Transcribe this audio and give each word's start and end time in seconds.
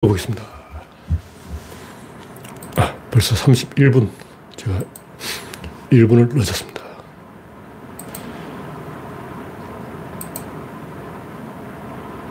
보겠습니다. 0.00 0.42
아, 2.76 2.94
벌써 3.10 3.34
31분. 3.34 4.08
제가 4.56 4.80
1분을 5.92 6.34
늦었습니다. 6.34 6.80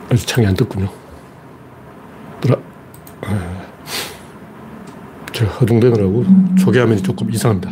아직 0.10 0.26
창이 0.26 0.47
안 0.47 0.55
떴군요. 0.55 0.92
들어. 2.42 2.60
아, 3.21 3.68
제가 5.31 5.51
허둥대느라고 5.51 6.26
초기화면이 6.58 7.04
조금 7.04 7.31
이상합니다. 7.31 7.72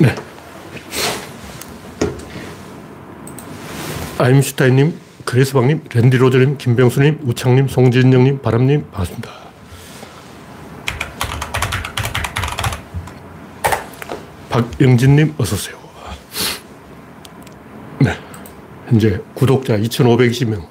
네. 0.00 0.27
아임슈타인님, 4.18 4.98
그레스방님, 5.24 5.84
랜디 5.94 6.16
로저님, 6.16 6.58
김병수님, 6.58 7.20
우창님, 7.22 7.68
송진영님, 7.68 8.42
바람님, 8.42 8.90
반갑습니다. 8.90 9.30
박영진님, 14.50 15.34
어서오세요. 15.38 15.78
네. 18.00 18.18
현재 18.88 19.20
구독자 19.34 19.76
2,520명. 19.76 20.66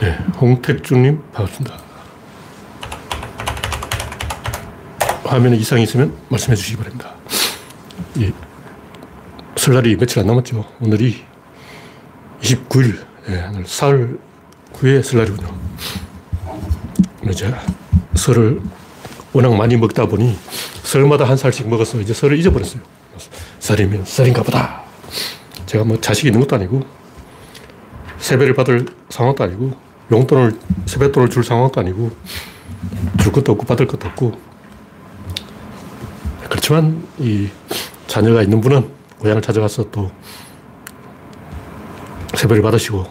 네. 0.00 0.16
홍택주님, 0.40 1.20
반갑습니다. 1.32 1.76
화면에 5.24 5.56
이상이 5.56 5.82
있으면 5.82 6.16
말씀해 6.28 6.54
주시기 6.54 6.76
바랍니다. 6.76 7.14
이 8.16 8.32
설날이 9.56 9.96
며칠 9.96 10.20
안 10.20 10.26
남았죠. 10.28 10.64
오늘이 10.80 11.29
29일, 12.40 13.04
예, 13.28 13.46
오늘 13.50 13.66
사흘 13.66 14.18
후에 14.74 15.02
설날이군요. 15.02 15.54
이제 17.30 17.52
설을 18.14 18.60
워낙 19.32 19.54
많이 19.54 19.76
먹다 19.76 20.06
보니 20.06 20.36
설마다 20.82 21.24
한 21.24 21.36
살씩 21.36 21.68
먹어서 21.68 22.00
이제 22.00 22.14
설을 22.14 22.38
잊어버렸어요. 22.38 22.82
설이면 23.58 24.04
설인가 24.04 24.42
보다. 24.42 24.82
제가 25.66 25.84
뭐 25.84 26.00
자식이 26.00 26.28
있는 26.28 26.40
것도 26.40 26.56
아니고 26.56 26.82
세배를 28.18 28.54
받을 28.54 28.86
상황도 29.10 29.44
아니고 29.44 29.72
용돈을, 30.10 30.58
세뱃돈을 30.86 31.30
줄 31.30 31.44
상황도 31.44 31.80
아니고 31.80 32.10
줄 33.20 33.32
것도 33.32 33.52
없고 33.52 33.66
받을 33.66 33.86
것도 33.86 34.08
없고 34.08 34.32
그렇지만 36.48 37.06
이 37.18 37.48
자녀가 38.06 38.42
있는 38.42 38.60
분은 38.60 38.90
고향을 39.20 39.42
찾아가서 39.42 39.90
또 39.90 40.10
세배를 42.40 42.62
받으시고 42.62 43.04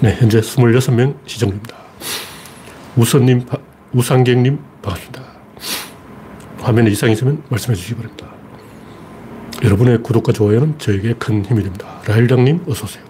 네, 0.00 0.14
현재 0.20 0.40
26명 0.40 1.16
시청 1.26 1.48
중입니다. 1.48 1.76
우선님, 2.96 3.44
우상객님 3.92 4.58
반갑습니다. 4.82 5.22
화면에 6.60 6.90
이상이 6.90 7.14
있으면 7.14 7.42
말씀해 7.48 7.74
주시기 7.74 7.96
바랍니다. 7.96 8.28
여러분의 9.64 10.00
구독과 10.04 10.32
좋아요는 10.32 10.78
저에게 10.78 11.14
큰 11.14 11.44
힘이 11.44 11.64
됩니다. 11.64 12.00
라일장님 12.06 12.66
어서 12.68 12.84
오세요. 12.84 13.02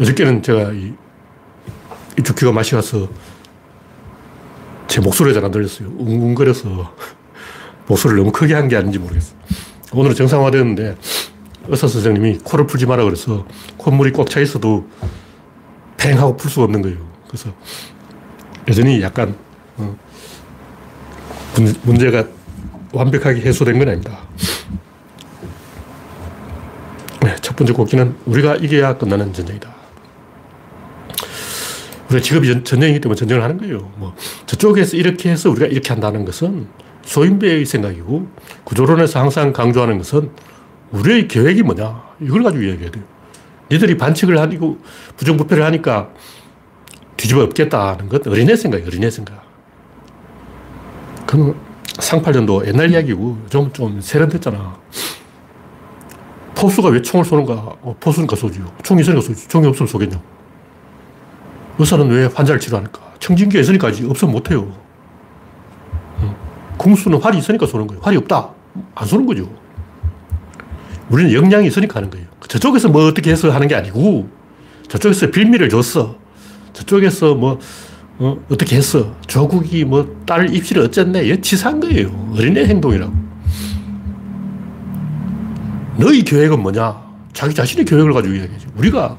어저께는 0.00 0.42
제가 0.42 0.72
이, 0.72 0.94
이 2.18 2.22
주키가 2.22 2.52
맛이 2.52 2.72
가서 2.74 3.06
제 4.88 5.00
목소리가 5.02 5.34
잘 5.34 5.44
안 5.44 5.50
들렸어요. 5.50 5.88
웅웅거려서 5.98 6.94
목소리를 7.86 8.18
너무 8.18 8.32
크게 8.32 8.54
한 8.54 8.68
게 8.68 8.76
아닌지 8.76 8.98
모르겠어요. 8.98 9.36
오늘은 9.92 10.16
정상화되었는데 10.16 10.96
의사 11.68 11.88
선생님이 11.88 12.38
코를 12.44 12.66
풀지 12.66 12.86
마라 12.86 13.04
그래서 13.04 13.46
콧물이 13.76 14.12
꽉 14.12 14.28
차 14.28 14.40
있어도 14.40 14.88
팽 15.96 16.18
하고 16.18 16.36
풀 16.36 16.50
수가 16.50 16.64
없는 16.64 16.82
거예요. 16.82 16.98
그래서 17.26 17.50
여전히 18.68 19.00
약간 19.02 19.36
어, 19.76 19.96
문제가 21.82 22.24
완벽하게 22.92 23.40
해소된 23.40 23.78
건 23.78 23.88
아닙니다. 23.88 24.18
네, 27.22 27.34
첫 27.40 27.56
번째 27.56 27.72
곡기는 27.72 28.14
우리가 28.26 28.56
이겨야 28.56 28.98
끝나는 28.98 29.32
전쟁이다. 29.32 29.74
우리가 32.08 32.22
직업이 32.22 32.62
전쟁이기 32.62 33.00
때문에 33.00 33.16
전쟁을 33.18 33.42
하는 33.42 33.58
거예요. 33.58 33.90
뭐 33.96 34.14
저쪽에서 34.46 34.96
이렇게 34.96 35.30
해서 35.30 35.50
우리가 35.50 35.66
이렇게 35.66 35.88
한다는 35.88 36.24
것은 36.24 36.68
소인배의 37.04 37.64
생각이고 37.64 38.28
구조론에서 38.64 39.20
항상 39.20 39.52
강조하는 39.52 39.98
것은 39.98 40.30
우리의 40.92 41.28
계획이 41.28 41.62
뭐냐? 41.62 42.02
이걸 42.20 42.42
가지고 42.42 42.62
이야기해야 42.62 42.90
돼요. 42.90 43.04
니들이 43.70 43.96
반칙을 43.96 44.38
하고 44.38 44.78
부정부패를 45.16 45.64
하니까 45.64 46.10
뒤집어 47.16 47.42
엎겠다는 47.42 48.08
것 48.08 48.26
어린애 48.26 48.54
생각이에요. 48.54 48.86
어린애 48.86 49.10
생각. 49.10 49.42
그건 51.26 51.56
상팔년도 51.98 52.66
옛날 52.66 52.90
이야기고 52.90 53.38
좀, 53.48 53.72
좀 53.72 54.00
세련됐잖아. 54.00 54.78
포수가 56.54 56.88
왜 56.90 57.02
총을 57.02 57.24
쏘는가? 57.24 57.52
어, 57.54 57.96
포수니까 57.98 58.36
쏘지요. 58.36 58.72
총이 58.82 59.02
있으니까 59.02 59.20
쏘지. 59.20 59.48
총이 59.48 59.66
없으면 59.66 59.88
쏘겠냐? 59.88 60.20
의사는 61.78 62.08
왜 62.08 62.26
환자를 62.26 62.60
치료하니까? 62.60 63.00
청진기가 63.18 63.60
있으니까 63.60 63.88
없으면 63.88 64.32
못해요. 64.32 64.72
궁수는 66.78 67.20
활이 67.20 67.38
있으니까 67.38 67.66
쏘는 67.66 67.86
거예요. 67.86 68.02
활이 68.02 68.16
없다. 68.16 68.50
안 68.94 69.06
쏘는 69.06 69.26
거죠. 69.26 69.48
우리는 71.10 71.32
역량이 71.32 71.66
있으니까 71.68 71.96
하는 71.96 72.10
거예요. 72.10 72.26
저쪽에서 72.48 72.88
뭐 72.88 73.06
어떻게 73.06 73.30
해서 73.30 73.50
하는 73.50 73.68
게 73.68 73.74
아니고 73.74 74.28
저쪽에서 74.88 75.30
빌미를 75.30 75.68
줬어. 75.68 76.16
저쪽에서 76.72 77.34
뭐 77.34 77.58
어, 78.18 78.38
떻게 78.58 78.76
했어. 78.76 79.14
조국이 79.26 79.84
뭐 79.84 80.16
딸 80.26 80.52
입시를 80.54 80.82
어쨌네. 80.82 81.24
이게 81.24 81.40
치사한 81.40 81.80
거예요. 81.80 82.32
어린애 82.36 82.64
행동이라고. 82.66 83.12
너희 85.98 86.22
계획은 86.22 86.60
뭐냐? 86.60 86.96
자기 87.32 87.54
자신의 87.54 87.84
계획을 87.84 88.12
가지고 88.12 88.34
이야기하지. 88.34 88.66
우리가 88.76 89.16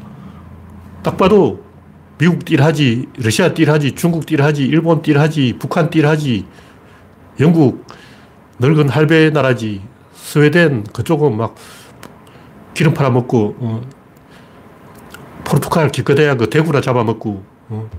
딱 1.04 1.18
봐도 1.18 1.64
미국 2.18 2.44
딜 2.46 2.62
하지, 2.64 3.08
러시아 3.18 3.54
딜 3.54 3.70
하지, 3.70 3.94
중국 3.94 4.26
딜 4.26 4.42
하지, 4.42 4.64
일본 4.64 5.02
딜 5.02 5.20
하지, 5.20 5.56
북한 5.60 5.90
딜 5.90 6.08
하지, 6.08 6.46
영국 7.40 7.86
늙은 8.60 8.90
할배 8.90 9.30
나라지, 9.30 9.82
스웨덴 10.28 10.84
그쪽은 10.84 11.38
막 11.38 11.56
기름 12.74 12.94
팔아먹고, 12.94 13.56
어. 13.60 13.82
포르투갈 15.46 15.90
기껏해야 15.90 16.36
그 16.36 16.50
대구나 16.50 16.82
잡아먹고, 16.82 17.46
어. 17.70 17.90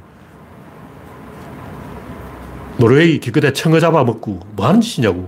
노르웨이 2.77 3.19
기껏해 3.19 3.55
청어 3.55 3.81
잡아먹고, 3.81 4.41
뭐 4.55 4.67
하는 4.67 4.83
짓이냐고. 4.83 5.27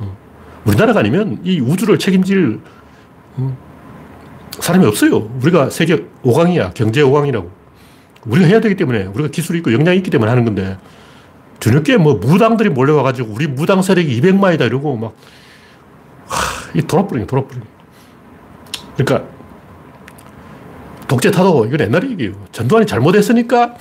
어. 0.00 0.16
우리나라가 0.64 0.98
아니면 0.98 1.38
이 1.44 1.60
우주를 1.60 2.00
책임질 2.00 2.60
어. 3.36 3.56
사람이 4.58 4.84
없어요. 4.84 5.30
우리가 5.40 5.70
세계 5.70 6.08
5강이야. 6.24 6.74
경제 6.74 7.02
5강이라고. 7.02 7.48
우리가 8.26 8.48
해야 8.48 8.60
되기 8.60 8.74
때문에, 8.74 9.04
우리가 9.04 9.28
기술이 9.28 9.58
있고 9.58 9.72
역량이 9.72 9.98
있기 9.98 10.10
때문에 10.10 10.28
하는 10.28 10.44
건데, 10.44 10.76
저녁에 11.60 11.96
뭐 11.98 12.14
무당들이 12.14 12.70
몰려와가지고 12.70 13.32
우리 13.32 13.46
무당 13.46 13.80
세력이 13.80 14.20
200만이다 14.20 14.62
이러고 14.62 14.96
막, 14.96 15.12
하, 15.12 15.45
이 16.76 16.82
돌아버리네, 16.82 17.26
돌아버리네. 17.26 17.64
그러니까, 18.96 19.28
독재 21.08 21.30
타도 21.30 21.64
이건 21.66 21.80
옛날 21.80 22.10
얘기예요. 22.10 22.34
전두환이 22.52 22.86
잘못했으니까 22.86 23.74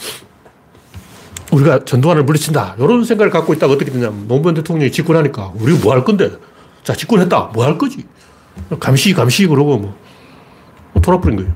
우리가 1.52 1.84
전두환을 1.84 2.24
물리친다. 2.24 2.76
이런 2.78 3.04
생각을 3.04 3.32
갖고 3.32 3.54
있다가 3.54 3.74
어떻게 3.74 3.92
되냐면 3.92 4.28
노무현 4.28 4.56
대통령이 4.56 4.92
집권하니까 4.92 5.54
우리가 5.56 5.80
뭐할 5.84 6.04
건데. 6.04 6.32
자, 6.84 6.94
집권했다. 6.94 7.52
뭐 7.54 7.66
할 7.66 7.78
거지. 7.78 8.06
감시, 8.80 9.14
감시 9.14 9.48
그러고 9.48 9.78
뭐, 9.78 9.98
뭐 10.94 11.02
돌아버린 11.02 11.38
거예요. 11.38 11.54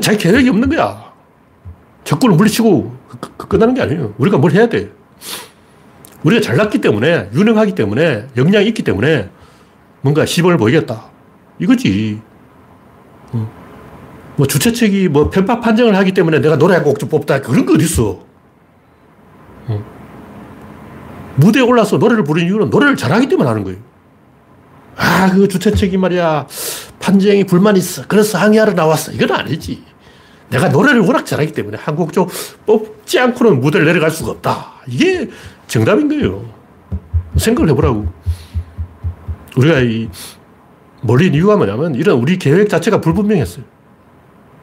자기 0.00 0.18
계획이 0.18 0.48
없는 0.48 0.68
거야. 0.68 1.12
적군을 2.02 2.36
물리치고 2.36 2.96
그, 3.08 3.30
그 3.36 3.48
끝나는 3.48 3.74
게 3.74 3.82
아니에요. 3.82 4.14
우리가 4.18 4.38
뭘 4.38 4.52
해야 4.52 4.68
돼. 4.68 4.90
우리가 6.24 6.42
잘났기 6.42 6.80
때문에, 6.80 7.30
유능하기 7.34 7.74
때문에, 7.74 8.26
역량이 8.36 8.66
있기 8.68 8.82
때문에 8.82 9.30
뭔가 10.04 10.26
시범을 10.26 10.58
보이겠다. 10.58 11.06
이거지. 11.58 12.20
어. 13.32 13.50
뭐 14.36 14.46
주최 14.46 14.70
측이 14.70 15.08
뭐 15.08 15.30
편파 15.30 15.60
판정을 15.60 15.96
하기 15.96 16.12
때문에 16.12 16.40
내가 16.40 16.58
노래 16.58 16.74
한 16.74 16.84
곡 16.84 16.98
좀 16.98 17.08
뽑다. 17.08 17.40
그런 17.40 17.64
거 17.64 17.72
어딨어. 17.72 18.20
어. 19.68 19.84
무대에 21.36 21.62
올라서 21.62 21.96
노래를 21.96 22.22
부르는 22.22 22.46
이유는 22.46 22.68
노래를 22.68 22.96
잘하기 22.96 23.28
때문에 23.30 23.48
하는 23.48 23.64
거예요. 23.64 23.78
아, 24.96 25.30
그 25.32 25.48
주최 25.48 25.70
측이 25.72 25.96
말이야. 25.96 26.46
판정이 27.00 27.44
불만 27.44 27.74
있어. 27.78 28.02
그래서 28.06 28.36
항의하러 28.38 28.74
나왔어. 28.74 29.10
이건 29.12 29.32
아니지. 29.32 29.82
내가 30.50 30.68
노래를 30.68 31.00
워낙 31.00 31.24
잘하기 31.24 31.52
때문에 31.52 31.78
한곡좀 31.78 32.28
뽑지 32.66 33.18
않고는 33.18 33.58
무대를 33.60 33.86
내려갈 33.86 34.10
수가 34.10 34.32
없다. 34.32 34.74
이게 34.86 35.30
정답인 35.66 36.08
거예요. 36.08 36.44
생각을 37.36 37.70
해보라고. 37.70 38.06
우리가 39.56 39.80
이 39.80 40.08
몰린 41.02 41.34
이유가 41.34 41.56
뭐냐면 41.56 41.94
이런 41.94 42.18
우리 42.18 42.38
계획 42.38 42.68
자체가 42.68 43.00
불분명했어요. 43.00 43.64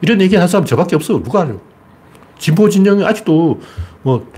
이런 0.00 0.20
얘기 0.20 0.36
한 0.36 0.48
사람 0.48 0.64
저밖에 0.66 0.96
없어. 0.96 1.22
누가 1.22 1.42
알아요? 1.42 1.60
진보 2.38 2.68
진영이 2.68 3.04
아직도 3.04 3.60
뭐 4.02 4.30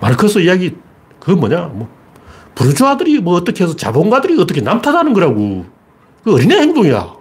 마르크스 0.00 0.38
이야기 0.38 0.76
그건 1.18 1.40
뭐냐? 1.40 1.62
뭐 1.74 1.88
부르주아들이 2.54 3.20
뭐 3.20 3.34
어떻게 3.34 3.64
해서 3.64 3.74
자본가들이 3.76 4.40
어떻게 4.40 4.60
남탓하는 4.60 5.12
거라고. 5.12 5.66
그 6.22 6.34
어린애 6.34 6.56
행동이야. 6.56 7.16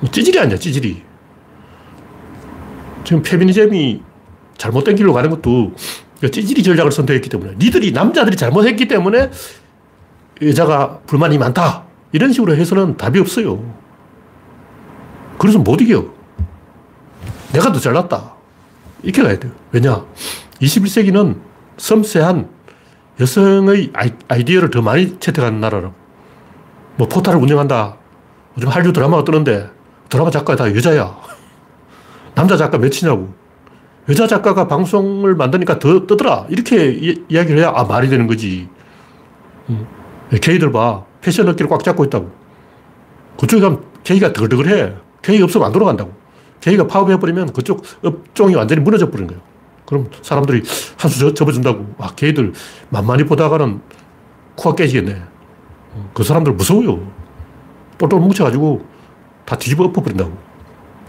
뭐 0.00 0.10
찌질이 0.10 0.38
아니야, 0.38 0.56
찌질이. 0.56 1.02
지금 3.04 3.22
페미니즘이 3.22 4.02
잘못된 4.56 4.96
길로 4.96 5.12
가는 5.12 5.30
것도 5.30 5.72
찌질이 6.20 6.62
전략을 6.62 6.92
선택했기 6.92 7.30
때문에 7.30 7.54
니들이 7.58 7.92
남자들이 7.92 8.36
잘못했기 8.36 8.88
때문에 8.88 9.30
여자가 10.42 11.00
불만이 11.06 11.38
많다. 11.38 11.84
이런 12.12 12.32
식으로 12.32 12.56
해서는 12.56 12.96
답이 12.96 13.18
없어요. 13.20 13.62
그래서 15.38 15.58
못 15.58 15.80
이겨. 15.80 16.04
내가 17.52 17.72
더 17.72 17.78
잘났다. 17.78 18.34
이렇게 19.02 19.22
가야 19.22 19.38
돼요. 19.38 19.52
왜냐? 19.72 20.04
21세기는 20.60 21.38
섬세한 21.76 22.48
여성의 23.20 23.92
아이디어를 24.28 24.70
더 24.70 24.82
많이 24.82 25.18
채택하는 25.18 25.60
나라라고. 25.60 25.94
뭐 26.96 27.08
포탈을 27.08 27.40
운영한다. 27.40 27.96
요즘 28.56 28.68
한류 28.68 28.92
드라마가 28.92 29.24
뜨는데 29.24 29.70
드라마 30.08 30.30
작가 30.30 30.56
다 30.56 30.74
여자야. 30.74 31.16
남자 32.34 32.56
작가 32.56 32.78
몇이냐고. 32.78 33.32
여자 34.08 34.26
작가가 34.26 34.66
방송을 34.66 35.34
만드니까 35.36 35.78
더 35.78 36.06
뜨더라. 36.06 36.46
이렇게 36.48 36.90
이, 36.92 37.24
야기를 37.32 37.60
해야 37.60 37.72
아, 37.74 37.84
말이 37.84 38.08
되는 38.08 38.26
거지. 38.26 38.68
음. 39.68 39.99
게이들 40.38 40.70
봐. 40.72 41.04
패션 41.20 41.48
업계를 41.48 41.68
꽉 41.68 41.82
잡고 41.82 42.04
있다고. 42.04 42.30
그쪽에 43.38 43.60
가면 43.60 43.82
게이가 44.04 44.32
덜덜해. 44.32 44.94
게이 45.22 45.42
없으면 45.42 45.66
안 45.66 45.72
돌아간다고. 45.72 46.12
게이가 46.60 46.86
파업해버리면 46.86 47.52
그쪽 47.52 47.82
업종이 48.04 48.54
완전히 48.54 48.80
무너져 48.82 49.10
버리는 49.10 49.26
거예요. 49.28 49.42
그럼 49.86 50.08
사람들이 50.22 50.62
한 50.96 51.10
수 51.10 51.34
접어준다고. 51.34 51.86
아, 51.98 52.10
게이들 52.14 52.52
만만히 52.90 53.24
보다가는 53.24 53.80
코가 54.56 54.76
깨지겠네. 54.76 55.22
그 56.14 56.22
사람들 56.22 56.52
무서워요. 56.52 57.00
똘똘 57.98 58.20
뭉쳐가지고 58.20 58.84
다 59.44 59.56
뒤집어 59.56 59.84
엎어버린다고. 59.84 60.32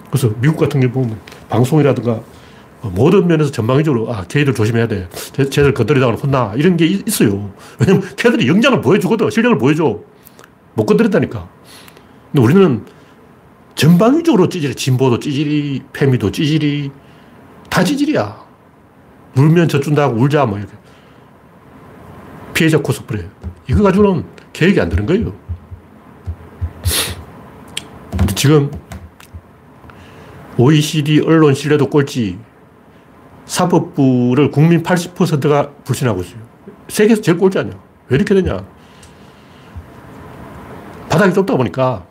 그래서 0.10 0.32
미국 0.42 0.58
같은 0.58 0.80
경우 0.82 0.92
보면 0.92 1.20
방송이라든가 1.50 2.20
모든 2.82 3.28
면에서 3.28 3.52
전방위적으로 3.52 4.12
아, 4.12 4.24
걔들 4.28 4.54
조심해야 4.54 4.88
돼. 4.88 5.08
쟤, 5.12 5.50
쟤들 5.50 5.74
건드리다가 5.74 6.14
혼나. 6.14 6.54
이런 6.56 6.78
게 6.78 6.86
있어요. 6.86 7.54
왜냐면 7.80 8.04
걔들이 8.16 8.48
영장을 8.48 8.82
보여주거든. 8.82 9.30
실력을 9.30 9.58
보여줘. 9.58 10.00
못 10.74 10.86
건드린다니까. 10.86 11.48
근데 12.32 12.42
우리는 12.44 12.86
전방위적으로 13.76 14.50
찌질이, 14.50 14.76
진보도 14.76 15.20
찌질이, 15.20 15.82
페미도 15.94 16.32
찌질이, 16.32 16.92
다 17.70 17.84
찌질이야. 17.84 18.42
울면 19.38 19.68
젖준다고 19.68 20.20
울자, 20.20 20.46
뭐, 20.46 20.58
이렇게. 20.58 20.74
피해자 22.54 22.78
코스프레. 22.80 23.28
이거 23.70 23.84
가지고는 23.84 24.26
계획이 24.54 24.80
안 24.82 24.90
되는 24.90 25.06
거예요. 25.06 25.34
지금 28.36 28.72
OECD 30.58 31.22
언론 31.22 31.54
신뢰도 31.54 31.90
꼴찌, 31.90 32.38
사법부를 33.52 34.50
국민 34.50 34.82
80%가 34.82 35.72
불신하고 35.84 36.22
있어요. 36.22 36.40
세계에서 36.88 37.22
제일 37.22 37.38
꼴찌 37.38 37.60
아니야. 37.60 37.74
왜 38.08 38.16
이렇게 38.16 38.34
되냐. 38.34 38.64
바닥이 41.10 41.34
좁다 41.34 41.58
보니까 41.58 42.06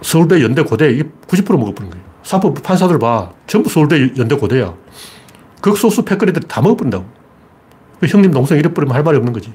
서울대, 0.00 0.42
연대, 0.42 0.62
고대 0.62 0.90
이게 0.90 1.04
90% 1.28 1.58
먹어버린 1.58 1.90
거예요. 1.90 2.04
사법부 2.22 2.62
판사들 2.62 2.98
봐. 2.98 3.32
전부 3.46 3.68
서울대, 3.68 4.00
연대, 4.16 4.34
고대야. 4.34 4.74
극소수 5.60 6.06
패거리들이 6.06 6.46
다 6.48 6.62
먹어버린다고. 6.62 7.04
그 8.00 8.06
형님, 8.06 8.30
동생 8.30 8.58
이래버리면 8.58 8.96
할 8.96 9.02
말이 9.02 9.18
없는 9.18 9.30
거지. 9.34 9.52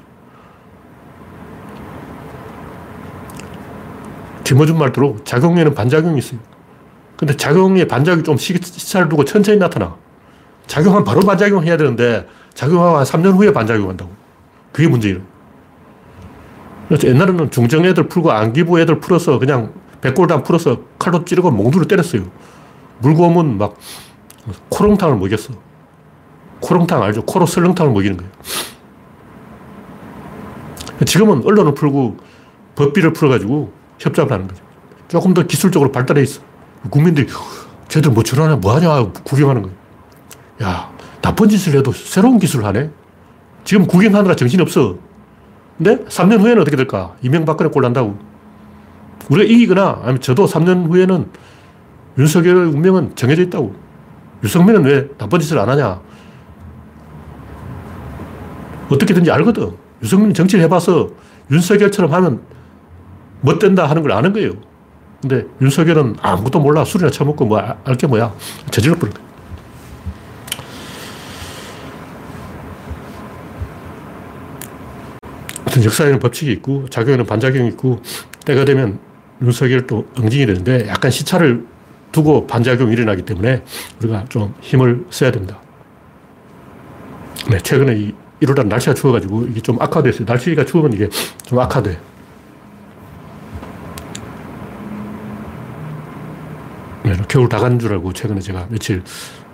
김어준 4.43 4.77
말대로 4.77 5.17
작용에는 5.23 5.73
반작용이 5.73 6.19
있어요. 6.19 6.39
근데 7.17 7.35
작용에 7.35 7.85
반작용이 7.85 8.23
좀 8.23 8.37
시차를 8.37 9.09
두고 9.09 9.25
천천히 9.25 9.57
나타나. 9.57 9.97
작용하면 10.69 11.03
바로 11.03 11.19
반작용 11.21 11.65
해야 11.65 11.75
되는데 11.75 12.27
작용하고 12.53 12.97
한 12.97 13.03
3년 13.03 13.35
후에 13.35 13.51
반작용 13.51 13.89
한다고. 13.89 14.11
그게 14.71 14.87
문제예요. 14.87 15.19
그래서 16.87 17.07
옛날에는 17.07 17.49
중정 17.49 17.85
애들 17.85 18.07
풀고 18.07 18.31
안기부 18.31 18.79
애들 18.79 18.99
풀어서 18.99 19.39
그냥 19.39 19.73
백골단 20.01 20.43
풀어서 20.43 20.81
칼로 20.99 21.25
찌르고 21.25 21.49
몽두를 21.51 21.87
때렸어요. 21.87 22.23
물고 22.99 23.23
오면 23.23 23.57
막 23.57 23.77
코롱탕을 24.69 25.17
먹였어. 25.17 25.53
코롱탕 26.61 27.01
알죠? 27.01 27.23
코로 27.23 27.47
설렁탕을 27.47 27.91
먹이는 27.91 28.17
거예요. 28.17 28.31
지금은 31.05 31.43
언론을 31.45 31.73
풀고 31.73 32.17
법비를 32.75 33.13
풀어가지고 33.13 33.73
협잡을 33.97 34.31
하는 34.31 34.47
거죠. 34.47 34.63
조금 35.07 35.33
더 35.33 35.43
기술적으로 35.43 35.91
발달해 35.91 36.21
있어. 36.21 36.41
국민들이 36.91 37.27
쟤들 37.87 38.11
뭐 38.11 38.21
저러냐, 38.21 38.57
뭐 38.57 38.75
하냐 38.75 39.11
구경하는 39.23 39.63
거예요. 39.63 39.88
야, 40.61 40.91
나쁜 41.21 41.47
짓을 41.49 41.77
해도 41.77 41.91
새로운 41.91 42.39
기술을 42.39 42.65
하네? 42.65 42.89
지금 43.63 43.87
구경하느라 43.87 44.35
정신이 44.35 44.61
없어. 44.61 44.97
근데 45.77 46.03
3년 46.05 46.39
후에는 46.41 46.61
어떻게 46.61 46.75
될까? 46.75 47.15
이명박근혜 47.21 47.69
꼴 47.71 47.83
난다고. 47.83 48.17
우리가 49.29 49.49
이기거나 49.51 49.99
아니면 50.01 50.21
저도 50.21 50.45
3년 50.45 50.89
후에는 50.89 51.29
윤석열의 52.17 52.69
운명은 52.73 53.15
정해져 53.15 53.43
있다고. 53.43 53.73
유승민은 54.43 54.83
왜 54.85 55.07
나쁜 55.17 55.39
짓을 55.39 55.59
안 55.59 55.69
하냐? 55.69 56.01
어떻게든지 58.89 59.31
알거든. 59.31 59.71
유승민은 60.01 60.33
정치를 60.33 60.63
해봐서 60.65 61.09
윤석열처럼 61.51 62.11
하면 62.13 62.41
못된다 63.41 63.85
하는 63.89 64.01
걸 64.01 64.11
아는 64.13 64.33
거예요. 64.33 64.53
근데 65.21 65.45
윤석열은 65.61 66.17
아무것도 66.21 66.59
몰라. 66.59 66.83
술이나 66.83 67.11
처먹고 67.11 67.45
뭐, 67.45 67.59
알 67.59 67.95
게 67.97 68.07
뭐야. 68.07 68.33
저질러 68.71 68.95
버린 68.97 69.13
거야. 69.13 69.28
하여튼 75.69 75.83
역사에는 75.83 76.17
법칙이 76.17 76.51
있고, 76.53 76.89
작용에는 76.89 77.27
반작용이 77.27 77.67
있고, 77.69 78.01
때가 78.43 78.65
되면 78.65 78.99
윤석열도 79.39 80.07
응징이 80.17 80.47
되는데, 80.47 80.87
약간 80.87 81.11
시차를 81.11 81.63
두고 82.11 82.47
반작용이 82.47 82.91
일어나기 82.91 83.21
때문에 83.21 83.63
우리가 83.99 84.25
좀 84.29 84.55
힘을 84.61 85.05
써야 85.11 85.31
됩니다. 85.31 85.59
네, 87.51 87.59
최근에 87.59 87.95
이 87.97 88.15
1월달 88.41 88.65
날씨가 88.67 88.95
추워가지고 88.95 89.45
이게 89.45 89.61
좀 89.61 89.79
악화됐어요. 89.79 90.25
날씨가 90.25 90.65
추우면 90.65 90.93
이게 90.93 91.07
좀 91.45 91.59
악화돼. 91.59 91.99
네, 97.03 97.15
겨울 97.27 97.47
다 97.47 97.59
간 97.59 97.77
줄 97.79 97.93
알고 97.93 98.13
최근에 98.13 98.39
제가 98.41 98.65
며칠 98.69 99.03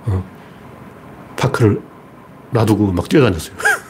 어, 0.06 0.24
파크를 1.36 1.82
놔두고 2.52 2.94
막 2.94 3.10
뛰어다녔어요. 3.10 3.56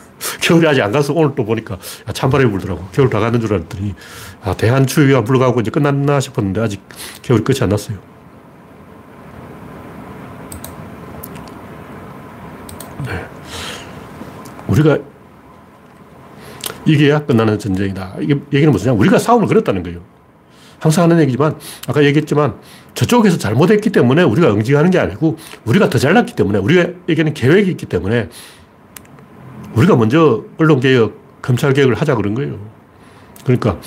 겨울이 0.46 0.68
아직 0.68 0.84
안 0.84 0.92
가서 0.92 1.12
오늘 1.14 1.34
또 1.36 1.44
보니까 1.44 1.74
야, 1.74 2.14
찬바람이 2.14 2.52
불더라고. 2.52 2.86
겨울 2.92 3.10
다 3.10 3.20
가는 3.20 3.42
줄 3.42 3.52
알았더니 3.52 3.96
아, 4.44 4.54
대한 4.54 4.86
추위가 4.86 5.22
물러가고 5.22 5.60
이제 5.60 5.72
끝났나 5.72 6.20
싶었는데 6.20 6.62
아직 6.62 6.84
겨울이 7.24 7.44
끝이 7.44 7.58
안 7.62 7.70
났어요. 7.70 7.98
네. 13.08 13.25
우리가 14.68 15.00
이게야 16.86 17.25
끝나는 17.25 17.58
전쟁이다. 17.58 18.18
이게 18.20 18.40
얘기는 18.54 18.72
무슨 18.72 18.92
우리가 18.94 19.18
싸움을 19.18 19.48
걸었다는 19.48 19.82
거예요. 19.82 20.02
항상 20.78 21.06
하는 21.06 21.20
얘기지만 21.22 21.58
아까 21.88 22.04
얘기했지만 22.04 22.54
저쪽에서 22.94 23.40
잘못했기 23.40 23.90
때문에 23.90 24.22
우리가 24.22 24.52
응징하는 24.52 24.92
게 24.92 25.00
아니고 25.00 25.38
우리가 25.66 25.90
더 25.90 25.98
잘났기 25.98 26.36
때문에 26.36 26.60
우리에게는 26.60 27.34
계획이 27.34 27.72
있기 27.72 27.88
때문에 27.88 28.30
우리가 29.75 29.96
먼저 29.96 30.44
언론개혁, 30.58 31.41
검찰개혁을 31.41 31.96
하자 31.96 32.15
그런 32.15 32.34
거예요. 32.34 32.58
그러니까 33.44 33.77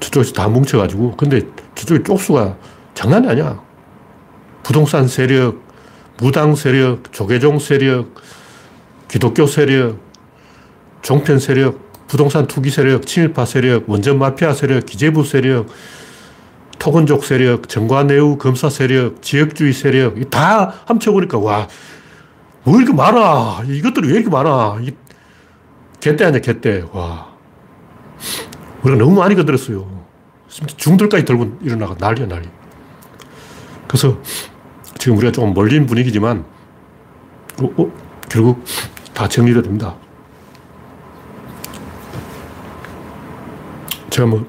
저쪽에서 0.00 0.32
다 0.32 0.48
뭉쳐가지고 0.48 1.16
근데 1.16 1.42
저쪽에 1.74 2.02
쪽수가 2.02 2.56
장난이 2.94 3.28
아니야. 3.28 3.60
부동산 4.62 5.06
세력, 5.08 5.62
무당 6.18 6.54
세력, 6.54 7.12
조계종 7.12 7.58
세력, 7.58 8.14
기독교 9.08 9.46
세력, 9.46 9.98
종편 11.02 11.38
세력, 11.38 11.84
부동산 12.06 12.46
투기 12.46 12.70
세력, 12.70 13.06
친일파 13.06 13.44
세력, 13.44 13.88
원전 13.90 14.18
마피아 14.18 14.54
세력, 14.54 14.86
기재부 14.86 15.24
세력, 15.24 15.66
토건족 16.78 17.24
세력, 17.24 17.68
정관내우 17.68 18.38
검사 18.38 18.70
세력, 18.70 19.20
지역주의 19.20 19.72
세력, 19.72 20.30
다 20.30 20.74
합쳐보니까, 20.86 21.38
와, 21.38 21.68
왜 22.66 22.72
이렇게 22.74 22.92
많아? 22.92 23.64
이것들이 23.66 24.08
왜 24.08 24.14
이렇게 24.14 24.30
많아? 24.30 24.78
이, 26.04 26.10
개떼 26.10 26.26
아니야, 26.26 26.40
개떼. 26.40 26.84
와. 26.92 27.32
우리가 28.82 29.02
너무 29.02 29.18
많이 29.18 29.34
건드렸어요. 29.34 30.04
중들까지 30.76 31.24
들고 31.24 31.58
일어나가 31.62 31.96
난리야, 31.98 32.28
난리. 32.28 32.46
그래서 33.88 34.18
지금 34.98 35.16
우리가 35.16 35.32
조금 35.32 35.54
몰린 35.54 35.86
분위기지만, 35.86 36.44
어, 37.62 37.64
어, 37.78 37.92
결국 38.28 38.62
다 39.14 39.26
정리가 39.26 39.62
됩니다. 39.62 39.96
제가 44.10 44.28
뭐, 44.28 44.46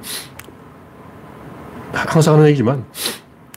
항상 1.93 2.35
하는 2.35 2.47
얘기지만, 2.47 2.83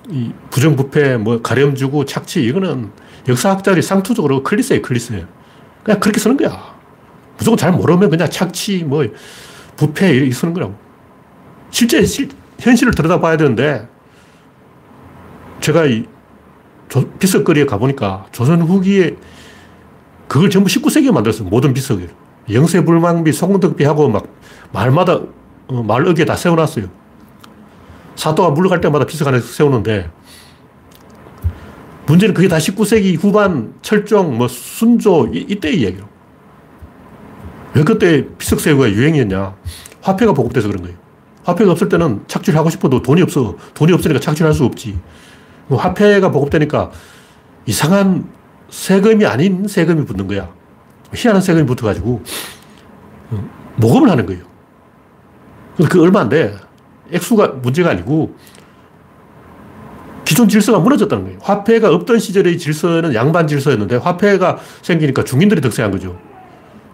이 0.08 0.32
부정부패, 0.50 1.16
뭐, 1.16 1.42
가렴주구, 1.42 2.04
착취, 2.04 2.44
이거는 2.44 2.92
역사학자들이 3.26 3.82
상투적으로 3.82 4.44
클리셰예요, 4.44 4.82
클리셰. 4.82 5.26
그냥 5.82 6.00
그렇게 6.00 6.20
쓰는 6.20 6.36
거야. 6.36 6.77
무조건 7.38 7.56
잘 7.56 7.72
모르면 7.72 8.10
그냥 8.10 8.28
착취, 8.28 8.84
뭐, 8.84 9.04
부패, 9.76 10.10
이렇게 10.10 10.32
쓰는 10.32 10.52
거라고. 10.52 10.74
실제, 11.70 12.04
실, 12.04 12.28
현실을 12.58 12.92
들여다 12.92 13.20
봐야 13.20 13.36
되는데, 13.36 13.88
제가 15.60 15.86
이 15.86 16.04
비석거리에 17.18 17.66
가보니까 17.66 18.26
조선 18.32 18.62
후기에 18.62 19.16
그걸 20.26 20.50
전부 20.50 20.68
19세기에 20.68 21.12
만들었어요. 21.12 21.48
모든 21.48 21.72
비석을. 21.72 22.08
영세불망비, 22.50 23.32
송덕비하고 23.32 24.08
막 24.08 24.26
말마다, 24.72 25.20
어, 25.68 25.82
말어기에 25.82 26.24
다 26.24 26.34
세워놨어요. 26.34 26.86
사도가 28.16 28.50
물러갈 28.50 28.80
때마다 28.80 29.04
비석 29.04 29.28
안에 29.28 29.40
세우는데, 29.40 30.10
문제는 32.06 32.34
그게 32.34 32.48
다 32.48 32.56
19세기 32.56 33.22
후반 33.22 33.74
철종, 33.82 34.38
뭐 34.38 34.48
순조, 34.48 35.30
이, 35.34 35.46
이때 35.48 35.70
이야기로. 35.70 36.17
왜 37.74 37.84
그때 37.84 38.26
비석 38.38 38.60
세우가 38.60 38.90
유행이었냐? 38.90 39.54
화폐가 40.02 40.32
보급돼서 40.32 40.68
그런 40.68 40.82
거예요. 40.82 40.96
화폐가 41.44 41.72
없을 41.72 41.88
때는 41.88 42.22
착취를 42.26 42.58
하고 42.58 42.70
싶어도 42.70 43.02
돈이 43.02 43.22
없어. 43.22 43.56
돈이 43.74 43.92
없으니까 43.92 44.20
착취를 44.20 44.48
할수 44.48 44.64
없지. 44.64 44.98
뭐 45.66 45.78
화폐가 45.78 46.30
보급되니까 46.30 46.90
이상한 47.66 48.28
세금이 48.70 49.24
아닌 49.26 49.66
세금이 49.66 50.04
붙는 50.04 50.26
거야. 50.26 50.50
희한한 51.14 51.40
세금이 51.40 51.66
붙어가지고 51.66 52.22
어, 53.30 53.50
모금을 53.76 54.10
하는 54.10 54.26
거예요. 54.26 54.44
그 55.88 56.02
얼마 56.02 56.20
안 56.20 56.28
돼. 56.28 56.54
액수가 57.12 57.48
문제가 57.62 57.90
아니고 57.90 58.36
기존 60.24 60.48
질서가 60.48 60.78
무너졌다는 60.80 61.24
거예요. 61.24 61.38
화폐가 61.40 61.90
없던 61.90 62.18
시절의 62.18 62.58
질서는 62.58 63.14
양반 63.14 63.46
질서였는데 63.46 63.96
화폐가 63.96 64.58
생기니까 64.82 65.24
중인들이 65.24 65.62
득세한 65.62 65.90
거죠. 65.90 66.18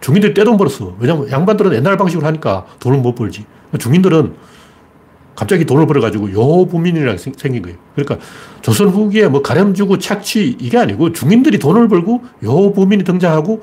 중인들이 0.00 0.34
떼돈 0.34 0.56
벌었어. 0.56 0.96
왜냐면 0.98 1.30
양반들은 1.30 1.74
옛날 1.74 1.96
방식으로 1.96 2.26
하니까 2.26 2.66
돈을 2.78 2.98
못 2.98 3.14
벌지. 3.14 3.44
중인들은 3.78 4.34
갑자기 5.34 5.64
돈을 5.64 5.86
벌어가지고 5.86 6.32
요부민이랑 6.32 7.16
생긴 7.18 7.62
거예요. 7.62 7.76
그러니까 7.94 8.24
조선 8.62 8.88
후기에 8.88 9.28
뭐 9.28 9.42
가렴 9.42 9.74
주고 9.74 9.98
착취 9.98 10.56
이게 10.60 10.78
아니고 10.78 11.12
중인들이 11.12 11.58
돈을 11.58 11.88
벌고 11.88 12.22
요부민이 12.42 13.04
등장하고 13.04 13.60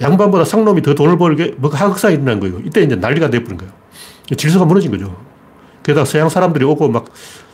양반보다 0.00 0.44
상놈이 0.44 0.82
더 0.82 0.94
돈을 0.94 1.18
벌게 1.18 1.54
뭐 1.58 1.70
하극사 1.70 2.10
일어난 2.10 2.40
거예요. 2.40 2.60
이때 2.64 2.82
이제 2.82 2.96
난리가 2.96 3.30
돼버린 3.30 3.58
거예요. 3.58 3.72
질서가 4.36 4.64
무너진 4.64 4.90
거죠. 4.90 5.16
게다가 5.82 6.04
서양 6.04 6.28
사람들이 6.28 6.64
오고 6.64 6.88
막 6.88 7.06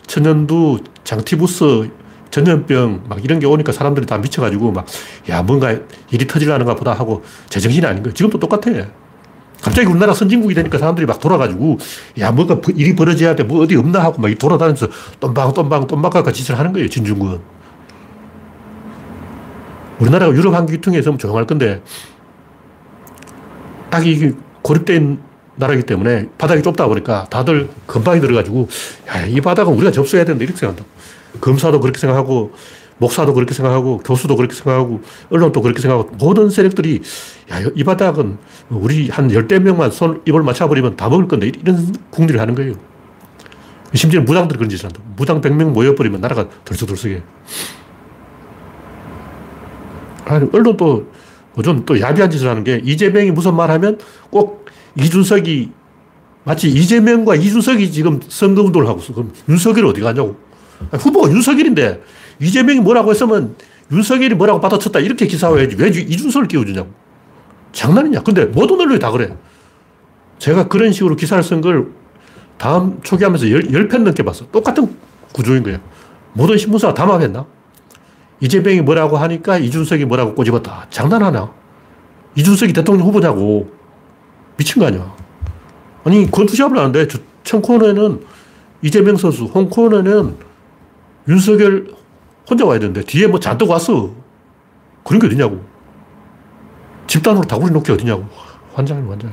천연두, 0.06 0.80
장티부스, 1.04 1.90
전염병 2.32 3.04
막 3.08 3.22
이런 3.24 3.38
게 3.38 3.46
오니까 3.46 3.70
사람들이 3.70 4.06
다 4.06 4.18
미쳐가지고 4.18 4.72
막 4.72 4.86
야 5.28 5.42
뭔가 5.42 5.76
일이 6.10 6.26
터질라는가 6.26 6.74
보다 6.74 6.92
하고 6.94 7.22
제정신이 7.48 7.86
아닌 7.86 8.02
거예요. 8.02 8.14
지금도 8.14 8.40
똑같아. 8.40 8.72
갑자기 9.62 9.86
우리나라 9.86 10.12
선진국이 10.12 10.54
되니까 10.54 10.76
사람들이 10.78 11.06
막 11.06 11.20
돌아가지고 11.20 11.78
야 12.18 12.32
뭐가 12.32 12.60
일이 12.74 12.96
벌어져야 12.96 13.36
돼 13.36 13.44
뭐 13.44 13.62
어디 13.62 13.76
없나 13.76 14.02
하고 14.02 14.20
막 14.20 14.36
돌아다니면서 14.36 14.88
똠방 15.20 15.52
똠방 15.52 15.86
똠방가가 15.86 16.32
짓을 16.32 16.58
하는 16.58 16.72
거예요 16.72 16.88
진중국은 16.88 17.38
우리나라가 20.00 20.32
유럽 20.34 20.54
한기통에 20.54 20.98
있으면 20.98 21.16
조용할 21.18 21.46
건데 21.46 21.80
딱 23.90 24.04
이게 24.04 24.32
고립된 24.62 25.20
나라이기 25.56 25.84
때문에 25.84 26.28
바닥이 26.38 26.62
좁다 26.62 26.88
보니까 26.88 27.26
다들 27.30 27.68
금방이 27.86 28.20
들어가지고 28.20 28.68
야, 29.08 29.26
이 29.26 29.40
바닥은 29.40 29.72
우리가 29.74 29.92
접수해야 29.92 30.24
된다 30.24 30.42
이렇게 30.42 30.58
생각한다 30.58 30.88
검사도 31.40 31.80
그렇게 31.80 31.98
생각하고 31.98 32.52
목사도 32.98 33.34
그렇게 33.34 33.52
생각하고 33.54 33.98
교수도 33.98 34.36
그렇게 34.36 34.54
생각하고 34.54 35.00
언론도 35.30 35.60
그렇게 35.62 35.80
생각하고 35.80 36.14
모든 36.16 36.50
세력들이 36.50 37.00
야, 37.50 37.60
이 37.74 37.82
바닥은 37.82 38.38
우리 38.70 39.08
한 39.08 39.32
열대 39.32 39.58
명만 39.58 39.90
손, 39.90 40.22
입을 40.24 40.42
맞춰버리면 40.42 40.96
다 40.96 41.08
먹을 41.08 41.26
건데 41.26 41.48
이런 41.48 41.94
궁리를 42.10 42.40
하는 42.40 42.54
거예요. 42.54 42.74
심지어 43.94 44.20
무당들이 44.20 44.56
그런 44.56 44.70
짓을 44.70 44.86
한다. 44.86 45.00
무당 45.16 45.40
100명 45.40 45.72
모여버리면 45.72 46.20
나라가 46.20 46.48
덜썩덜썩해. 46.64 47.22
아니, 50.24 50.48
언론도 50.52 51.06
요즘 51.58 51.84
또 51.84 52.00
야비한 52.00 52.30
짓을 52.30 52.48
하는 52.48 52.64
게 52.64 52.80
이재명이 52.82 53.32
무슨 53.32 53.54
말 53.54 53.70
하면 53.72 53.98
꼭 54.30 54.64
이준석이 54.96 55.70
마치 56.44 56.68
이재명과 56.68 57.36
이준석이 57.36 57.90
지금 57.90 58.20
선거운동을 58.26 58.88
하고 58.88 59.00
있어. 59.00 59.12
그럼 59.12 59.32
윤석열 59.48 59.86
어디 59.86 60.00
가냐고. 60.00 60.36
후보가 60.92 61.30
윤석열인데 61.30 62.02
이재명이 62.40 62.80
뭐라고 62.80 63.10
했으면 63.10 63.56
윤석열이 63.90 64.34
뭐라고 64.34 64.60
받아쳤다 64.60 65.00
이렇게 65.00 65.26
기사화해야지 65.26 65.76
왜 65.78 65.88
이준석을 65.88 66.48
끼워주냐고. 66.48 66.90
장난이냐. 67.72 68.22
근데 68.22 68.44
모든 68.46 68.80
언론이 68.80 68.98
다 68.98 69.10
그래. 69.10 69.36
제가 70.38 70.68
그런 70.68 70.92
식으로 70.92 71.16
기사를 71.16 71.42
쓴 71.42 71.60
걸 71.60 71.88
다음 72.58 73.00
초기하면서 73.02 73.50
열, 73.50 73.72
열 73.72 73.88
편 73.88 74.04
넘게 74.04 74.22
봤어. 74.22 74.46
똑같은 74.50 74.94
구조인 75.32 75.62
거예요. 75.62 75.78
모든 76.34 76.56
신문사가 76.58 76.94
다 76.94 77.06
망했나? 77.06 77.46
이재명이 78.40 78.80
뭐라고 78.82 79.16
하니까 79.18 79.58
이준석이 79.58 80.04
뭐라고 80.06 80.34
꼬집었다. 80.34 80.86
장난하나? 80.90 81.52
이준석이 82.34 82.72
대통령 82.72 83.06
후보냐고. 83.06 83.70
미친 84.56 84.80
거 84.80 84.86
아니야. 84.86 85.14
아니, 86.04 86.30
권투샵을 86.30 86.76
하는데 86.76 87.06
청코너에는 87.44 88.20
이재명 88.82 89.16
선수, 89.16 89.44
홍코너에는 89.44 90.36
윤석열 91.28 91.94
혼자 92.48 92.64
와야 92.64 92.78
되는데 92.78 93.02
뒤에 93.02 93.26
뭐 93.26 93.38
잔뜩 93.38 93.70
왔어. 93.70 94.10
그런 95.04 95.20
게 95.20 95.26
어디냐고. 95.26 95.64
집단으로 97.06 97.44
다구리 97.44 97.72
놓기 97.72 97.92
어디냐고. 97.92 98.26
환장이 98.74 99.08
환장이. 99.08 99.32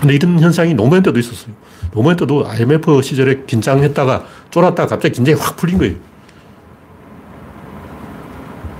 근데 0.00 0.14
이런 0.14 0.40
현상이 0.40 0.74
노무현 0.74 1.02
때도 1.02 1.18
있었어요. 1.20 1.54
노무현 1.92 2.16
때도 2.16 2.48
IMF 2.48 3.02
시절에 3.02 3.44
긴장했다가 3.46 4.24
쫄았다가 4.50 4.88
갑자기 4.88 5.14
긴장이 5.14 5.38
확 5.38 5.56
풀린 5.56 5.78
거예요. 5.78 5.94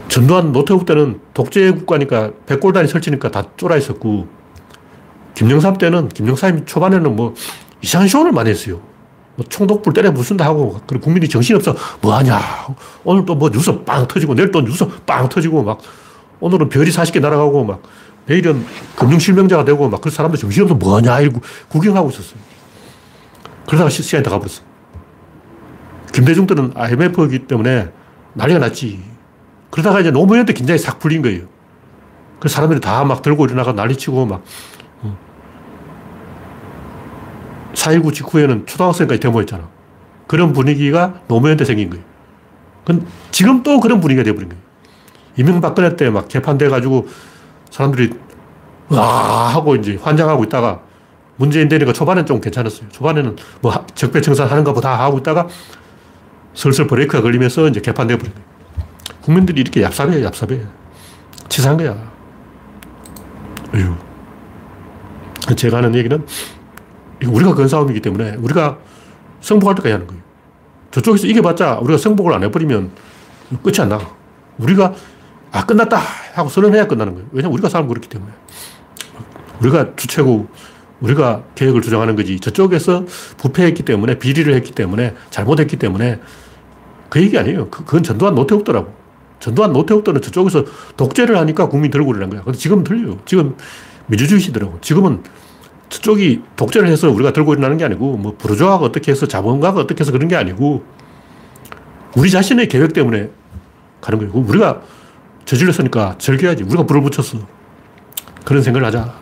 전두환 0.09 0.53
노태우 0.53 0.85
때는 0.85 1.21
독재 1.33 1.71
국가니까 1.71 2.33
백골단이 2.47 2.89
설치니까 2.89 3.31
다 3.31 3.45
쫄아 3.57 3.77
있었고, 3.77 4.27
김영삼 5.35 5.79
때는, 5.79 6.09
김영삼이 6.09 6.65
초반에는 6.67 7.17
뭐 7.17 7.35
이상한 7.81 8.09
쇼를 8.09 8.33
많이 8.33 8.51
했어요. 8.51 8.92
뭐 9.43 9.49
총독불 9.49 9.93
때려 9.93 10.13
부순다 10.13 10.45
하고, 10.45 10.81
그리고 10.87 11.05
국민이 11.05 11.29
정신없어. 11.29 11.75
뭐 12.01 12.15
하냐. 12.17 12.41
오늘 13.05 13.25
또 13.25 13.35
뭐 13.35 13.51
뉴스 13.51 13.73
빵 13.85 14.07
터지고, 14.07 14.35
내일 14.35 14.51
또 14.51 14.61
뉴스 14.63 14.87
빵 15.07 15.29
터지고, 15.29 15.63
막, 15.63 15.79
오늘은 16.41 16.69
별이 16.69 16.91
40개 16.91 17.21
날아가고, 17.21 17.65
막, 17.65 17.83
내일은 18.27 18.65
금융실명자가 18.97 19.65
되고, 19.65 19.89
막, 19.89 20.01
그 20.01 20.11
사람들 20.11 20.39
정신없어. 20.39 20.75
뭐 20.75 20.97
하냐. 20.97 21.21
이러고 21.21 21.41
구경하고 21.69 22.11
있었어요. 22.11 22.39
그러다가 23.67 23.91
시간이 23.91 24.23
다 24.25 24.31
가버렸어. 24.31 24.63
김대중 26.13 26.47
때는 26.47 26.73
IMF이기 26.75 27.47
때문에 27.47 27.89
난리가 28.35 28.59
났지. 28.61 29.03
그러다가 29.71 30.01
이제 30.01 30.11
노무현 30.11 30.45
때 30.45 30.53
긴장이 30.53 30.79
싹 30.79 30.99
풀린 30.99 31.23
거예요. 31.23 31.45
그 32.39 32.49
사람들이 32.49 32.81
다 32.81 33.05
막 33.05 33.23
들고 33.23 33.47
일어나가 33.47 33.73
난리치고 33.73 34.27
막 34.27 34.43
4.19 37.75 38.13
직후에는 38.15 38.67
초등학생까지 38.67 39.21
데모했잖아. 39.21 39.69
그런 40.27 40.53
분위기가 40.53 41.21
노무현 41.29 41.57
때 41.57 41.65
생긴 41.65 41.91
거예요. 41.91 42.05
근 42.85 43.07
지금 43.31 43.63
또 43.63 43.81
그런 43.81 44.01
분위기가 44.01 44.25
돼버린 44.25 44.49
거예요. 44.49 44.63
이명박근혜 45.37 45.97
때 45.97 46.11
막 46.11 46.29
개판돼가지고 46.29 47.09
사람들이 47.71 48.13
와 48.89 49.49
하고 49.55 49.77
이제 49.77 49.99
환장하고 50.01 50.45
있다가 50.45 50.81
문재인 51.37 51.69
되니까 51.69 51.93
초반엔 51.93 52.27
좀 52.27 52.41
괜찮았어요. 52.41 52.89
초반에는 52.91 53.37
뭐 53.63 53.73
적폐청산 53.95 54.49
하는가 54.49 54.73
보다 54.73 54.99
하고 54.99 55.19
있다가 55.19 55.49
슬슬 56.55 56.87
브레이크가 56.87 57.23
걸리면서 57.23 57.69
이제 57.69 57.81
개판돼 57.81 58.17
버린 58.19 58.33
거예요. 58.35 58.47
국민들이 59.23 59.61
이렇게 59.63 59.81
얍삽해, 59.83 60.29
얍삽해. 60.31 60.61
치사한 61.49 61.79
거야. 61.79 61.97
어휴. 63.75 63.95
제가 65.57 65.79
하는 65.79 65.95
얘기는 65.95 66.25
우리가 67.27 67.55
건 67.55 67.69
싸움이기 67.69 68.01
때문에 68.01 68.37
우리가 68.37 68.79
승복할 69.41 69.75
때까지 69.77 69.93
하는 69.93 70.07
거예요. 70.07 70.23
저쪽에서 70.91 71.27
이겨봤자 71.27 71.79
우리가 71.83 71.99
승복을 71.99 72.33
안 72.33 72.43
해버리면 72.45 72.91
끝이 73.63 73.77
안 73.81 73.89
나. 73.89 74.01
우리가 74.59 74.95
아 75.51 75.67
끝났다 75.67 75.99
하고 76.35 76.49
선언해야 76.49 76.87
끝나는 76.87 77.15
거예요. 77.15 77.29
왜냐면 77.33 77.55
우리가 77.55 77.69
싸움 77.69 77.89
그렇기 77.89 78.09
때문에. 78.09 78.33
우리가 79.61 79.95
주체고 79.97 80.49
우리가 81.03 81.43
계획을 81.55 81.83
주장하는 81.83 82.17
거지. 82.17 82.39
저쪽에서 82.41 83.05
부패했기 83.37 83.83
때문에, 83.83 84.19
비리를 84.19 84.55
했기 84.55 84.73
때문에, 84.73 85.15
잘못했기 85.31 85.77
때문에 85.77 86.21
그 87.09 87.21
얘기 87.21 87.37
아니에요. 87.37 87.69
그, 87.69 87.85
그건 87.85 88.03
전두환 88.03 88.35
노태욱더라고. 88.35 88.95
전두환 89.41 89.73
노태욱들은 89.73 90.23
저쪽에서 90.23 90.65
독재를 90.97 91.37
하니까 91.37 91.69
국민 91.69 91.91
들고 91.91 92.07
그러는 92.07 92.31
거야. 92.31 92.43
근데 92.45 92.57
지금은 92.57 92.85
틀려요. 92.85 93.19
지금 93.25 93.57
민주주의시더라고. 94.07 94.79
지금은 94.81 95.23
저쪽이 95.93 96.41
독재를 96.57 96.89
해서 96.89 97.11
우리가 97.11 97.35
들고 97.35 97.53
일어나는 97.53 97.77
게 97.77 97.85
아니고, 97.85 98.17
뭐, 98.17 98.35
부르주아가 98.39 98.77
어떻게 98.77 99.13
해서 99.13 99.27
자본가가 99.27 99.79
어떻게 99.81 100.01
해서 100.01 100.11
그런 100.11 100.27
게 100.27 100.37
아니고, 100.37 100.83
우리 102.17 102.31
자신의 102.31 102.69
계획 102.69 102.95
때문에 102.95 103.29
가는 104.01 104.19
거예요. 104.19 104.33
우리가 104.35 104.81
저질렀으니까 105.45 106.17
즐겨야지. 106.19 106.63
우리가 106.65 106.85
불을 106.87 107.03
붙였어. 107.03 107.39
그런 108.45 108.63
생각을 108.63 108.87
하자. 108.87 109.13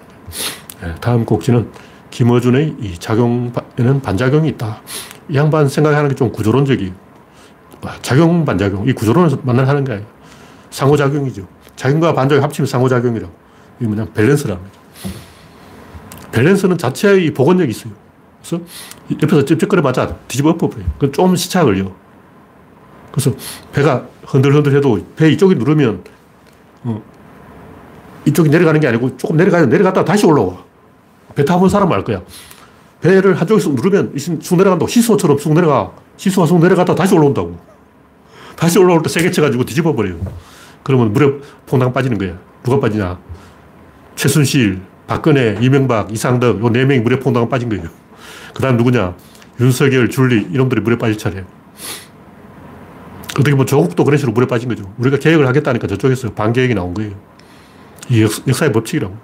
네, 0.82 0.94
다음 1.00 1.24
곡지는 1.24 1.70
김어준의 2.10 2.76
이 2.80 2.96
작용에는 2.98 4.00
반작용이 4.02 4.48
있다. 4.50 4.80
이 5.28 5.36
양반 5.36 5.68
생각하는 5.68 6.08
게 6.08 6.14
좀 6.14 6.30
구조론적이에요. 6.30 6.92
아, 7.82 7.96
작용, 8.00 8.44
반작용. 8.44 8.88
이 8.88 8.92
구조론에서 8.92 9.38
만나 9.42 9.66
하는 9.66 9.84
거예요. 9.84 10.02
상호작용이죠. 10.70 11.46
작용과 11.74 12.14
반작용 12.14 12.44
합치면 12.44 12.66
상호작용이라고. 12.66 13.32
이게 13.80 13.88
뭐냐 13.88 14.06
밸런스라는 14.14 14.62
거죠. 14.62 14.79
밸런스는 16.32 16.78
자체의 16.78 17.32
복원력이 17.32 17.70
있어요. 17.70 17.92
그래서 18.40 18.64
옆에서 19.10 19.44
찝찝거려 19.44 19.82
맞아 19.82 20.16
뒤집어 20.28 20.50
엎어버려요. 20.50 20.88
그럼 20.98 21.12
좀 21.12 21.36
시차가 21.36 21.66
걸려. 21.66 21.90
그래서 23.10 23.32
배가 23.72 24.06
흔들흔들 24.24 24.74
해도 24.76 24.98
배 25.16 25.30
이쪽이 25.30 25.56
누르면 25.56 26.04
어, 26.84 27.02
이쪽이 28.24 28.48
내려가는 28.48 28.80
게 28.80 28.88
아니고 28.88 29.16
조금 29.16 29.36
내려가요. 29.36 29.66
내려갔다가 29.66 30.04
다시 30.04 30.26
올라와. 30.26 30.64
배 31.34 31.44
타본 31.44 31.68
사람 31.68 31.90
알 31.92 32.04
거야. 32.04 32.22
배를 33.00 33.40
한쪽에서 33.40 33.70
누르면 33.70 34.14
쑥 34.40 34.56
내려간다고 34.56 34.86
시소처럼 34.88 35.38
쑥 35.38 35.52
내려가. 35.54 35.92
시소가 36.16 36.46
쑥 36.46 36.60
내려갔다가 36.60 36.96
다시 36.96 37.14
올라온다고. 37.14 37.58
다시 38.56 38.78
올라올 38.78 39.02
때 39.02 39.08
세게 39.08 39.30
쳐가지고 39.30 39.64
뒤집어 39.64 39.94
버려요. 39.94 40.20
그러면 40.82 41.12
물에 41.12 41.32
퐁당 41.66 41.92
빠지는 41.92 42.18
거야. 42.18 42.38
누가 42.62 42.78
빠지냐. 42.78 43.18
최순실, 44.16 44.82
박근혜, 45.10 45.58
이명박, 45.60 46.12
이상덕, 46.12 46.60
요 46.62 46.70
네 46.70 46.84
명이 46.84 47.00
물에 47.00 47.18
퐁당 47.18 47.48
빠진 47.48 47.68
거예요. 47.68 47.88
그 48.54 48.62
다음 48.62 48.76
누구냐. 48.76 49.16
윤석열, 49.58 50.08
줄리, 50.08 50.46
이놈들이 50.52 50.82
물에 50.82 50.98
빠질 50.98 51.18
차례. 51.18 51.44
어떻게 53.32 53.50
보면 53.50 53.66
조국도 53.66 54.04
그런 54.04 54.18
식으로 54.18 54.32
물에 54.32 54.46
빠진 54.46 54.68
거죠. 54.68 54.84
우리가 54.98 55.18
계획을 55.18 55.48
하겠다니까 55.48 55.88
저쪽에서 55.88 56.32
반계획이 56.34 56.74
나온 56.74 56.94
거예요. 56.94 57.10
이 58.08 58.22
역, 58.22 58.30
역사의 58.46 58.70
법칙이라고. 58.70 59.16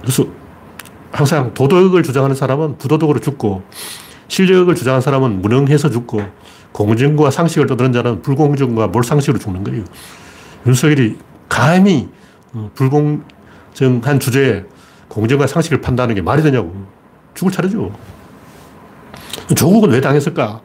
그래서 0.00 0.26
항상 1.12 1.54
도덕을 1.54 2.02
주장하는 2.02 2.34
사람은 2.34 2.78
부도덕으로 2.78 3.20
죽고 3.20 3.62
실력을 4.26 4.74
주장하는 4.74 5.02
사람은 5.02 5.40
무능해서 5.40 5.88
죽고 5.90 6.20
공정과 6.72 7.30
상식을 7.30 7.68
떠드는 7.68 7.92
자는 7.92 8.22
불공정과 8.22 8.88
몰상식으로 8.88 9.38
죽는 9.38 9.62
거예요. 9.62 9.84
윤석열이 10.66 11.27
감히 11.48 12.08
어, 12.52 12.70
불공정한 12.74 14.20
주제에 14.20 14.64
공정과 15.08 15.46
상식을 15.46 15.80
판다는 15.80 16.14
게 16.14 16.22
말이 16.22 16.42
되냐고. 16.42 16.86
죽을 17.34 17.52
차례죠. 17.52 17.92
조국은 19.54 19.90
왜 19.90 20.00
당했을까? 20.00 20.60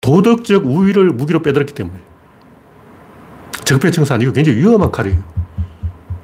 도덕적 0.00 0.66
우위를 0.66 1.10
무기로 1.10 1.42
빼들었기 1.42 1.74
때문에. 1.74 1.98
적폐청산, 3.64 4.20
이거 4.20 4.32
굉장히 4.32 4.58
위험한 4.58 4.90
칼이에요. 4.90 5.22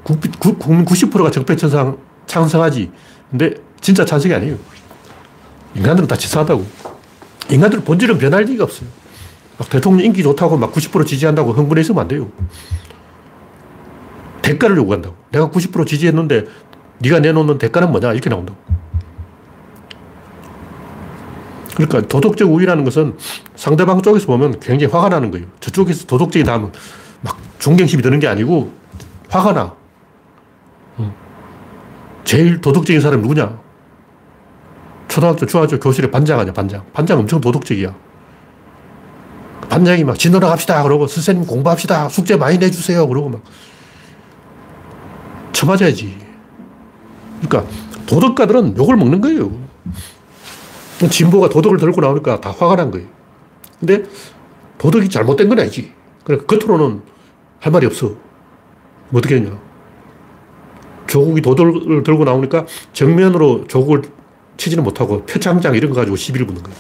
국민 0.05 0.85
90%가 0.85 1.31
적폐청산 1.31 1.97
찬성하지. 2.27 2.91
근데 3.31 3.55
진짜 3.81 4.05
찬성이 4.05 4.35
아니에요. 4.35 4.57
인간들은 5.75 6.09
다 6.09 6.17
치사하다고. 6.17 6.67
인간들은 7.51 7.85
본질은 7.85 8.19
변할 8.19 8.45
리가 8.45 8.65
없어요. 8.65 8.89
막 9.59 9.69
대통령 9.69 10.07
인기 10.07 10.23
좋다고 10.23 10.57
막 10.57 10.73
90% 10.73 11.07
지지한다고 11.07 11.53
흥분해 11.53 11.81
있으면 11.83 12.01
안 12.01 12.09
돼요. 12.09 12.31
대가를 14.43 14.77
요구한다고. 14.77 15.17
내가 15.31 15.51
90% 15.51 15.87
지지했는데 15.87 16.47
네가 16.99 17.21
내놓는 17.21 17.59
대가는 17.59 17.91
뭐냐? 17.91 18.13
이렇게 18.13 18.31
나온다고. 18.31 18.59
그러니까 21.75 22.07
도덕적 22.09 22.51
우위라는 22.51 22.85
것은 22.85 23.17
상대방 23.57 24.03
쪽에서 24.03 24.27
보면 24.27 24.61
굉장히 24.61 24.93
화가 24.93 25.09
나는 25.09 25.31
거예요. 25.31 25.47
저쪽에서 25.61 26.07
도덕적이다 26.07 26.53
하면 26.53 26.73
막 27.23 27.39
존경심이 27.59 28.03
드는 28.03 28.19
게 28.21 28.29
아니고 28.29 28.73
화가 29.29 29.53
나. 29.53 29.75
제일 32.25 32.61
도덕적인 32.61 33.01
사람이 33.01 33.23
누구냐? 33.23 33.59
초등학교, 35.09 35.47
중학교 35.47 35.81
교실에 35.81 36.11
반장 36.11 36.39
아니야, 36.39 36.53
반장. 36.53 36.85
반장 36.93 37.19
엄청 37.19 37.41
도덕적이야. 37.41 37.93
반장이 39.69 40.05
막 40.05 40.19
진도나 40.19 40.49
갑시다. 40.49 40.83
그러고 40.83 41.07
선생님 41.07 41.47
공부합시다. 41.47 42.09
숙제 42.09 42.37
많이 42.37 42.59
내주세요. 42.59 43.07
그러고 43.09 43.31
막 43.31 43.43
쳐맞아야지. 45.61 46.17
그러니까 47.43 47.71
도덕가들은 48.07 48.77
욕을 48.79 48.97
먹는 48.97 49.21
거예요. 49.21 49.53
진보가 51.11 51.49
도덕을 51.51 51.79
들고 51.79 52.01
나오니까 52.01 52.41
다 52.41 52.51
화가 52.51 52.77
난 52.77 52.91
거예요. 52.91 53.07
근데 53.79 54.05
도덕이 54.79 55.09
잘못된 55.09 55.49
건 55.49 55.61
아니지. 55.61 55.93
그러니까 56.25 56.47
겉으로는 56.47 57.03
할 57.61 57.73
말이 57.73 57.87
없어. 57.87 58.07
뭐 59.11 59.19
어떻게 59.19 59.37
했냐. 59.37 59.59
조국이 61.07 61.43
도덕을 61.43 62.03
들고 62.05 62.25
나오니까 62.25 62.67
정면으로 62.93 63.67
조국을 63.67 64.03
치지는 64.57 64.85
못하고 64.85 65.25
표창장 65.27 65.75
이런 65.75 65.91
거 65.91 65.97
가지고 65.97 66.17
시비를 66.17 66.47
붙는 66.47 66.63
거예요. 66.63 66.77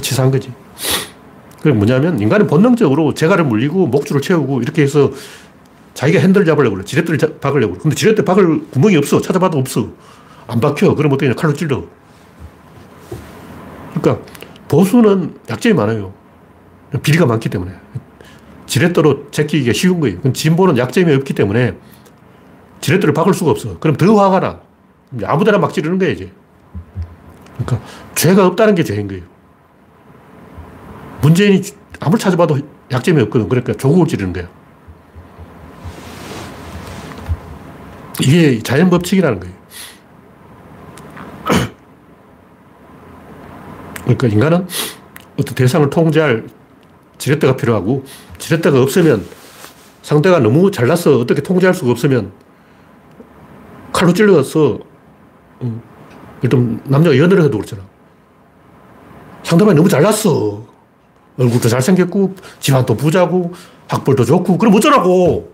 치사한 0.00 0.30
거지. 0.30 0.52
그게 1.58 1.72
뭐냐면 1.72 2.20
인간은 2.20 2.46
본능적으로 2.46 3.12
재갈을 3.14 3.44
물리고 3.44 3.86
목줄을 3.86 4.20
채우고 4.20 4.62
이렇게 4.62 4.82
해서 4.82 5.10
자기가 5.96 6.20
핸들 6.20 6.44
잡으려고 6.44 6.76
그래. 6.76 6.84
지렛대를 6.84 7.40
박으려고 7.40 7.72
그래. 7.72 7.82
근데 7.82 7.96
지렛대 7.96 8.22
박을 8.22 8.68
구멍이 8.70 8.98
없어. 8.98 9.18
찾아봐도 9.22 9.58
없어. 9.58 9.88
안 10.46 10.60
박혀. 10.60 10.94
그럼 10.94 11.12
어떻게 11.12 11.32
칼로 11.32 11.54
찔러. 11.54 11.84
그러니까 13.94 14.24
보수는 14.68 15.38
약점이 15.48 15.74
많아요. 15.74 16.12
비리가 17.02 17.24
많기 17.24 17.48
때문에. 17.48 17.72
지렛대로 18.66 19.30
제끼기가 19.30 19.72
쉬운 19.72 20.00
거예요. 20.00 20.20
진보는 20.34 20.76
약점이 20.76 21.14
없기 21.14 21.32
때문에 21.32 21.78
지렛대를 22.82 23.14
박을 23.14 23.32
수가 23.32 23.52
없어. 23.52 23.78
그럼 23.78 23.96
더 23.96 24.14
화가 24.14 24.40
나. 24.40 24.60
아무데나 25.24 25.56
막 25.56 25.72
찌르는 25.72 25.98
거야, 25.98 26.10
이제. 26.10 26.30
그러니까 27.56 27.88
죄가 28.14 28.46
없다는 28.48 28.74
게 28.74 28.84
죄인 28.84 29.08
거예요. 29.08 29.22
문재인이 31.22 31.62
아무리 32.00 32.20
찾아봐도 32.20 32.58
약점이 32.90 33.22
없거든. 33.22 33.48
그러니까 33.48 33.72
조국을 33.72 34.06
찌르는 34.06 34.34
거야. 34.34 34.46
이게 38.22 38.62
자연 38.62 38.90
법칙이라는 38.90 39.40
거예요. 39.40 39.54
그러니까 44.04 44.26
인간은 44.28 44.66
어떤 45.38 45.54
대상을 45.54 45.88
통제할 45.90 46.46
지렛대가 47.18 47.56
필요하고 47.56 48.04
지렛대가 48.38 48.80
없으면 48.80 49.26
상대가 50.02 50.38
너무 50.38 50.70
잘나서 50.70 51.18
어떻게 51.18 51.42
통제할 51.42 51.74
수가 51.74 51.90
없으면 51.90 52.32
칼로 53.92 54.12
찔러서 54.12 54.78
음, 55.62 55.82
일단 56.42 56.80
남자가 56.84 57.16
연애를 57.16 57.44
해도 57.44 57.58
그렇잖아. 57.58 57.82
상대방이 59.42 59.76
너무 59.76 59.88
잘났어. 59.88 60.64
얼굴도 61.38 61.68
잘생겼고 61.68 62.34
집안도 62.60 62.96
부자고 62.96 63.52
학벌도 63.88 64.24
좋고 64.24 64.58
그럼 64.58 64.74
어쩌라고. 64.74 65.52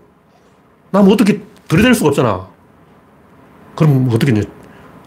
나면 0.91 1.11
어떻게 1.11 1.41
들이댈 1.67 1.93
수가 1.93 2.09
없잖아. 2.09 2.52
그럼 3.75 4.09
어떻게 4.11 4.31
냐 4.31 4.41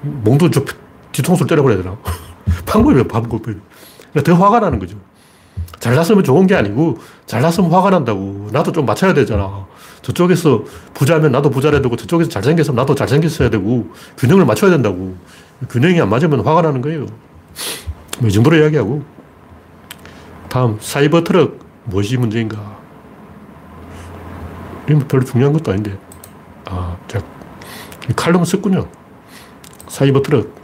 몽도 0.03 0.51
저 0.51 0.65
뒤통수를 1.13 1.49
때려버려야 1.49 1.83
되나? 1.83 1.97
방법이에요, 2.67 3.05
방법이. 3.09 3.55
그러니까 4.13 4.23
더 4.23 4.35
화가 4.35 4.61
나는 4.61 4.79
거죠. 4.79 4.97
잘났으면 5.79 6.25
좋은 6.25 6.47
게 6.47 6.55
아니고, 6.55 6.99
잘났으면 7.27 7.71
화가 7.71 7.91
난다고. 7.91 8.49
나도 8.53 8.73
좀 8.73 8.87
맞춰야 8.87 9.15
되잖아. 9.15 9.67
저쪽에서 10.03 10.65
부자면 10.95 11.33
나도 11.33 11.51
부자라 11.51 11.81
되고, 11.81 11.97
저쪽에서 11.97 12.31
잘생겼으면 12.31 12.77
나도 12.77 12.95
잘생겼어야 12.95 13.51
되고, 13.51 13.91
균형을 14.19 14.45
맞춰야 14.45 14.71
된다고. 14.71 15.17
균형이 15.69 16.01
안 16.01 16.09
맞으면 16.11 16.41
화가 16.41 16.63
나는 16.63 16.83
거예요. 16.83 17.07
뭐 18.21 18.29
이 18.29 18.33
정도로 18.33 18.57
이야기하고. 18.57 19.03
다음, 20.49 20.79
사이버 20.81 21.25
트럭, 21.25 21.59
무엇이 21.85 22.17
문제인가? 22.17 22.77
이건 24.89 25.07
별로 25.09 25.25
중요한 25.25 25.53
것도 25.53 25.73
아닌데. 25.73 25.99
아, 26.67 26.97
제가 27.09 27.25
칼럼을 28.15 28.47
썼군요. 28.47 28.89
사이버 29.89 30.23
트럭. 30.23 30.55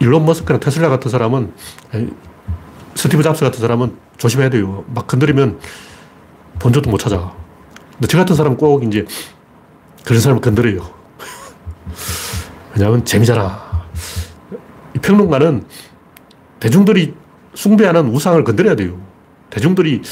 일론 0.00 0.26
머스크나 0.26 0.58
테슬라 0.58 0.88
같은 0.88 1.10
사람은, 1.10 1.52
스티브 2.96 3.22
잡스 3.22 3.44
같은 3.44 3.60
사람은 3.60 3.96
조심해야 4.16 4.50
돼요. 4.50 4.84
막 4.88 5.06
건드리면 5.06 5.60
본전도 6.58 6.90
못 6.90 6.98
찾아. 6.98 7.32
근데 7.92 8.08
저 8.08 8.18
같은 8.18 8.34
사람은 8.34 8.58
꼭 8.58 8.82
이제 8.82 9.04
그런 10.04 10.20
사람을 10.20 10.40
건드려요. 10.40 10.90
왜냐하면 12.74 13.04
재밌잖아. 13.04 13.86
이 14.96 14.98
평론가는 14.98 15.64
대중들이 16.58 17.14
숭배하는 17.54 18.08
우상을 18.08 18.42
건드려야 18.42 18.74
돼요. 18.74 19.00
대중들이 19.50 20.02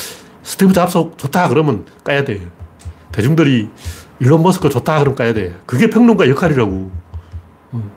스티브 0.42 0.72
잡스 0.72 0.98
좋다 1.16 1.48
그러면 1.48 1.84
까야 2.04 2.24
돼. 2.24 2.48
대중들이 3.10 3.68
일론 4.20 4.42
머스크 4.42 4.68
좋다 4.68 4.98
그러면 4.98 5.16
까야 5.16 5.32
돼. 5.32 5.56
그게 5.66 5.88
평론가 5.88 6.28
역할이라고. 6.28 6.90
음. 7.74 7.90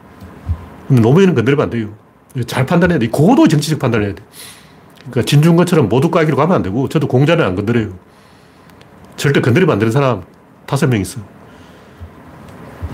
노무현은 0.88 1.36
건드리면 1.36 1.64
안 1.64 1.70
돼요. 1.70 1.90
잘 2.48 2.66
판단해야 2.66 2.98
돼. 2.98 3.10
고도 3.10 3.48
정치적 3.48 3.80
판단을 3.80 4.08
해야 4.08 4.16
돼. 4.16 4.24
그러니까 5.00 5.24
진중권처럼 5.24 5.90
모두 5.90 6.10
까기로 6.10 6.38
가면 6.38 6.56
안 6.56 6.64
되고, 6.64 6.88
저도 6.88 7.08
공자는 7.08 7.46
안 7.46 7.56
건드려요. 7.56 7.94
절대 9.18 9.42
건드리면 9.42 9.74
안 9.74 9.80
되는 9.80 9.92
사람 9.92 10.24
다섯 10.66 10.88
명 10.88 11.02
있어. 11.02 11.22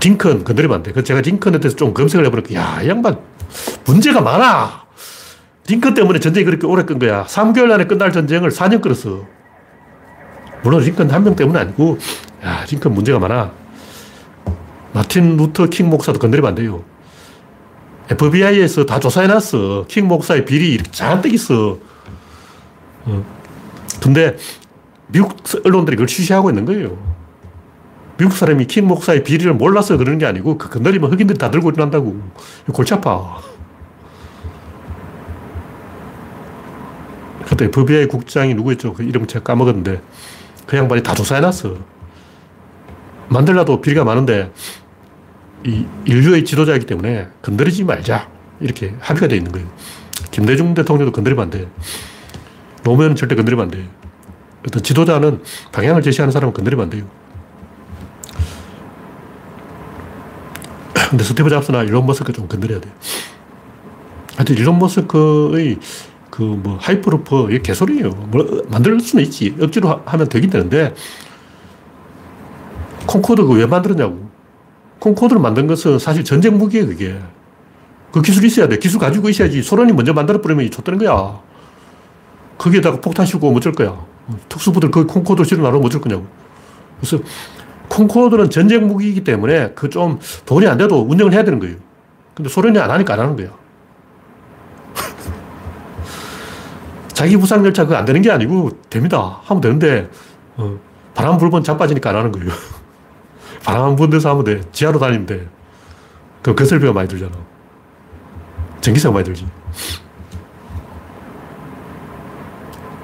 딩컨 0.00 0.44
건드리면 0.44 0.76
안 0.76 0.82
돼. 0.82 0.92
그 0.92 1.04
제가 1.04 1.22
딩컨에 1.22 1.60
대해서 1.60 1.76
좀 1.76 1.94
검색을 1.94 2.26
해보니까, 2.26 2.54
야, 2.54 2.82
이 2.82 2.88
양반 2.88 3.18
문제가 3.84 4.20
많아. 4.20 4.84
딩컨 5.66 5.94
때문에 5.94 6.18
전쟁이 6.18 6.44
그렇게 6.44 6.66
오래 6.66 6.84
끈 6.84 6.98
거야. 6.98 7.24
3개월 7.26 7.70
안에 7.70 7.86
끝날 7.86 8.10
전쟁을 8.10 8.50
4년 8.50 8.80
끌었어. 8.80 9.24
물론 10.62 10.82
링컨 10.82 11.10
한 11.10 11.24
명 11.24 11.34
때문은 11.36 11.60
아니고, 11.60 11.98
야, 12.44 12.64
링컨 12.70 12.92
문제가 12.94 13.18
많아. 13.18 13.52
마틴 14.92 15.36
루터 15.36 15.66
킹 15.66 15.88
목사도 15.88 16.18
건드리면 16.18 16.48
안 16.48 16.54
돼요. 16.54 16.82
FBI에서 18.10 18.84
다 18.86 18.98
조사해놨어. 18.98 19.86
킹 19.88 20.08
목사의 20.08 20.44
비리 20.44 20.72
이렇게 20.72 20.90
잔뜩 20.90 21.32
있어. 21.32 21.78
어. 23.04 23.24
근데 24.02 24.36
미국 25.06 25.36
언론들이 25.64 25.96
그걸 25.96 26.06
쉬쉬하고 26.08 26.50
있는 26.50 26.64
거예요. 26.64 26.98
미국 28.18 28.32
사람이 28.36 28.66
킹 28.66 28.86
목사의 28.88 29.22
비리를 29.22 29.52
몰라서 29.54 29.96
그러는 29.96 30.18
게 30.18 30.26
아니고 30.26 30.58
그 30.58 30.68
건드리면 30.68 31.12
흑인들이 31.12 31.38
다 31.38 31.50
들고 31.50 31.70
일어난다고. 31.70 32.20
골치 32.72 32.92
아파. 32.94 33.38
그때 37.46 37.66
FBI 37.66 38.06
국장이 38.06 38.54
누구였죠? 38.54 38.92
그 38.94 39.02
이름 39.04 39.26
제가 39.26 39.44
까먹었는데 39.44 40.00
그 40.70 40.76
양반이 40.76 41.02
다 41.02 41.14
조사해놨어. 41.16 41.74
만들라도 43.28 43.80
비리가 43.80 44.04
많은데 44.04 44.52
이 45.66 45.84
인류의 46.04 46.44
지도자이기 46.44 46.86
때문에 46.86 47.26
건드리지 47.42 47.82
말자. 47.82 48.30
이렇게 48.60 48.94
합의가 49.00 49.26
되어 49.26 49.36
있는 49.36 49.50
거예요. 49.50 49.66
김대중 50.30 50.72
대통령도 50.74 51.10
건드리면 51.10 51.42
안 51.42 51.50
돼. 51.50 51.68
노무현은 52.84 53.16
절대 53.16 53.34
건드리면 53.34 53.64
안 53.64 53.70
돼. 53.72 53.90
어떤 54.64 54.80
지도자는 54.80 55.42
방향을 55.72 56.02
제시하는 56.02 56.30
사람은 56.30 56.54
건드리면 56.54 56.84
안 56.84 56.90
돼요. 56.90 57.04
근데 61.10 61.24
스티브 61.24 61.50
잡스나 61.50 61.82
일론 61.82 62.06
머스크 62.06 62.32
좀 62.32 62.46
건드려야 62.46 62.80
돼. 62.80 62.88
하여튼 64.36 64.56
일론 64.56 64.78
머스크의 64.78 65.80
그 66.40 66.44
뭐 66.44 66.78
하이퍼루프, 66.80 67.48
이게 67.50 67.60
개소리예요. 67.60 68.08
뭐 68.08 68.62
만들 68.70 68.98
수는 68.98 69.24
있지. 69.24 69.54
억지로 69.60 70.00
하면 70.06 70.28
되긴 70.30 70.48
되는데, 70.48 70.94
콩코드 73.06 73.44
그 73.44 73.55
왜 73.55 73.66
만들었냐고. 73.66 74.30
콩코드를 75.00 75.40
만든 75.42 75.66
것은 75.66 75.98
사실 75.98 76.24
전쟁 76.24 76.56
무기예요, 76.56 76.86
그게. 76.86 77.18
그 78.10 78.22
기술이 78.22 78.46
있어야 78.46 78.68
돼. 78.68 78.78
기술 78.78 78.98
가지고 78.98 79.28
있어야지. 79.28 79.62
소련이 79.62 79.92
먼저 79.92 80.14
만들어버리면 80.14 80.70
좆되는 80.70 80.98
거야. 80.98 81.40
거기에다가 82.56 83.00
폭탄 83.00 83.26
싣고 83.26 83.54
어쩔 83.54 83.72
거야. 83.72 84.02
특수부대를 84.48 84.90
그 84.90 85.04
콩코드를 85.06 85.44
실어놔놓으면 85.44 85.86
어쩔 85.86 86.00
거냐고. 86.00 86.26
그래서 87.00 87.22
콩코드는 87.90 88.48
전쟁 88.48 88.86
무기이기 88.86 89.24
때문에 89.24 89.72
그 89.72 89.90
좀 89.90 90.18
돈이 90.46 90.66
안 90.66 90.78
돼도 90.78 91.02
운영을 91.02 91.34
해야 91.34 91.44
되는 91.44 91.58
거예요. 91.58 91.76
근데 92.34 92.48
소련이 92.48 92.78
안 92.78 92.90
하니까 92.90 93.12
안 93.14 93.20
하는 93.20 93.36
거야. 93.36 93.48
자기 97.12 97.36
부상 97.36 97.64
열차 97.64 97.84
그거 97.84 97.96
안 97.96 98.04
되는 98.04 98.22
게 98.22 98.30
아니고 98.30 98.70
됩니다. 98.88 99.40
하면 99.44 99.60
되는데, 99.60 100.08
어, 100.56 100.78
바람 101.14 101.38
불면 101.38 101.62
자빠지니까 101.62 102.10
안 102.10 102.16
하는 102.16 102.32
거예요. 102.32 102.50
바람 103.64 103.84
안 103.84 103.96
부는 103.96 104.10
데서 104.10 104.30
하면 104.30 104.44
돼. 104.44 104.60
지하로 104.72 104.98
다니면 104.98 105.26
돼. 105.26 105.48
그 106.42 106.54
건설비가 106.54 106.92
많이 106.92 107.08
들잖아. 107.08 107.32
전기세가 108.80 109.12
많이 109.12 109.24
들지. 109.24 109.46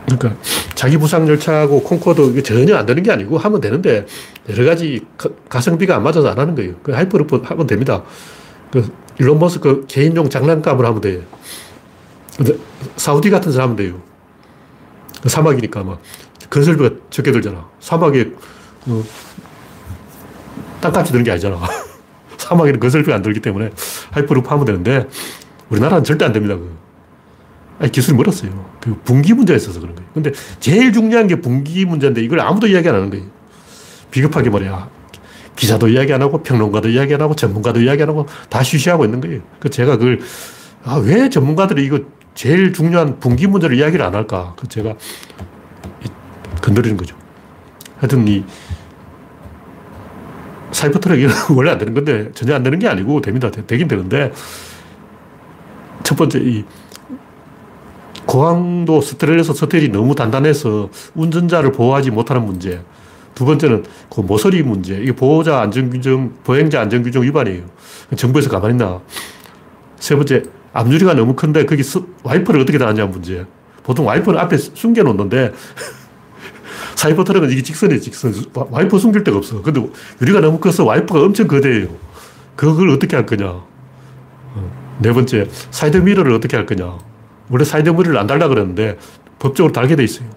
그러니까 0.07 0.37
자기 0.75 0.97
부상 0.97 1.29
열차하고 1.29 1.83
콩코드 1.83 2.31
이게 2.31 2.42
전혀 2.42 2.77
안 2.77 2.87
되는 2.87 3.03
게 3.03 3.11
아니고 3.11 3.38
하면 3.38 3.61
되는데 3.61 4.07
여러 4.49 4.64
가지 4.64 5.05
가성비가 5.49 5.96
안 5.97 6.03
맞아서 6.03 6.29
안 6.29 6.38
하는 6.38 6.55
거예요. 6.55 6.75
그 6.83 6.92
하이퍼루프 6.92 7.42
하면 7.45 7.66
됩니다. 7.66 8.03
그 8.71 8.88
일론 9.19 9.38
머스크 9.38 9.85
개인용 9.88 10.31
장난감을 10.31 10.87
하면 10.87 11.01
돼. 11.01 11.23
근데 12.37 12.57
사우디 12.96 13.31
같은 13.31 13.51
데서 13.51 13.62
하면 13.62 13.77
돼요. 13.77 14.03
그 15.22 15.29
사막이니까 15.29 15.83
막 15.83 16.01
건설비가 16.51 16.90
적게 17.11 17.33
들잖아. 17.33 17.68
사막에 17.81 18.33
어, 18.87 19.03
땅값이 20.81 21.12
드는 21.12 21.25
게 21.25 21.33
아니잖아. 21.33 21.59
사막에는 22.37 22.79
건설비가 22.79 23.14
안 23.16 23.22
들기 23.22 23.40
때문에 23.40 23.70
하이퍼루프 24.11 24.49
하면 24.49 24.64
되는데 24.64 25.09
우리나라는 25.70 26.05
절대 26.05 26.25
안 26.25 26.33
됩니다. 26.33 26.57
그. 26.57 26.77
아니, 27.79 27.92
기술이 27.92 28.16
멀었어요. 28.16 28.70
그 28.81 28.99
분기 29.05 29.35
문제가 29.35 29.57
있어서 29.57 29.81
그런 29.81 29.94
거예요. 29.94 30.09
근데 30.14 30.33
제일 30.61 30.92
중요한 30.92 31.27
게 31.27 31.40
분기 31.40 31.85
문제인데 31.85 32.22
이걸 32.22 32.40
아무도 32.40 32.66
이야기 32.66 32.88
안 32.88 32.94
하는 32.94 33.11
거예요. 33.11 33.27
비겁하게 34.11 34.51
말이야. 34.51 34.88
기자도 35.57 35.88
이야기 35.88 36.12
안 36.12 36.22
하고 36.22 36.42
평론가도 36.42 36.88
이야기 36.90 37.14
안 37.14 37.20
하고 37.20 37.35
전문가도 37.35 37.81
이야기 37.81 38.03
안 38.03 38.11
하고 38.11 38.27
다 38.49 38.62
쉬쉬하고 38.62 39.05
있는 39.05 39.20
거예요. 39.20 39.40
그 39.59 39.70
제가 39.70 39.96
그걸 39.96 40.20
아, 40.85 40.96
왜 40.96 41.29
전문가들이 41.29 41.85
이거 41.85 42.01
제일 42.37 42.72
중요한 42.72 43.18
분기 43.18 43.46
문제를 43.46 43.77
이야기를 43.77 44.05
안 44.05 44.14
할까? 44.14 44.55
그 44.57 44.68
제가 44.68 44.94
건드리는 46.62 46.96
거죠. 46.96 47.16
하여튼 47.99 48.29
이 48.29 48.44
사이버 50.70 51.01
트랙이 51.01 51.27
원래 51.57 51.70
안 51.70 51.79
되는 51.79 51.94
건데 51.94 52.31
전혀 52.35 52.55
안 52.55 52.62
되는 52.62 52.79
게 52.79 52.87
아니고 52.87 53.22
됩니다. 53.22 53.51
되긴 53.51 53.88
되는데 53.88 54.33
첫 56.05 56.14
번째 56.16 56.38
이 56.40 56.64
고강도 58.27 59.01
스테인리스 59.01 59.55
스틸이 59.55 59.88
너무 59.88 60.14
단단해서 60.14 60.90
운전자를 61.14 61.72
보호하지 61.72 62.11
못하는 62.11 62.44
문제. 62.44 62.83
두 63.35 63.46
번째는 63.46 63.85
그 64.11 64.20
모서리 64.20 64.62
문제. 64.62 64.99
이게 65.01 65.12
보호자 65.12 65.61
안전규정, 65.61 66.35
보행자 66.44 66.83
안전규정 66.83 67.22
위반이에요. 67.22 67.64
정부에서 68.16 68.51
가만히 68.51 68.75
있나. 68.75 69.01
세 69.99 70.14
번째, 70.16 70.42
앞유리가 70.77 71.15
너무 71.15 71.35
큰데 71.35 71.65
거기 71.65 71.83
와이퍼를 72.23 72.61
어떻게 72.61 72.79
달았냐 72.79 73.07
문제. 73.07 73.47
보통 73.83 74.07
와이퍼를 74.07 74.39
앞에 74.41 74.57
숨겨놓는데 74.57 75.53
사이버 76.97 77.25
트럭은 77.25 77.51
이게 77.51 77.62
직선이에요, 77.62 78.01
직선. 78.01 78.35
와이퍼 78.53 78.99
숨길 78.99 79.23
데가 79.23 79.37
없어. 79.37 79.62
근데 79.62 79.87
유리가 80.21 80.41
너무 80.41 80.59
커서 80.59 80.85
와이퍼가 80.85 81.21
엄청 81.21 81.47
거대해요. 81.47 81.89
그걸 82.57 82.91
어떻게 82.91 83.17
할 83.17 83.27
거냐. 83.27 83.47
어. 83.47 84.97
네 84.99 85.12
번째, 85.12 85.47
사이드 85.71 85.99
미러를 85.99 86.33
어떻게 86.33 86.57
할 86.57 86.67
거냐. 86.67 86.99
원래 87.51 87.65
사이드 87.65 87.91
미러를 87.91 88.19
안 88.19 88.27
달라 88.27 88.49
그랬는데 88.49 88.99
법적으로 89.39 89.73
달게 89.73 89.95
돼 89.95 90.05
있어요. 90.05 90.29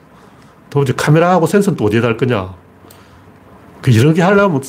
또 0.69 0.83
이제 0.83 0.93
카메라하고 0.95 1.47
센서는 1.47 1.77
또 1.77 1.85
어디에 1.85 2.01
달 2.01 2.17
거냐. 2.17 2.53
그 3.81 3.97
여러 3.97 4.13
개 4.13 4.21
하려면 4.21 4.61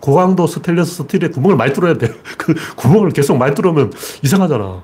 고강도 0.00 0.46
스테인리스 0.46 1.02
스틸에 1.02 1.28
구멍을 1.28 1.56
많이 1.56 1.72
뚫어야 1.72 1.94
돼. 1.94 2.14
그 2.38 2.54
구멍을 2.76 3.10
계속 3.10 3.36
많이 3.36 3.54
뚫으면 3.54 3.92
이상하잖아. 4.22 4.82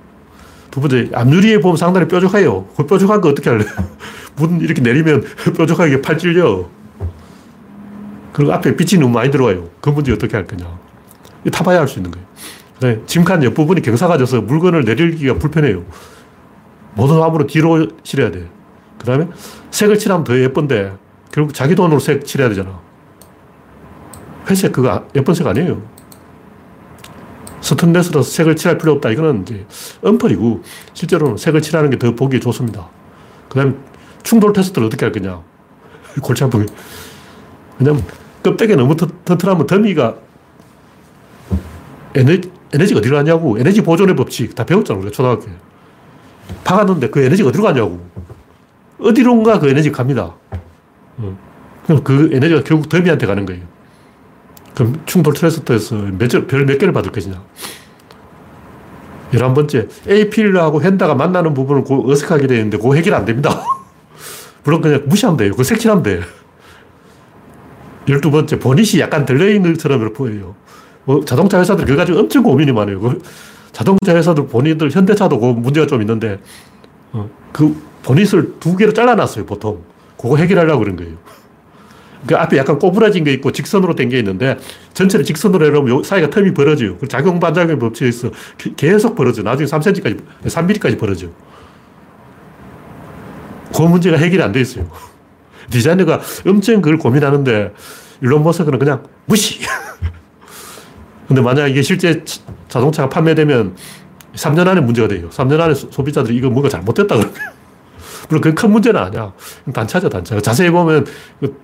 두 0.73 0.81
번째, 0.81 1.11
앞유리에 1.13 1.61
보면 1.61 1.77
상당히 1.77 2.09
뾰족해요. 2.09 2.67
그 2.75 2.87
뾰족한 2.87 3.21
거 3.21 3.29
어떻게 3.29 3.51
할래? 3.51 3.65
문 4.37 4.59
이렇게 4.63 4.81
내리면 4.81 5.23
뾰족하게 5.57 6.01
팔 6.01 6.17
찔려. 6.17 6.67
그리고 8.33 8.55
앞에 8.55 8.75
빛이 8.75 8.99
너무 8.99 9.13
많이 9.13 9.31
들어와요. 9.31 9.69
그 9.83 9.91
문제 9.91 10.11
어떻게 10.13 10.35
할 10.35 10.47
거냐. 10.47 10.67
타봐야 11.53 11.81
할 11.81 11.87
수 11.89 11.99
있는 11.99 12.11
거예요. 12.11 12.27
네, 12.81 13.03
짐칸 13.07 13.45
옆부분이 13.45 13.83
경사가 13.83 14.17
져서 14.17 14.41
물건을 14.41 14.85
내리기가 14.85 15.35
불편해요. 15.35 15.85
모든 16.95 17.21
화물을 17.21 17.47
뒤로 17.49 17.89
실어야 18.03 18.31
돼. 18.31 18.49
그 18.99 19.05
다음에 19.05 19.29
색을 19.71 19.99
칠하면 19.99 20.25
더 20.25 20.39
예쁜데, 20.39 20.97
결국 21.31 21.53
자기 21.53 21.75
돈으로 21.75 22.01
색 22.01 22.25
칠해야 22.25 22.49
되잖아. 22.49 22.81
회색 24.49 24.73
그거 24.73 25.07
예쁜 25.15 25.35
색 25.35 25.47
아니에요. 25.47 25.83
스턴레스로 27.63 28.23
색을 28.23 28.57
칠할 28.57 28.77
필요 28.79 28.93
없다. 28.93 29.11
이거는 29.11 29.43
이제 29.43 29.65
엄펄이고, 30.03 30.63
실제로는 30.95 31.37
색을 31.39 31.63
칠하는 31.63 31.91
게 31.91 31.97
더 31.97 32.15
보기 32.15 32.41
좋습니다. 32.41 32.89
그 33.49 33.59
다음에 33.59 33.75
충돌 34.23 34.53
테스트를 34.53 34.87
어떻게 34.87 35.05
할 35.07 35.13
거냐. 35.13 35.41
골치 36.21 36.45
아프게. 36.45 36.67
왜냐면 37.79 38.05
껍데기 38.43 38.75
너무 38.77 38.97
튼튼하면 38.97 39.67
더미가 39.67 40.17
에너지, 42.15 42.51
에너지가 42.73 42.99
어디로 43.01 43.17
가냐고. 43.17 43.59
에너지 43.59 43.81
보존의 43.83 44.17
법칙 44.17 44.55
다 44.55 44.65
배웠잖아, 44.65 44.99
우리가 44.99 45.13
초등학교에. 45.13 45.53
박았는데 46.65 47.11
그 47.11 47.21
에너지가 47.23 47.49
어디로 47.49 47.65
가냐고. 47.65 48.05
어디론가 48.99 49.59
그 49.61 49.69
에너지가 49.69 49.97
갑니다. 49.99 50.35
그 52.05 52.31
에너지가 52.33 52.63
결국 52.65 52.89
더미한테 52.89 53.27
가는 53.27 53.47
거예요. 53.47 53.63
그럼 54.75 55.01
충돌 55.07 55.35
트레스터에서 55.35 55.97
별 56.49 56.67
몇 56.67 56.79
개를 56.79 56.93
받을 56.93 57.13
것이냐. 57.13 57.43
열한 59.35 59.55
번째, 59.55 59.89
APL하고 60.09 60.83
헨다가 60.83 61.15
만나는 61.15 61.55
부분을 61.55 61.85
그 61.85 62.11
어색하게 62.11 62.47
되는데 62.47 62.77
그 62.77 62.95
해결 62.95 63.15
안 63.15 63.25
됩니다. 63.25 63.63
물론 64.65 64.81
그냥 64.81 65.03
무시하면 65.07 65.37
돼요. 65.39 65.53
그 65.57 65.65
색칠하면 65.65 66.03
돼. 66.03 66.21
열두 68.09 68.31
번째, 68.31 68.59
보닛이 68.59 69.01
약간 69.01 69.25
들려있는 69.25 69.75
것처럼 69.75 70.13
보여요. 70.13 70.55
뭐 71.05 71.25
자동차 71.25 71.59
회사들 71.59 71.85
그거 71.85 71.97
가지고 71.97 72.21
엄청 72.21 72.43
고민이 72.43 72.73
많아요. 72.73 73.01
그 73.01 73.23
자동차 73.73 74.15
회사들 74.15 74.47
본인들 74.49 74.91
현대차도 74.91 75.39
그 75.41 75.47
문제가 75.47 75.87
좀 75.87 76.01
있는데 76.03 76.39
어, 77.13 77.29
그 77.53 77.75
보닛을 78.03 78.55
두 78.61 78.77
개로 78.77 78.93
잘라놨어요, 78.93 79.47
보통. 79.47 79.83
그거 80.21 80.37
해결하려고 80.37 80.81
그런 80.81 80.97
거예요. 80.97 81.17
그 82.27 82.37
앞에 82.37 82.57
약간 82.57 82.79
꼬부라진 82.79 83.25
게 83.25 83.33
있고 83.33 83.51
직선으로 83.53 83.95
된 83.95 84.09
게 84.09 84.19
있는데 84.19 84.57
전체를 84.95 85.25
직선으로 85.25 85.67
해놓으면 85.67 86.03
사이가 86.05 86.29
텀이 86.29 86.55
벌어져요. 86.55 86.99
그 86.99 87.09
작용 87.09 87.41
반작용 87.41 87.79
법칙에 87.79 88.09
있어 88.09 88.31
계속 88.77 89.15
벌어져. 89.15 89.43
나중에 89.43 89.67
3cm까지, 89.67 90.21
3mm까지 90.47 90.99
벌어져. 90.99 91.29
그 93.75 93.83
문제가 93.83 94.17
해결이 94.19 94.43
안 94.43 94.53
돼 94.53 94.61
있어요. 94.61 94.87
디자이너가 95.71 96.21
엄청 96.47 96.83
그걸 96.83 96.99
고민하는데 96.99 97.73
일론 98.21 98.45
머스크는 98.45 98.79
그냥 98.79 99.03
무시. 99.27 99.61
근데 101.27 101.41
만약 101.41 101.69
이게 101.69 101.81
실제 101.83 102.23
자동차가 102.69 103.09
판매되면 103.09 103.75
3년 104.35 104.67
안에 104.69 104.81
문제가 104.81 105.09
돼요. 105.09 105.29
3년 105.31 105.59
안에 105.61 105.75
소 105.75 106.05
비자들이 106.05 106.37
이거 106.37 106.51
뭔가 106.51 106.69
잘못됐다 106.69 107.17
그러면. 107.17 107.35
물론 108.29 108.41
그건 108.43 108.55
큰 108.55 108.71
문제는 108.71 109.01
아니야. 109.01 109.33
단차죠, 109.73 110.09
단차. 110.09 110.39
자세히 110.41 110.71
보면 110.71 111.07
그 111.41 111.57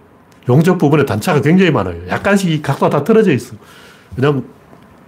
용접 0.48 0.78
부분에 0.78 1.04
단차가 1.04 1.40
굉장히 1.40 1.70
많아요. 1.70 1.96
약간씩 2.08 2.62
각도가 2.62 2.90
다 2.90 3.04
틀어져 3.04 3.32
있어. 3.32 3.54
왜냐면 4.16 4.44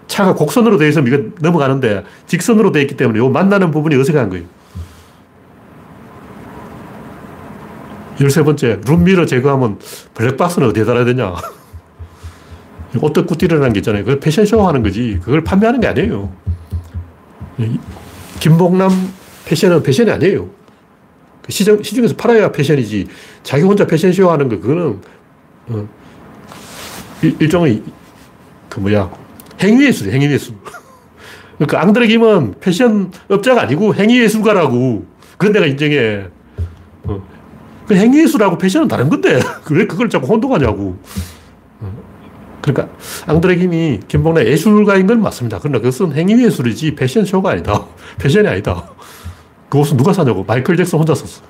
차가 0.07 0.35
곡선으로 0.35 0.77
되어 0.77 0.89
있으면 0.89 1.07
이거 1.09 1.31
넘어가는데 1.41 2.05
직선으로 2.27 2.73
되어 2.73 2.83
있기 2.83 2.97
때문에 2.97 3.19
요 3.19 3.29
만나는 3.29 3.71
부분이 3.71 3.97
어색한 3.97 4.29
거예요. 4.29 4.45
열세 8.21 8.43
번째, 8.43 8.81
룸미러 8.87 9.25
제거하면 9.25 9.79
블랙박스는 10.15 10.69
어디에 10.69 10.85
달아야 10.85 11.07
되냐. 11.07 11.35
옷도 13.01 13.25
꾸띠르라는 13.25 13.73
게 13.73 13.79
있잖아요. 13.79 14.05
그걸 14.05 14.21
패션쇼 14.21 14.67
하는 14.67 14.83
거지. 14.83 15.19
그걸 15.23 15.43
판매하는 15.43 15.81
게 15.81 15.87
아니에요. 15.87 16.31
김봉남 18.41 18.91
패션은 19.47 19.83
패션이 19.83 20.11
아니에요. 20.11 20.51
그 21.43 21.53
시중, 21.53 21.83
시중에서 21.83 22.17
팔아야 22.17 22.53
패션이지. 22.53 23.07
자기 23.43 23.63
혼자 23.63 23.87
패션쇼 23.87 24.31
하는 24.31 24.49
거, 24.49 24.59
그거는, 24.59 25.01
어, 25.71 25.89
일, 27.23 27.49
종의 27.49 27.83
그 28.69 28.81
뭐야, 28.81 29.11
행위예술이에요, 29.61 30.15
행위예술. 30.15 30.55
그러니까 31.59 31.83
앙드레 31.83 32.07
김은 32.07 32.55
패션 32.61 33.13
업자가 33.29 33.63
아니고 33.63 33.95
행위예술가라고. 33.95 35.07
그건 35.37 35.53
내가 35.53 35.67
인정해. 35.67 36.27
어. 37.05 37.23
그 37.87 37.95
행위예술하고 37.95 38.59
패션은 38.59 38.89
다른 38.89 39.09
건데, 39.09 39.41
왜 39.71 39.87
그걸 39.87 40.09
자꾸 40.09 40.27
혼동하냐고. 40.27 40.97
그러니까 42.63 42.95
앙드레 43.27 43.57
김이 43.57 44.01
김봉래 44.07 44.47
예술가인 44.47 45.07
건 45.07 45.23
맞습니다. 45.23 45.59
그러나 45.61 45.79
그것은 45.79 46.13
행위예술이지 46.13 46.95
패션쇼가 46.95 47.51
아니다. 47.51 47.87
패션이 48.19 48.49
아니다. 48.49 48.85
그 49.69 49.79
옷은 49.79 49.97
누가 49.97 50.13
사냐고. 50.13 50.45
마이클 50.45 50.77
잭슨 50.77 50.99
혼자 50.99 51.15
샀어. 51.15 51.43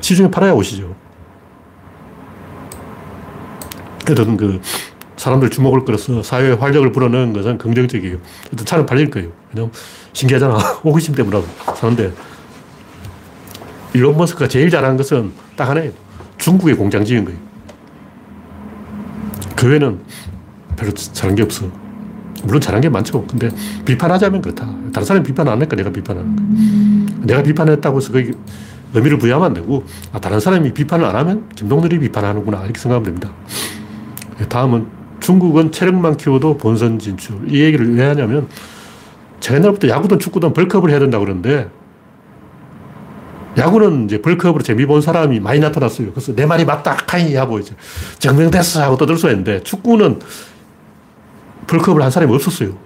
시중에 0.00 0.30
팔아야 0.30 0.52
옷이죠. 0.52 0.94
그래도 4.04 4.36
그 4.36 4.60
사람들 5.16 5.50
주목을 5.50 5.84
끌어서 5.84 6.22
사회에 6.22 6.52
활력을 6.52 6.92
불어넣는 6.92 7.32
것은 7.32 7.58
긍정적이에요. 7.58 8.18
일단 8.50 8.66
차는 8.66 8.86
팔릴 8.86 9.10
거예요. 9.10 9.30
왜냐면 9.52 9.72
신기하잖아. 10.12 10.56
호기심 10.84 11.14
때문에 11.14 11.42
사는데 11.76 12.12
일론 13.94 14.16
머스크가 14.16 14.48
제일 14.48 14.70
잘하는 14.70 14.96
것은 14.96 15.32
딱 15.56 15.68
하나예요. 15.68 15.92
중국에 16.36 16.74
공장 16.74 17.04
지은 17.04 17.24
거예요. 17.24 17.38
그 19.56 19.68
외에는 19.68 20.00
별로 20.76 20.92
잘한 20.92 21.36
게 21.36 21.42
없어. 21.42 21.70
물론 22.42 22.60
잘한 22.60 22.80
게 22.80 22.88
많죠. 22.88 23.24
근데 23.26 23.48
비판하자면 23.84 24.42
그렇다. 24.42 24.66
다른 24.92 25.06
사람이 25.06 25.24
비판 25.24 25.48
안 25.48 25.54
하니까 25.54 25.76
내가 25.76 25.90
비판하는 25.90 26.36
거야. 26.36 27.26
내가 27.26 27.42
비판했다고 27.42 27.98
해서 27.98 28.12
그 28.12 28.38
의미를 28.92 29.18
부여하면 29.18 29.46
안 29.46 29.54
되고, 29.54 29.84
아, 30.12 30.20
다른 30.20 30.38
사람이 30.40 30.72
비판을 30.74 31.04
안 31.04 31.16
하면 31.16 31.48
김동률이 31.54 31.98
비판하는구나. 32.00 32.64
이렇게 32.64 32.78
생각하면 32.78 33.04
됩니다. 33.04 33.32
다음은 34.48 34.86
중국은 35.20 35.72
체력만 35.72 36.16
키워도 36.16 36.58
본선 36.58 36.98
진출. 36.98 37.36
이 37.48 37.60
얘기를 37.62 37.94
왜 37.96 38.04
하냐면, 38.06 38.48
제가 39.40 39.58
옛날부터 39.58 39.88
야구든 39.88 40.18
축구든 40.18 40.52
벌크업을 40.52 40.90
해야 40.90 40.98
된다고 40.98 41.24
그러는데, 41.24 41.70
야구는 43.56 44.06
이제 44.06 44.20
벌크업으로 44.20 44.62
재미 44.64 44.84
본 44.84 45.00
사람이 45.00 45.38
많이 45.40 45.60
나타났어요. 45.60 46.10
그래서 46.10 46.34
내 46.34 46.44
말이 46.44 46.64
맞다, 46.64 46.96
카이 46.96 47.34
하고 47.36 47.58
이제 47.60 47.74
증명됐어 48.18 48.82
하고 48.82 48.96
떠들 48.96 49.16
수 49.16 49.28
있는데 49.30 49.62
축구는 49.62 50.18
벌크업을 51.68 52.02
한 52.02 52.10
사람이 52.10 52.34
없었어요. 52.34 52.76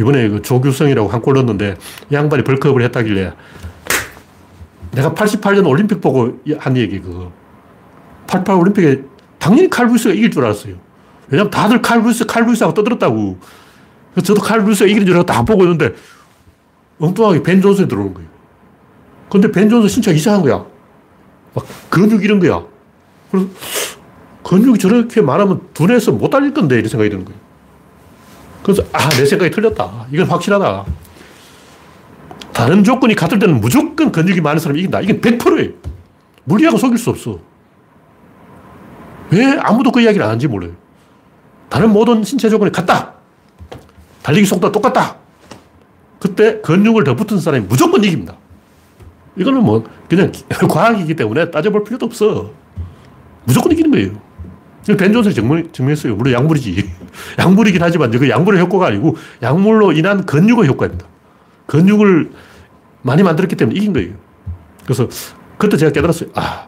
이번에 0.00 0.28
그 0.28 0.42
조규성이라고 0.42 1.08
한 1.08 1.22
골 1.22 1.34
넣었는데 1.34 1.76
이 2.10 2.14
양반이 2.14 2.42
벌크업을 2.42 2.82
했다길래 2.82 3.32
내가 4.92 5.12
88년 5.14 5.68
올림픽 5.68 6.00
보고 6.00 6.40
한 6.58 6.76
얘기 6.76 7.00
그거. 7.00 7.30
88 8.26 8.56
올림픽에 8.56 9.02
당연히 9.38 9.70
칼브스가 9.70 10.14
이길 10.14 10.30
줄 10.30 10.44
알았어요. 10.44 10.74
왜냐면 11.28 11.50
다들 11.50 11.82
칼브스, 11.82 12.26
칼브스 12.26 12.64
하고 12.64 12.74
떠들었다고. 12.74 13.38
저도 14.24 14.40
칼브스가 14.40 14.86
이기는 14.86 15.06
줄 15.06 15.14
알고 15.16 15.26
다 15.26 15.44
보고 15.44 15.62
있는데 15.64 15.94
엉뚱하게 16.98 17.42
벤 17.42 17.60
존슨이 17.60 17.88
들어오는 17.88 18.14
거예요. 18.14 18.28
근데 19.30 19.50
벤 19.50 19.68
존슨 19.68 19.88
신체 19.88 20.12
이상한 20.12 20.42
거야. 20.42 20.64
막 21.54 21.66
근육 21.90 22.24
이런 22.24 22.40
거야. 22.40 22.62
그래서 23.30 23.48
근육이 24.42 24.78
저렇게 24.78 25.20
많으면 25.20 25.60
둔해서 25.74 26.12
못 26.12 26.30
달릴 26.30 26.54
건데 26.54 26.76
이런 26.76 26.88
생각이 26.88 27.10
드는 27.10 27.24
거예요. 27.24 27.38
그래서 28.62 28.82
아, 28.92 29.08
내 29.10 29.24
생각이 29.24 29.50
틀렸다. 29.50 30.06
이건 30.10 30.26
확실하다. 30.26 30.84
다른 32.52 32.82
조건이 32.82 33.14
같을 33.14 33.38
때는 33.38 33.60
무조건 33.60 34.10
근육이 34.10 34.40
많은 34.40 34.58
사람이 34.58 34.80
이긴다. 34.80 35.02
이게 35.02 35.20
100%예요. 35.20 35.70
물리하고 36.44 36.78
속일 36.78 36.98
수 36.98 37.10
없어. 37.10 37.38
왜 39.30 39.58
아무도 39.60 39.90
그 39.92 40.00
이야기를 40.00 40.22
안 40.22 40.30
하는지 40.30 40.48
몰라요. 40.48 40.72
다른 41.68 41.92
모든 41.92 42.24
신체 42.24 42.48
조건이 42.48 42.72
같다. 42.72 43.14
달리기 44.22 44.46
속도가 44.46 44.72
똑같다. 44.72 45.16
그때 46.18 46.60
근육을 46.60 47.04
더 47.04 47.14
붙은 47.14 47.38
사람이 47.38 47.66
무조건 47.66 48.02
이깁니다. 48.02 48.36
이거는 49.36 49.62
뭐 49.62 49.84
그냥 50.08 50.32
과학이기 50.68 51.14
때문에 51.14 51.50
따져볼 51.50 51.84
필요도 51.84 52.06
없어. 52.06 52.50
무조건 53.44 53.72
이기는 53.72 53.90
거예요. 53.90 54.28
벤 54.96 55.12
존슨이 55.12 55.34
증명, 55.34 55.70
증명했어요. 55.70 56.16
물론 56.16 56.32
약물이지. 56.32 56.90
약물이긴 57.38 57.82
하지만 57.82 58.10
그 58.10 58.28
약물의 58.28 58.60
효과가 58.60 58.86
아니고 58.86 59.16
약물로 59.42 59.92
인한 59.92 60.24
근육의 60.24 60.66
효과입니다. 60.68 61.06
근육을 61.66 62.30
많이 63.02 63.22
만들었기 63.22 63.54
때문에 63.54 63.78
이긴 63.78 63.92
거예요. 63.92 64.14
그래서 64.84 65.06
그때 65.58 65.76
제가 65.76 65.92
깨달았어요. 65.92 66.30
아, 66.34 66.66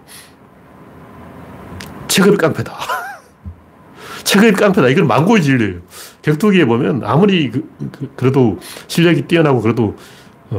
체급이 2.10 2.36
깡패다. 2.36 2.76
체급이 4.24 4.52
깡패다. 4.52 4.88
이건 4.88 5.06
망고의 5.06 5.42
진리예요. 5.42 5.80
격투기에 6.22 6.66
보면 6.66 7.02
아무리 7.04 7.50
그, 7.50 7.68
그래도 8.16 8.58
실력이 8.88 9.22
뛰어나고 9.22 9.62
그래도 9.62 9.96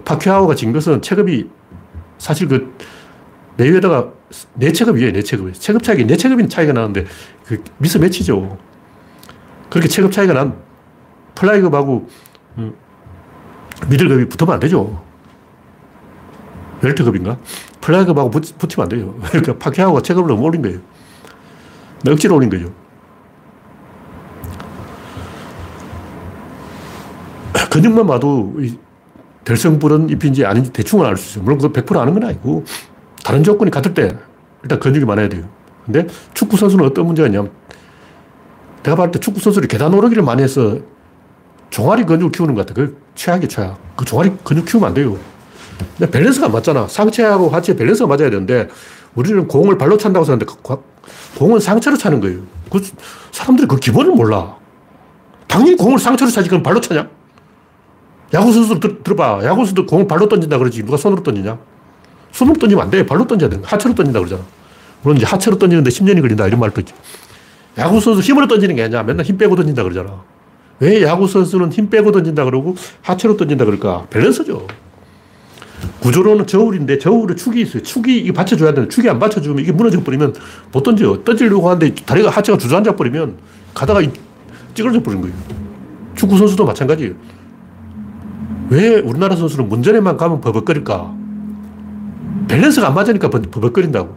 파퀴아오가 0.06 0.56
진 0.56 0.72
것은 0.74 1.02
체급이 1.02 1.50
사실 2.18 2.48
그 2.48 2.74
메이웨더가 3.58 4.12
네 4.54 4.72
체급이에요, 4.72 5.12
네 5.12 5.22
체급. 5.22 5.54
체급 5.54 5.84
차이가, 5.84 6.04
네 6.06 6.16
체급인 6.16 6.50
차이가 6.50 6.74
나는데 6.74 7.06
그 7.46 7.62
미스 7.78 7.98
매치죠. 7.98 8.58
그렇게 9.70 9.88
체급 9.88 10.12
차이가 10.12 10.34
난 10.34 10.56
플라이급하고 11.36 12.08
음, 12.58 12.74
미들급이 13.90 14.30
붙으면 14.30 14.54
안 14.54 14.60
되죠. 14.60 15.04
웰터급인가? 16.82 17.38
플라이급하고 17.82 18.32
붙, 18.32 18.58
붙으면 18.58 18.86
안 18.86 18.90
돼요. 18.90 19.16
그러니까 19.30 19.58
파퀴아오가 19.58 20.02
체급을 20.02 20.30
너무 20.30 20.44
올린 20.44 20.62
거예요. 20.62 20.80
억지로 22.10 22.36
올린 22.36 22.50
거죠. 22.50 22.72
근육만 27.70 28.06
봐도 28.08 28.54
결성불은 29.46 30.10
입힌지 30.10 30.46
아닌지 30.46 30.72
대충은 30.74 31.06
알 31.06 31.16
수 31.18 31.32
있어요. 31.32 31.44
물론 31.44 31.60
그100% 31.60 31.98
아는 31.98 32.14
건 32.14 32.26
아니고 32.26 32.66
다른 33.24 33.44
조건이 33.44 33.72
같을 33.72 33.94
때 33.94 34.16
일단 34.64 34.80
근육이 34.80 35.06
많아야 35.06 35.30
돼요. 35.30 35.44
근데 35.86 36.08
축구 36.34 36.58
선수는 36.58 36.86
어떤 36.86 37.06
문제가 37.06 37.28
있냐면 37.28 37.52
내가 38.84 38.98
봤을 38.98 39.12
때 39.12 39.20
축구 39.20 39.40
선수들이 39.40 39.68
계단 39.68 39.94
오르기를 39.94 40.24
많이 40.24 40.44
해서 40.44 40.80
종아리 41.70 42.06
근육을 42.06 42.32
키우는 42.32 42.56
것 42.56 42.66
같아. 42.66 42.74
그 42.74 43.02
최악이 43.16 43.48
최악. 43.48 43.80
그 43.96 44.06
종아리 44.06 44.34
근육 44.44 44.66
키우면 44.66 44.90
안 44.90 44.94
돼요. 44.94 45.18
근데 45.98 46.12
밸런스가 46.12 46.48
안 46.48 46.52
맞잖아. 46.52 46.88
상체하고 46.88 47.50
하체 47.50 47.76
밸런스가 47.76 48.08
맞아야 48.08 48.30
되는데 48.30 48.68
우리는 49.16 49.48
공을 49.48 49.78
발로 49.78 49.98
찬다고 49.98 50.26
생각하는데 50.26 50.84
공은 51.38 51.60
상체로 51.60 51.98
차는 51.98 52.22
거예요. 52.22 52.42
그 52.70 52.82
사람들이 53.32 53.68
그 53.68 53.78
기본을 53.78 54.12
몰라. 54.12 54.56
당연히 55.48 55.76
공을 55.76 56.00
상체로 56.00 56.32
차지 56.32 56.50
그럼 56.50 56.64
발로 56.64 56.80
차냐? 56.80 57.10
야구 58.34 58.54
선수 58.54 58.80
들, 58.80 59.04
들어봐. 59.04 59.42
야구 59.44 59.58
선수들 59.62 59.86
공을 59.86 60.08
발로 60.08 60.28
던진다 60.28 60.58
그러지. 60.58 60.84
누가 60.84 60.98
손으로 60.98 61.24
던지냐? 61.24 61.58
손으로 62.32 62.58
던지면 62.58 62.86
안 62.86 62.90
돼. 62.90 63.06
발로 63.06 63.28
던져야 63.28 63.50
돼. 63.50 63.60
하체로 63.64 63.94
던진다 63.94 64.20
그러잖아. 64.20 64.42
물론 65.02 65.18
이제 65.18 65.26
하체로 65.26 65.58
던지는데 65.58 65.90
10년이 65.90 66.22
걸린다. 66.22 66.48
이런 66.48 66.60
말도 66.60 66.80
있지. 66.82 66.94
야구 67.78 68.00
선수 68.00 68.22
힘으로 68.22 68.48
던지는 68.48 68.76
게 68.76 68.84
아니야. 68.84 69.04
맨날 69.04 69.26
힘 69.26 69.38
빼고 69.38 69.56
던진다 69.56 69.84
그러잖아. 69.84 70.24
왜 70.80 71.04
야구 71.04 71.28
선수는 71.28 71.72
힘 71.72 71.90
빼고 71.90 72.12
던진다 72.12 72.44
그러고 72.46 72.76
하체로 73.04 73.38
던진다 73.38 73.66
그럴까? 73.66 74.08
밸런스죠. 74.10 74.66
구조로는 76.02 76.48
저울인데 76.48 76.98
저울에 76.98 77.36
축이 77.36 77.62
있어요. 77.62 77.84
축이 77.84 78.18
이게 78.18 78.32
받쳐줘야 78.32 78.74
되는데 78.74 78.94
축이 78.94 79.08
안 79.08 79.20
받쳐주면 79.20 79.60
이게 79.60 79.72
무너져 79.72 80.04
버리면 80.04 80.34
못 80.72 80.82
던져. 80.82 81.24
던지려고 81.24 81.70
하는데 81.70 81.94
다리가 81.94 82.30
하체가 82.30 82.58
주저앉아 82.58 82.96
버리면 82.96 83.38
가다가 83.76 84.02
찌그러져 84.74 85.04
버린 85.04 85.22
거예요. 85.22 85.36
축구 86.16 86.38
선수도 86.38 86.66
마찬가지예요. 86.66 87.14
왜 88.70 89.00
우리나라 89.00 89.36
선수는 89.36 89.70
문전에만 89.70 90.18
가면 90.18 90.42
버벅거릴까? 90.42 91.16
밸런스가 92.48 92.88
안 92.88 92.96
맞으니까 92.96 93.30
버벅거린다고. 93.30 94.16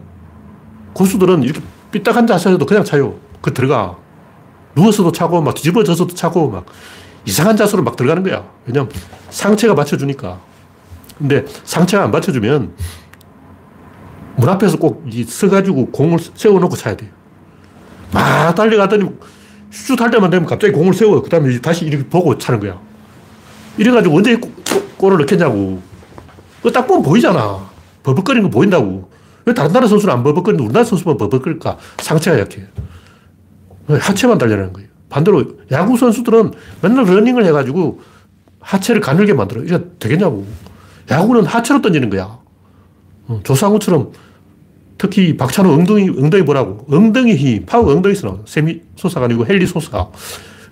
고수들은 0.94 1.42
이렇게 1.42 1.60
삐딱한 1.90 2.26
자세에도 2.26 2.64
그냥 2.64 2.82
차요. 2.84 3.16
그 3.42 3.52
들어가. 3.52 3.96
누워서도 4.74 5.12
차고, 5.12 5.42
막 5.42 5.54
뒤집어져서도 5.54 6.14
차고, 6.14 6.50
막 6.50 6.66
이상한 7.26 7.56
자세로 7.56 7.82
막 7.82 7.96
들어가는 7.96 8.22
거야. 8.22 8.44
왜냐면 8.64 8.90
상체가 9.30 9.74
받쳐주니까. 9.74 10.53
근데 11.18 11.44
상체가 11.64 12.04
안 12.04 12.10
받쳐주면 12.10 12.72
문 14.36 14.48
앞에서 14.48 14.78
꼭 14.78 15.04
서가지고 15.26 15.86
공을 15.90 16.18
세워놓고 16.18 16.76
차야 16.76 16.96
돼요. 16.96 17.10
막 18.12 18.54
달려가더니 18.54 19.08
슛할 19.70 20.10
때만 20.10 20.30
되면 20.30 20.46
갑자기 20.46 20.72
공을 20.72 20.94
세워. 20.94 21.22
그 21.22 21.28
다음에 21.28 21.58
다시 21.60 21.84
이렇게 21.84 22.06
보고 22.06 22.36
차는 22.36 22.60
거야. 22.60 22.80
이래가지고 23.76 24.16
언제 24.16 24.38
골을 24.96 25.18
넣겠냐고. 25.18 25.80
딱 26.72 26.86
보면 26.86 27.02
보이잖아. 27.02 27.68
버벅거리는 28.02 28.48
거 28.48 28.56
보인다고. 28.56 29.10
왜 29.46 29.52
다른 29.54 29.72
나라 29.72 29.86
선수는 29.86 30.14
안 30.14 30.22
버벅거리는데 30.22 30.64
우리나라 30.64 30.84
선수만 30.84 31.16
버벅거릴까? 31.16 31.76
상체가 31.98 32.38
약해. 32.40 32.64
하체만 33.88 34.38
단련한 34.38 34.72
거예요. 34.72 34.88
반대로 35.08 35.44
야구 35.70 35.96
선수들은 35.96 36.52
맨날 36.82 37.04
러닝을 37.04 37.44
해가지고 37.46 38.00
하체를 38.60 39.00
가늘게 39.00 39.34
만들어. 39.34 39.62
이게 39.62 39.78
되겠냐고. 39.98 40.46
야구는 41.10 41.44
하체로 41.44 41.80
던지는 41.82 42.10
거야. 42.10 42.38
어, 43.28 43.40
조상우처럼 43.42 44.12
특히 44.98 45.36
박찬호 45.36 45.72
엉덩이, 45.72 46.08
엉덩이 46.08 46.42
뭐라고? 46.42 46.86
엉덩이 46.90 47.34
힘, 47.36 47.66
파워 47.66 47.90
엉덩이에서 47.92 48.26
나와. 48.28 48.38
새미 48.46 48.80
소사가 48.96 49.26
아니고 49.26 49.46
헨리 49.46 49.66
소사. 49.66 50.08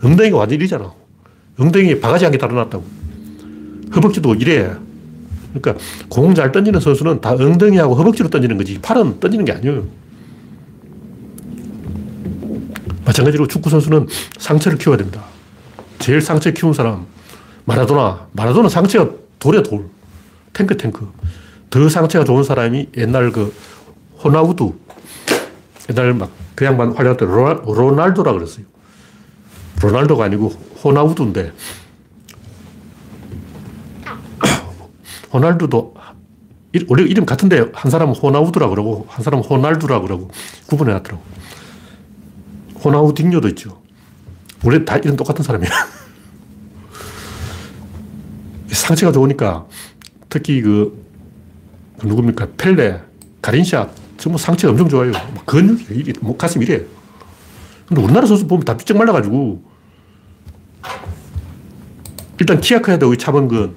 엉덩이가 0.02 0.36
완전 0.38 0.60
이잖아 0.60 0.92
엉덩이에 1.58 2.00
바가지 2.00 2.24
한 2.24 2.32
개 2.32 2.38
달아놨다고. 2.38 2.84
허벅지도 3.94 4.34
이래. 4.34 4.72
그러니까 5.52 5.84
공 6.08 6.34
잘 6.34 6.50
던지는 6.50 6.80
선수는 6.80 7.20
다 7.20 7.32
엉덩이하고 7.32 7.94
허벅지로 7.94 8.30
던지는 8.30 8.56
거지. 8.56 8.78
팔은 8.80 9.20
던지는 9.20 9.44
게 9.44 9.52
아니에요. 9.52 9.84
마찬가지로 13.04 13.46
축구 13.48 13.68
선수는 13.68 14.06
상체를 14.38 14.78
키워야 14.78 14.96
됩니다. 14.96 15.22
제일 15.98 16.20
상체 16.20 16.52
키운 16.52 16.72
사람, 16.72 17.06
마라도나. 17.64 18.28
마라도나 18.32 18.68
상체가 18.68 19.10
돌이야, 19.38 19.62
돌. 19.62 19.86
탱크, 20.52 20.76
탱크. 20.76 21.10
더 21.70 21.88
상체가 21.88 22.24
좋은 22.24 22.44
사람이 22.44 22.90
옛날 22.96 23.32
그 23.32 23.52
호나우두. 24.22 24.74
옛날 25.90 26.14
막 26.14 26.42
그 26.54 26.64
양반 26.64 26.92
활약할 26.92 27.16
때 27.16 27.26
로날 27.26 28.14
도라 28.14 28.32
그랬어요. 28.32 28.64
로날도가 29.80 30.26
아니고 30.26 30.50
호나우두인데 30.84 31.52
호날두도 35.32 35.94
원래 36.88 37.02
이름 37.02 37.26
같은데 37.26 37.68
한 37.74 37.90
사람은 37.90 38.14
호나우두라 38.14 38.68
그러고 38.68 39.06
한 39.08 39.24
사람은 39.24 39.44
호날두라 39.44 40.00
그러고 40.00 40.30
구분해 40.66 40.92
놨더라고. 40.92 41.22
호나우딩요도 42.84 43.48
있죠. 43.48 43.82
원래 44.64 44.84
다 44.84 44.98
이름 44.98 45.16
똑같은 45.16 45.42
사람이야. 45.42 45.70
상체가 48.70 49.10
좋으니까 49.12 49.66
특히 50.32 50.62
그, 50.62 51.04
그 51.98 52.06
누굽니까 52.06 52.48
펠레, 52.56 53.02
가린샤 53.42 53.90
전부 54.16 54.38
상체가 54.38 54.70
엄청 54.70 54.88
좋아요. 54.88 55.12
이래, 55.90 56.12
목 56.22 56.38
가슴 56.38 56.62
이래. 56.62 56.80
근데 57.86 58.00
우리나라 58.02 58.26
선수 58.26 58.46
보면 58.46 58.64
다 58.64 58.74
삐쩍 58.74 58.96
말라가지고 58.96 59.62
일단 62.40 62.60
키가 62.62 62.80
커야 62.80 62.98
되고 62.98 63.14
차범근 63.14 63.76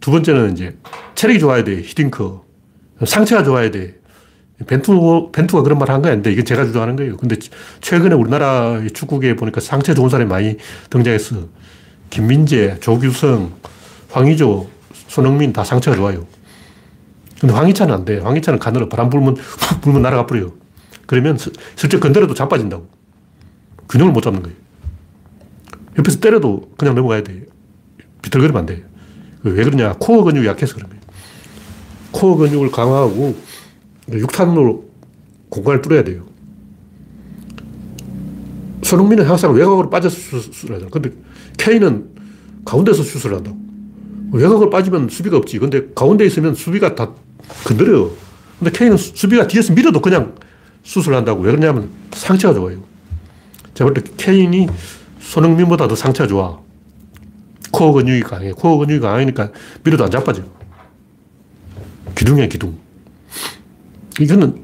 두 0.00 0.10
번째는 0.10 0.52
이제 0.52 0.76
체력이 1.14 1.38
좋아야 1.38 1.64
돼. 1.64 1.80
히딩크. 1.80 2.40
상체가 3.06 3.42
좋아야 3.42 3.70
돼. 3.70 3.98
벤투, 4.66 5.30
벤투가 5.32 5.62
그런 5.62 5.78
말 5.78 5.88
한 5.90 6.02
거였는데 6.02 6.30
이게 6.30 6.44
제가 6.44 6.66
주장하는 6.66 6.96
거예요. 6.96 7.16
근데 7.16 7.36
최근에 7.80 8.14
우리나라 8.14 8.82
축구계에 8.92 9.34
보니까 9.34 9.62
상체 9.62 9.94
좋은 9.94 10.10
사람이 10.10 10.28
많이 10.28 10.56
등장했어. 10.90 11.48
김민재, 12.10 12.80
조규성, 12.80 13.54
황의조, 14.10 14.75
손흥민 15.16 15.54
다 15.54 15.64
상체가 15.64 15.96
좋아요. 15.96 16.26
근데 17.40 17.54
황희찬은 17.54 17.94
안 17.94 18.04
돼. 18.04 18.18
황희찬은 18.18 18.58
가늘어. 18.58 18.86
바람 18.90 19.08
불면, 19.08 19.34
훅 19.36 19.80
불면 19.80 20.02
날아가 20.02 20.26
버려요. 20.26 20.52
그러면 21.06 21.38
슬쩍 21.74 22.00
건드려도 22.00 22.34
자빠진다고. 22.34 22.86
균형을 23.88 24.12
못 24.12 24.20
잡는 24.20 24.42
거예요. 24.42 24.56
옆에서 25.98 26.20
때려도 26.20 26.72
그냥 26.76 26.94
넘어가야 26.94 27.22
돼. 27.22 27.46
비틀거리면 28.20 28.60
안 28.60 28.66
돼. 28.66 28.84
왜 29.42 29.64
그러냐. 29.64 29.94
코어 29.94 30.22
근육이 30.22 30.46
약해서 30.46 30.74
그런 30.74 30.90
거예요. 30.90 31.02
코어 32.10 32.36
근육을 32.36 32.70
강화하고 32.70 33.36
육탄으로 34.12 34.84
공간을 35.48 35.80
뚫어야 35.80 36.04
돼요. 36.04 36.26
손흥민은 38.82 39.24
항상 39.24 39.54
외곽으로 39.54 39.88
빠져서 39.88 40.40
슛을 40.50 40.74
하잖아. 40.74 40.90
근데 40.90 41.10
케인은 41.56 42.10
가운데서 42.66 43.02
슛을 43.02 43.34
한다고. 43.34 43.65
외곽으로 44.36 44.70
빠지면 44.70 45.08
수비가 45.08 45.36
없지. 45.36 45.58
근데 45.58 45.82
가운데 45.94 46.24
있으면 46.26 46.54
수비가 46.54 46.94
다 46.94 47.10
건드려요. 47.64 48.10
근데 48.58 48.70
케인은 48.70 48.96
수비가 48.96 49.46
뒤에서 49.46 49.72
밀어도 49.72 50.00
그냥 50.00 50.34
슛을 50.84 51.14
한다고. 51.14 51.42
왜 51.42 51.50
그러냐면 51.52 51.90
상체가 52.12 52.54
좋아요. 52.54 52.82
제가 53.74 53.90
볼 53.90 53.94
때 54.02 54.10
케인이 54.16 54.68
손흥민보다 55.20 55.88
더 55.88 55.94
상체가 55.96 56.26
좋아. 56.26 56.58
코어 57.72 57.92
근육이 57.92 58.20
강해. 58.22 58.52
코어 58.52 58.78
근육이 58.78 59.00
강하니까 59.00 59.50
밀어도 59.84 60.04
안 60.04 60.10
자빠져. 60.10 60.42
기둥이야, 62.14 62.46
기둥. 62.46 62.78
이거는 64.20 64.62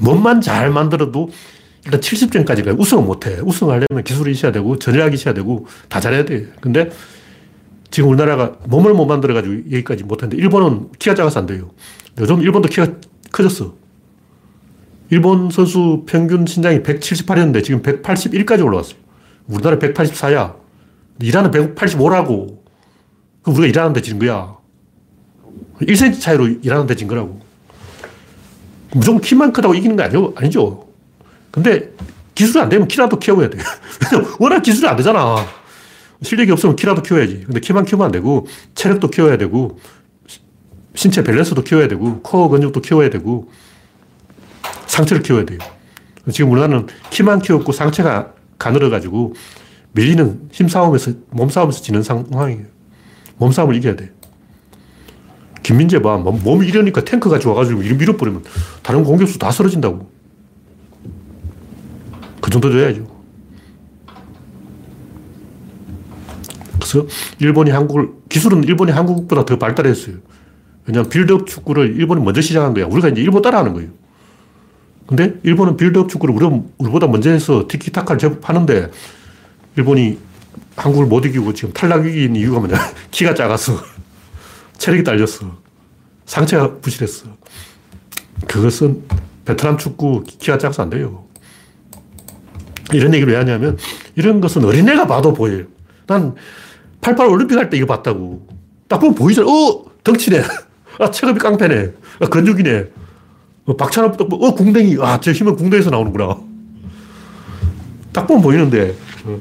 몸만 0.00 0.40
잘 0.40 0.70
만들어도 0.70 1.30
일단 1.84 2.00
70점까지 2.00 2.64
가요. 2.64 2.74
우승은 2.76 3.04
못 3.06 3.26
해. 3.26 3.38
우승하려면 3.40 4.02
기술이 4.04 4.32
있어야 4.32 4.50
되고, 4.50 4.76
전략이 4.78 5.14
있어야 5.14 5.32
되고, 5.34 5.66
다 5.88 6.00
잘해야 6.00 6.24
돼. 6.24 6.48
근데 6.60 6.90
지금 7.96 8.10
우리나라가 8.10 8.52
몸을 8.66 8.92
못 8.92 9.06
만들어가지고 9.06 9.70
여기까지 9.72 10.04
못하는데, 10.04 10.36
일본은 10.36 10.90
키가 10.98 11.14
작아서 11.14 11.40
안 11.40 11.46
돼요. 11.46 11.70
요즘 12.18 12.42
일본도 12.42 12.68
키가 12.68 12.88
커졌어. 13.32 13.74
일본 15.08 15.50
선수 15.50 16.04
평균 16.06 16.44
신장이 16.44 16.82
178이었는데 16.82 17.64
지금 17.64 17.80
181까지 17.80 18.62
올라왔어요. 18.62 18.96
우리나라 19.46 19.78
184야. 19.78 20.56
이란은 21.22 21.50
185라고. 21.50 22.58
그럼 23.40 23.56
우리가 23.56 23.66
일하는데 23.66 24.02
지는 24.02 24.18
거야. 24.18 24.58
1cm 25.80 26.20
차이로 26.20 26.48
일하는데 26.48 26.94
진 26.96 27.08
거라고. 27.08 27.40
무조건 28.92 29.22
키만 29.22 29.54
크다고 29.54 29.74
이기는 29.74 29.96
거? 29.96 30.34
아니죠. 30.36 30.86
근데 31.50 31.94
기술이 32.34 32.62
안 32.62 32.68
되면 32.68 32.88
키라도 32.88 33.18
키워야 33.18 33.48
돼. 33.48 33.56
워낙 34.38 34.60
기술이 34.60 34.86
안 34.86 34.96
되잖아. 34.96 35.46
실력이 36.22 36.50
없으면 36.52 36.76
키라도 36.76 37.02
키워야지. 37.02 37.44
근데 37.46 37.60
키만 37.60 37.84
키우면 37.84 38.06
안 38.06 38.12
되고, 38.12 38.46
체력도 38.74 39.08
키워야 39.08 39.36
되고, 39.38 39.78
신체 40.94 41.22
밸런스도 41.22 41.62
키워야 41.62 41.88
되고, 41.88 42.20
코어 42.22 42.48
근육도 42.48 42.80
키워야 42.80 43.10
되고, 43.10 43.50
상체를 44.86 45.22
키워야 45.22 45.44
돼요. 45.44 45.58
지금 46.32 46.50
우리나라는 46.52 46.86
키만 47.10 47.40
키웠고 47.40 47.72
상체가 47.72 48.32
가늘어가지고 48.58 49.34
밀리는 49.92 50.48
힘싸움에서, 50.52 51.12
몸싸움에서 51.30 51.82
지는 51.82 52.02
상황이에요. 52.02 52.64
몸싸움을 53.36 53.76
이겨야 53.76 53.96
돼. 53.96 54.12
김민재 55.62 56.00
봐. 56.00 56.16
몸 56.16 56.62
이 56.62 56.68
이러니까 56.68 57.04
탱크가 57.04 57.38
좋아가지고 57.38 57.80
밀어버리면 57.80 58.44
다른 58.82 59.04
공격수 59.04 59.38
다 59.38 59.50
쓰러진다고. 59.50 60.10
그 62.40 62.50
정도 62.50 62.70
줘야죠. 62.70 63.15
그래서 66.86 67.06
일본이 67.40 67.70
한국을, 67.70 68.10
기술은 68.28 68.64
일본이 68.64 68.92
한국보다 68.92 69.44
더 69.44 69.58
발달했어요. 69.58 70.16
왜냐하면 70.86 71.10
빌드업 71.10 71.46
축구를 71.48 71.96
일본이 71.96 72.22
먼저 72.22 72.40
시작한 72.40 72.72
거야. 72.72 72.86
우리가 72.86 73.08
이제 73.08 73.20
일본 73.20 73.42
따라하는 73.42 73.74
거예요. 73.74 73.90
근데 75.06 75.34
일본은 75.42 75.76
빌드업 75.76 76.08
축구를 76.08 76.34
우리, 76.34 76.90
보다 76.90 77.08
먼저 77.08 77.30
해서 77.30 77.66
티키타카를 77.68 78.18
제법 78.18 78.48
하는데 78.48 78.90
일본이 79.76 80.18
한국을 80.76 81.06
못 81.06 81.24
이기고 81.26 81.52
지금 81.54 81.72
탈락 81.72 82.04
위기인 82.04 82.36
이유가 82.36 82.60
뭐냐. 82.60 82.76
키가 83.10 83.34
작아서 83.34 83.72
체력이 84.78 85.02
딸렸어. 85.02 85.58
상체가 86.24 86.76
부실했어. 86.76 87.26
그것은 88.46 89.02
베트남 89.44 89.76
축구 89.76 90.22
키가 90.24 90.58
작아서 90.58 90.82
안 90.82 90.90
돼요. 90.90 91.24
이런 92.92 93.12
얘기를 93.14 93.32
왜 93.32 93.38
하냐면 93.38 93.76
이런 94.14 94.40
것은 94.40 94.64
어린애가 94.64 95.06
봐도 95.08 95.32
보여요. 95.32 95.64
난 96.06 96.34
88 97.06 97.28
올림픽 97.28 97.56
할 97.56 97.70
때 97.70 97.76
이거 97.76 97.86
봤다고. 97.86 98.44
딱 98.88 98.98
보면 98.98 99.14
보이잖아. 99.14 99.46
어! 99.48 99.84
덩치네. 100.02 100.42
아, 100.98 101.08
체급이 101.10 101.38
깡패네. 101.38 101.92
아, 102.20 102.26
근육이네. 102.26 102.84
어, 103.66 103.76
박찬호 103.76 104.16
딱 104.16 104.26
어, 104.32 104.54
궁뎅이. 104.54 104.96
아, 105.00 105.20
저 105.20 105.30
힘은 105.30 105.54
궁뎅이에서 105.54 105.90
나오는구나. 105.90 106.36
딱 108.12 108.26
보면 108.26 108.42
보이는데. 108.42 108.96
어. 109.24 109.40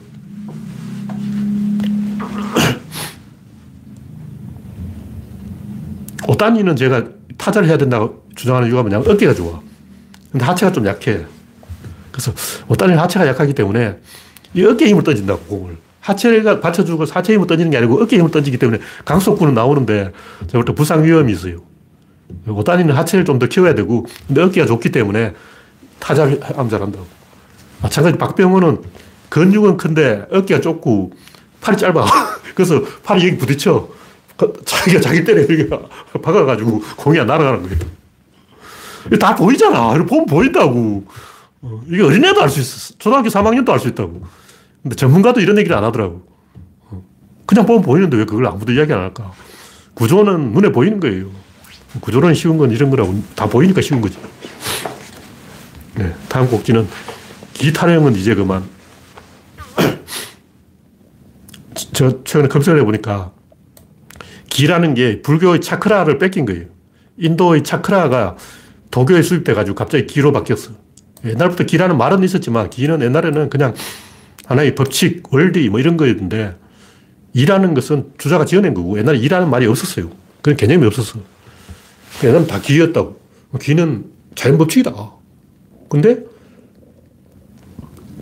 오따니는 6.27 6.75
제가 6.75 7.03
타자를 7.37 7.67
해야 7.67 7.79
된다고 7.79 8.27
주장하는 8.35 8.67
이유가 8.67 8.83
뭐냐면 8.83 9.09
어깨가 9.09 9.33
좋아. 9.33 9.59
근데 10.31 10.45
하체가 10.45 10.71
좀 10.71 10.85
약해. 10.85 11.25
그래서 12.11 12.31
오따니는 12.67 12.99
하체가 13.01 13.25
약하기 13.25 13.53
때문에 13.53 13.97
이 14.53 14.63
어깨 14.63 14.85
힘을 14.87 15.01
던진다고, 15.03 15.41
공을. 15.45 15.84
하체가 16.05 16.59
받쳐주고 16.59 17.05
하체 17.09 17.33
힘을 17.33 17.47
던지는 17.47 17.71
게 17.71 17.77
아니고 17.77 18.01
어깨 18.01 18.17
힘을 18.17 18.29
던지기 18.29 18.57
때문에 18.57 18.79
강속구는 19.05 19.55
나오는데 19.55 20.11
제가 20.47 20.63
볼때 20.63 20.73
부상 20.73 21.03
위험이 21.03 21.33
있어요. 21.33 21.61
오따니는 22.47 22.95
하체를 22.95 23.25
좀 23.25 23.39
더 23.39 23.47
키워야 23.47 23.73
되고 23.75 24.05
근데 24.27 24.41
어깨가 24.41 24.67
좋기 24.67 24.91
때문에 24.91 25.33
타자를 25.99 26.39
하면 26.41 26.69
잘한다고. 26.69 27.05
마찬가지 27.81 28.17
박병호는 28.17 28.81
근육은 29.29 29.77
큰데 29.77 30.25
어깨가 30.31 30.61
좁고 30.61 31.11
팔이 31.61 31.77
짧아. 31.77 32.05
그래서 32.53 32.81
팔이 33.03 33.25
여기 33.27 33.37
부딪혀. 33.37 33.87
그 34.37 34.53
자기가 34.65 34.99
자기 35.01 35.23
때려 35.23 35.41
여기 35.41 35.67
박아가지고 36.21 36.81
공이 36.97 37.19
안 37.19 37.27
날아가는 37.27 37.63
거예요. 37.63 37.79
다 39.19 39.35
보이잖아. 39.35 39.93
보면 39.93 40.25
보인다고. 40.27 41.03
어, 41.61 41.81
이게 41.89 42.03
어린애도 42.03 42.41
알 42.41 42.49
수 42.49 42.59
있어. 42.59 42.93
초등학교 42.99 43.29
3학년도 43.29 43.69
알 43.69 43.79
수 43.79 43.87
있다고. 43.87 44.21
근데 44.85 44.95
전문가도 44.97 45.41
이런 45.41 45.57
얘기를 45.57 45.75
안 45.75 45.83
하더라고. 45.83 46.27
어, 46.81 47.03
그냥 47.47 47.65
보면 47.65 47.81
보이는데 47.81 48.17
왜 48.17 48.25
그걸 48.25 48.45
아무도 48.45 48.71
이야기 48.71 48.93
안 48.93 48.99
할까? 48.99 49.31
구조는 49.95 50.51
눈에 50.51 50.71
보이는 50.71 50.99
거예요. 50.99 51.31
구조는 52.01 52.35
쉬운 52.35 52.59
건 52.59 52.69
이런 52.69 52.91
거라고. 52.91 53.19
다 53.35 53.47
보이니까 53.47 53.81
쉬운 53.81 53.99
거지. 53.99 54.15
네, 55.95 56.13
다음 56.29 56.47
곡지는 56.47 56.87
기타령은 57.53 58.15
이제 58.15 58.35
그만. 58.35 58.63
저 61.93 62.23
최근에 62.23 62.47
검색을 62.47 62.79
해보니까 62.81 63.31
기라는 64.51 64.93
게 64.93 65.23
불교의 65.23 65.61
차크라를 65.61 66.19
뺏긴 66.19 66.45
거예요. 66.45 66.65
인도의 67.17 67.63
차크라가 67.63 68.37
도교에 68.91 69.23
수입돼가지고 69.23 69.73
갑자기 69.73 70.05
기로 70.05 70.31
바뀌었어. 70.31 70.73
옛날부터 71.25 71.63
기라는 71.63 71.97
말은 71.97 72.23
있었지만 72.23 72.69
기는 72.69 73.01
옛날에는 73.01 73.49
그냥 73.49 73.73
하나의 74.45 74.75
법칙, 74.75 75.23
원리 75.33 75.69
뭐 75.69 75.79
이런 75.79 75.97
거였는데 75.97 76.55
이라는 77.33 77.73
것은 77.73 78.13
주자가 78.17 78.45
지어낸 78.45 78.73
거고 78.73 78.97
옛날에 78.97 79.17
이라는 79.17 79.49
말이 79.49 79.65
없었어요. 79.65 80.09
그런 80.41 80.55
개념이 80.55 80.85
없었어. 80.85 81.19
옛날엔 82.23 82.47
다 82.47 82.61
기였다고. 82.61 83.19
기는 83.59 84.05
자연 84.35 84.57
법칙이다. 84.57 84.93
근데 85.89 86.23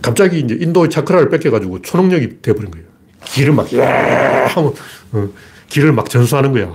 갑자기 0.02 0.40
이제 0.40 0.56
인도의 0.60 0.90
차크라를 0.90 1.30
뺏겨가지고 1.30 1.82
초능력이 1.82 2.42
돼버린 2.42 2.70
거예요. 2.70 2.86
기를 3.24 3.52
막, 3.52 3.72
야! 3.74 4.46
하면, 4.48 4.74
어, 5.12 5.28
기를 5.68 5.92
막 5.92 6.10
전수하는 6.10 6.52
거야. 6.52 6.72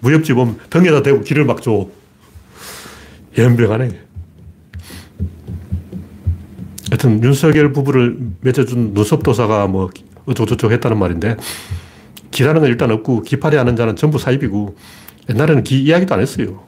무협지 0.00 0.32
보면 0.32 0.58
등에다 0.70 1.02
대고 1.02 1.22
기를 1.22 1.44
막 1.44 1.60
줘. 1.60 1.88
연병하네. 3.36 4.00
하여튼 6.92 7.24
윤석열 7.24 7.72
부부를 7.72 8.18
맺어준 8.42 8.92
누섭도사가 8.92 9.66
뭐 9.66 9.88
어쩌고저쩌고 10.26 10.74
했다는 10.74 10.98
말인데 10.98 11.36
기라는 12.30 12.60
건 12.60 12.68
일단 12.68 12.90
없고 12.90 13.22
기파리 13.22 13.56
하는 13.56 13.76
자는 13.76 13.96
전부 13.96 14.18
사입이고 14.18 14.76
옛날에는 15.30 15.64
기 15.64 15.82
이야기도 15.82 16.14
안 16.14 16.20
했어요. 16.20 16.64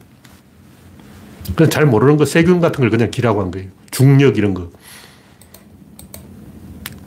그냥 1.55 1.69
잘 1.69 1.85
모르는 1.85 2.17
거 2.17 2.25
세균 2.25 2.59
같은 2.61 2.81
걸 2.81 2.89
그냥 2.89 3.11
기라고 3.11 3.43
한 3.43 3.51
거예요. 3.51 3.69
중력 3.91 4.39
이런 4.39 4.55
거. 4.55 4.71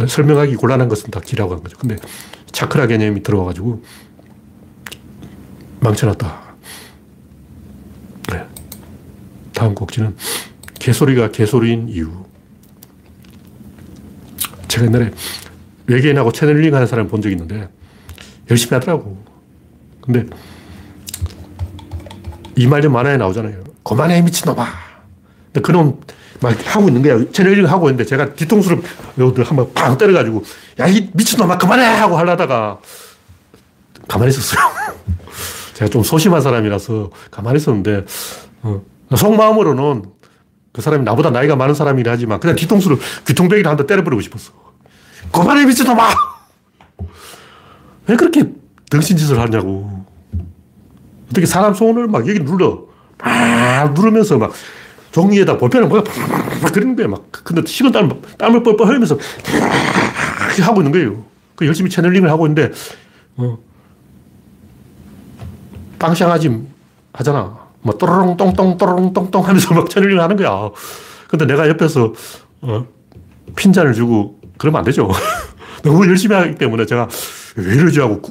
설명하기 0.08 0.56
곤란한 0.56 0.88
것은 0.88 1.10
다 1.10 1.20
기라고 1.20 1.56
한 1.56 1.64
거죠. 1.64 1.76
근데 1.80 1.96
차크라 2.52 2.86
개념이 2.86 3.24
들어와가지고 3.24 3.84
망쳐놨다. 5.80 6.42
네. 8.32 8.46
다음 9.56 9.74
곡지는 9.74 10.16
개소리가 10.78 11.32
개소리인 11.32 11.90
이유. 11.90 12.27
제가 14.78 14.86
옛날에 14.86 15.12
외계인하고 15.88 16.32
채널링 16.32 16.74
하는 16.74 16.86
사람 16.88 17.08
본 17.08 17.22
적이 17.22 17.34
있는데 17.36 17.70
열심히 18.50 18.74
하더라고. 18.76 19.18
근데 20.02 20.26
이 22.56 22.66
말 22.68 22.82
좀 22.82 22.94
만화에 22.94 23.18
나오잖아요. 23.18 23.64
그만해, 23.84 24.22
미친놈아. 24.22 24.66
근데 25.48 25.62
그놈 25.62 26.00
막 26.40 26.56
하고 26.76 26.88
있는 26.88 27.02
거야. 27.02 27.20
채널링 27.32 27.66
하고 27.66 27.90
있는데 27.90 28.06
제가 28.06 28.34
뒤통수를 28.34 28.82
한번 29.44 29.74
팡 29.74 29.98
때려가지고 29.98 30.44
야, 30.80 30.88
이 30.88 31.10
미친놈아, 31.14 31.58
그만해! 31.58 31.84
하고 31.86 32.18
하려다가 32.18 32.80
가만히 34.08 34.30
있었어요. 34.30 34.60
제가 35.74 35.90
좀 35.90 36.04
소심한 36.04 36.42
사람이라서 36.42 37.12
가만히 37.32 37.58
있었는데, 37.58 38.06
어, 38.64 38.82
속마음으로는 39.16 40.04
그 40.74 40.82
사람이 40.82 41.04
나보다 41.04 41.30
나이가 41.32 41.56
많은 41.56 41.74
사람이라 41.76 42.12
하지만 42.12 42.40
그냥 42.40 42.56
뒤통수를 42.56 42.98
귀통배기를 43.28 43.70
한 43.70 43.78
대 43.78 43.86
때려버리고 43.86 44.22
싶었어. 44.22 44.52
그만해, 45.32 45.66
미친놈아! 45.66 46.10
왜 48.08 48.16
그렇게 48.16 48.52
덩신짓을 48.90 49.40
하냐고. 49.40 50.06
어떻게 51.30 51.46
사람 51.46 51.74
손을 51.74 52.08
막 52.08 52.28
여기 52.28 52.40
눌러. 52.40 52.86
막 53.18 53.94
누르면서 53.94 54.38
막 54.38 54.54
종이에다 55.12 55.58
볼펜을 55.58 55.90
막 55.90 56.06
그리는 56.74 56.96
거야. 56.96 57.08
막. 57.08 57.26
근데 57.32 57.66
식은 57.66 57.92
땀, 57.92 58.22
땀을 58.38 58.64
뻘뻘 58.64 58.88
흘리면서 58.88 59.18
하고 60.64 60.82
있는 60.82 60.92
거예요. 60.92 61.24
그 61.56 61.66
열심히 61.66 61.90
채널링을 61.90 62.30
하고 62.30 62.46
있는데, 62.48 62.72
어. 63.36 63.58
빵샹하지 66.00 66.68
하잖아. 67.14 67.58
뭐, 67.82 67.98
또롱, 67.98 68.38
똥똥, 68.38 68.78
또롱, 68.78 69.14
똥똥 69.14 69.48
하면서 69.48 69.74
막 69.74 69.90
채널링을 69.90 70.22
하는 70.22 70.36
거야. 70.38 70.70
근데 71.28 71.46
내가 71.46 71.68
옆에서, 71.68 72.14
어, 72.62 72.86
핀잔을 73.56 73.94
주고 73.94 74.40
그러면 74.58 74.80
안 74.80 74.86
되죠. 74.86 75.10
너무 75.84 76.08
열심히 76.08 76.36
하기 76.36 76.56
때문에 76.56 76.86
제가 76.86 77.08
왜 77.56 77.76
이러지 77.76 78.00
하고, 78.00 78.22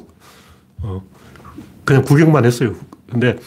어, 0.81 1.01
그냥 1.85 2.03
구경만 2.03 2.45
했어요. 2.45 2.75
근데 3.09 3.37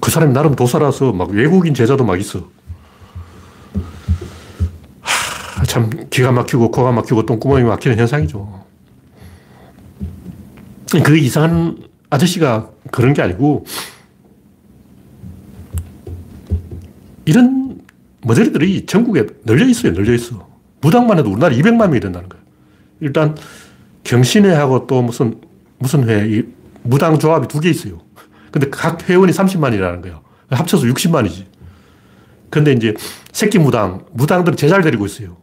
그 0.00 0.10
사람이 0.10 0.32
나름 0.32 0.54
도사라서 0.54 1.12
막 1.12 1.30
외국인 1.30 1.74
제자도 1.74 2.04
막 2.04 2.20
있어. 2.20 2.48
하, 5.00 5.64
참 5.64 5.90
기가 6.10 6.30
막히고 6.30 6.70
코가 6.70 6.92
막히고 6.92 7.26
똥구멍이 7.26 7.64
막히는 7.64 7.98
현상이죠. 7.98 8.64
그 11.02 11.16
이상한 11.16 11.78
아저씨가 12.10 12.70
그런 12.90 13.14
게 13.14 13.22
아니고 13.22 13.64
이런 17.24 17.63
모델들이 18.24 18.86
전국에 18.86 19.26
널려 19.44 19.66
있어요. 19.66 19.92
널려 19.92 20.12
있어. 20.14 20.48
무당만 20.80 21.18
해도 21.18 21.30
우리나라 21.30 21.54
200만 21.54 21.88
명이 21.88 22.00
된다는 22.00 22.28
거예요. 22.28 22.44
일단 23.00 23.36
경신회하고 24.04 24.86
또 24.86 25.02
무슨 25.02 25.40
무슨 25.78 26.08
회, 26.08 26.26
이 26.28 26.42
무당 26.82 27.18
조합이 27.18 27.48
두 27.48 27.60
개 27.60 27.70
있어요. 27.70 28.00
근데 28.50 28.68
각 28.70 29.08
회원이 29.08 29.32
30만이라는 29.32 30.02
거예요. 30.02 30.22
합쳐서 30.50 30.86
60만이지. 30.86 31.44
근데 32.50 32.72
이제 32.72 32.94
새끼 33.32 33.58
무당, 33.58 34.04
무당들은 34.12 34.56
제자를 34.56 34.84
데리고 34.84 35.06
있어요. 35.06 35.36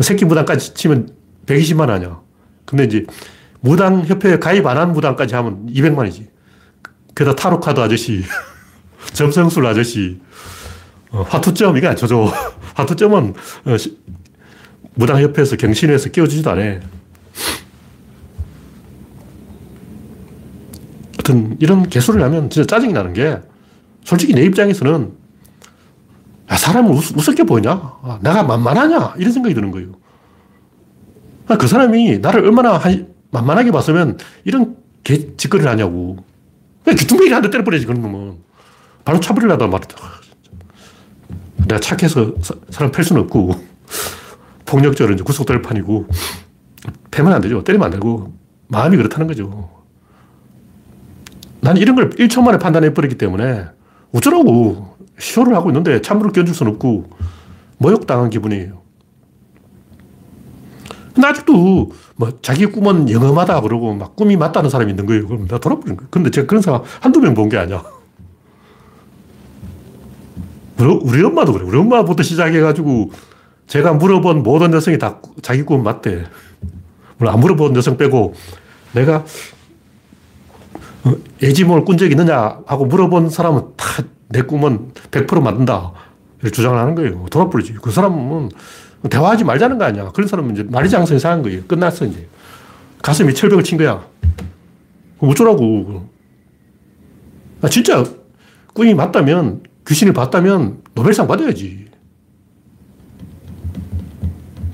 새끼 0.00 0.24
무당까지 0.24 0.74
치면 0.74 1.10
120만 1.46 1.88
아니야. 1.88 2.20
근데 2.66 2.84
이제 2.84 3.04
무당협회에 3.60 4.38
가입 4.38 4.66
안 4.66 4.76
한 4.76 4.92
무당까지 4.92 5.34
하면 5.34 5.66
200만이지. 5.66 6.26
게다가 7.14 7.36
타로카드 7.36 7.80
아저씨, 7.80 8.22
점성술 9.14 9.66
아저씨, 9.66 10.20
어, 11.10 11.22
화투점, 11.22 11.76
이게 11.76 11.86
안 11.86 11.96
쳐줘. 11.96 12.32
화투점은 12.74 13.34
어, 13.64 13.76
무당협회에서 14.94 15.56
경신회에서 15.56 16.10
끼워주지도 16.10 16.50
않아. 16.50 16.80
하여튼 21.28 21.56
이런 21.60 21.88
개소리를 21.88 22.24
하면 22.24 22.50
진짜 22.50 22.66
짜증이 22.66 22.92
나는 22.92 23.12
게 23.12 23.38
솔직히 24.04 24.34
내 24.34 24.42
입장에서는 24.42 25.12
야, 26.50 26.56
사람을 26.56 26.90
우습, 26.92 27.16
우습게 27.18 27.44
보이냐? 27.44 27.72
아, 27.72 28.18
내가 28.22 28.42
만만하냐? 28.42 29.14
이런 29.18 29.32
생각이 29.32 29.54
드는 29.54 29.70
거예요. 29.70 29.92
아, 31.46 31.56
그 31.56 31.66
사람이 31.66 32.18
나를 32.18 32.44
얼마나 32.44 32.78
한, 32.78 33.08
만만하게 33.30 33.70
봤으면 33.70 34.18
이런 34.44 34.76
개 35.04 35.36
짓거리를 35.36 35.70
하냐고. 35.70 36.24
그냥 36.84 36.96
귀퉁이를 36.96 37.34
한대 37.36 37.50
때려버려야지, 37.50 37.86
그런 37.86 38.00
놈은. 38.00 38.38
바로 39.04 39.20
차버리려다 39.20 39.66
말이다. 39.66 39.96
내가 41.68 41.80
착해서 41.80 42.32
사, 42.42 42.54
사람 42.70 42.90
팰 42.90 43.04
수는 43.04 43.22
없고, 43.22 43.52
폭력적으로 44.64 45.14
이제 45.14 45.22
구속될 45.22 45.62
판이고, 45.62 46.06
패면 47.10 47.32
안 47.32 47.40
되죠. 47.40 47.62
때리면 47.62 47.86
안 47.86 47.92
되고, 47.92 48.32
마음이 48.68 48.96
그렇다는 48.96 49.26
거죠. 49.26 49.70
난 51.60 51.76
이런 51.76 51.94
걸 51.96 52.10
1초 52.10 52.42
만에 52.42 52.58
판단해버리기 52.58 53.16
때문에, 53.18 53.66
어쩌라고. 54.14 54.96
쇼를 55.18 55.56
하고 55.56 55.68
있는데 55.70 56.00
찬물을 56.00 56.32
끼얹을 56.32 56.54
수는 56.54 56.72
없고, 56.72 57.10
모욕당한 57.78 58.30
기분이에요. 58.30 58.80
근데 61.14 61.26
아직도 61.28 61.90
뭐 62.14 62.30
자기 62.42 62.66
꿈은 62.66 63.10
영험하다 63.10 63.60
그러고 63.62 63.92
막 63.94 64.14
꿈이 64.14 64.36
맞다는 64.36 64.70
사람이 64.70 64.92
있는 64.92 65.04
거예요. 65.06 65.26
그럼 65.26 65.48
나 65.48 65.58
돌아버린 65.58 65.96
거예요. 65.96 66.08
근데 66.10 66.30
제가 66.30 66.46
그런 66.46 66.62
사람 66.62 66.82
한두 67.00 67.20
명 67.20 67.34
본 67.34 67.48
게 67.48 67.58
아니야. 67.58 67.82
우리 70.84 71.22
엄마도 71.24 71.52
그래. 71.52 71.64
우리 71.64 71.76
엄마부터 71.78 72.22
시작해가지고 72.22 73.10
제가 73.66 73.94
물어본 73.94 74.42
모든 74.42 74.72
여성이 74.72 74.98
다 74.98 75.20
자기 75.42 75.62
꿈 75.62 75.82
맞대. 75.82 76.24
물론 77.18 77.34
안 77.34 77.40
물어본 77.40 77.74
여성 77.76 77.96
빼고 77.96 78.34
내가 78.92 79.24
어, 81.04 81.14
애지몽을 81.42 81.84
꾼 81.84 81.96
적이 81.96 82.12
있느냐 82.12 82.60
하고 82.66 82.86
물어본 82.86 83.30
사람은 83.30 83.62
다 83.76 84.02
내 84.30 84.42
꿈은 84.42 84.92
100% 85.10 85.40
맞는다. 85.40 85.92
이렇게 86.40 86.54
주장을 86.54 86.78
하는 86.78 86.94
거예요. 86.94 87.26
돌아버리지. 87.30 87.74
그 87.74 87.90
사람은 87.90 88.50
대화하지 89.10 89.44
말자는 89.44 89.78
거 89.78 89.84
아니야. 89.84 90.10
그런 90.12 90.28
사람은 90.28 90.52
이제 90.54 90.62
말이 90.64 90.88
장성이 90.90 91.18
상한 91.18 91.42
거예요. 91.42 91.62
끝났어, 91.64 92.04
이제. 92.04 92.28
가슴에 93.02 93.32
철벽을 93.32 93.64
친 93.64 93.78
거야. 93.78 94.04
어쩌라고. 95.18 96.08
아, 97.62 97.68
진짜 97.68 98.04
꿈이 98.74 98.94
맞다면, 98.94 99.62
귀신을 99.88 100.12
봤다면 100.12 100.82
노벨상 100.94 101.26
받아야지. 101.26 101.86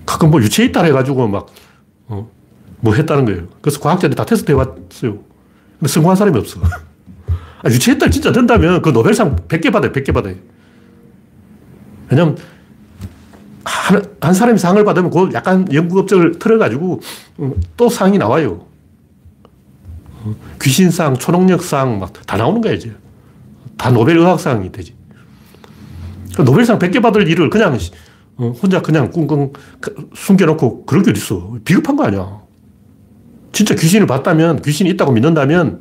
가끔 0.04 0.30
뭐 0.30 0.40
유체 0.42 0.64
이탈 0.64 0.86
해가지고 0.86 1.28
막, 1.28 1.46
어, 2.08 2.28
뭐 2.80 2.94
했다는 2.94 3.24
거예요. 3.24 3.46
그래서 3.60 3.80
과학자들이 3.80 4.16
다 4.16 4.24
테스트 4.24 4.50
해봤어요. 4.52 5.18
근데 5.78 5.88
성공한 5.88 6.16
사람이 6.16 6.36
없어. 6.38 6.60
아, 7.62 7.70
유체 7.70 7.92
이탈 7.92 8.10
진짜 8.10 8.32
된다면 8.32 8.82
그 8.82 8.90
노벨상 8.90 9.36
100개 9.48 9.72
받아요, 9.72 9.92
100개 9.92 10.12
받아요. 10.12 10.34
왜냐면 12.10 12.36
한, 13.64 14.04
한 14.20 14.34
사람이 14.34 14.58
상을 14.58 14.82
받으면 14.84 15.10
그 15.10 15.30
약간 15.32 15.66
연구 15.72 16.00
업적을 16.00 16.38
틀어가지고 16.38 17.00
어, 17.38 17.52
또 17.76 17.88
상이 17.88 18.18
나와요. 18.18 18.66
어, 20.24 20.34
귀신상, 20.60 21.16
초능력상 21.16 22.00
막 22.00 22.12
다 22.26 22.36
나오는 22.36 22.60
거야, 22.60 22.72
이제. 22.72 22.94
다 23.76 23.90
노벨 23.90 24.16
의학상이 24.18 24.70
되지. 24.72 24.93
그 26.36 26.42
노벨상 26.42 26.78
100개 26.78 27.00
받을 27.02 27.28
일을 27.28 27.50
그냥 27.50 27.78
어, 28.36 28.52
혼자 28.60 28.82
그냥 28.82 29.10
꿍꿍 29.10 29.52
숨겨놓고 30.14 30.86
그럴 30.86 31.02
게 31.04 31.10
어딨어. 31.10 31.58
비겁한 31.64 31.96
거 31.96 32.04
아니야. 32.04 32.42
진짜 33.52 33.74
귀신을 33.76 34.08
봤다면, 34.08 34.62
귀신이 34.62 34.90
있다고 34.90 35.12
믿는다면, 35.12 35.80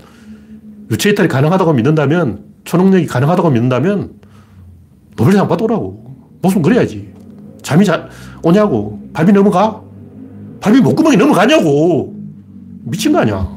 유체이탈이 0.91 1.27
가능하다고 1.27 1.73
믿는다면, 1.73 2.45
초능력이 2.65 3.07
가능하다고 3.07 3.49
믿는다면, 3.49 4.13
노벨상 5.17 5.47
받아오라고. 5.47 6.15
무슨 6.43 6.61
그래야지. 6.61 7.11
잠이 7.63 7.83
자, 7.83 8.07
오냐고. 8.43 9.01
밤이 9.13 9.31
넘어가? 9.31 9.81
밤이 10.59 10.81
목구멍이 10.81 11.17
넘어가냐고. 11.17 12.13
미친 12.83 13.11
거 13.11 13.19
아니야. 13.19 13.47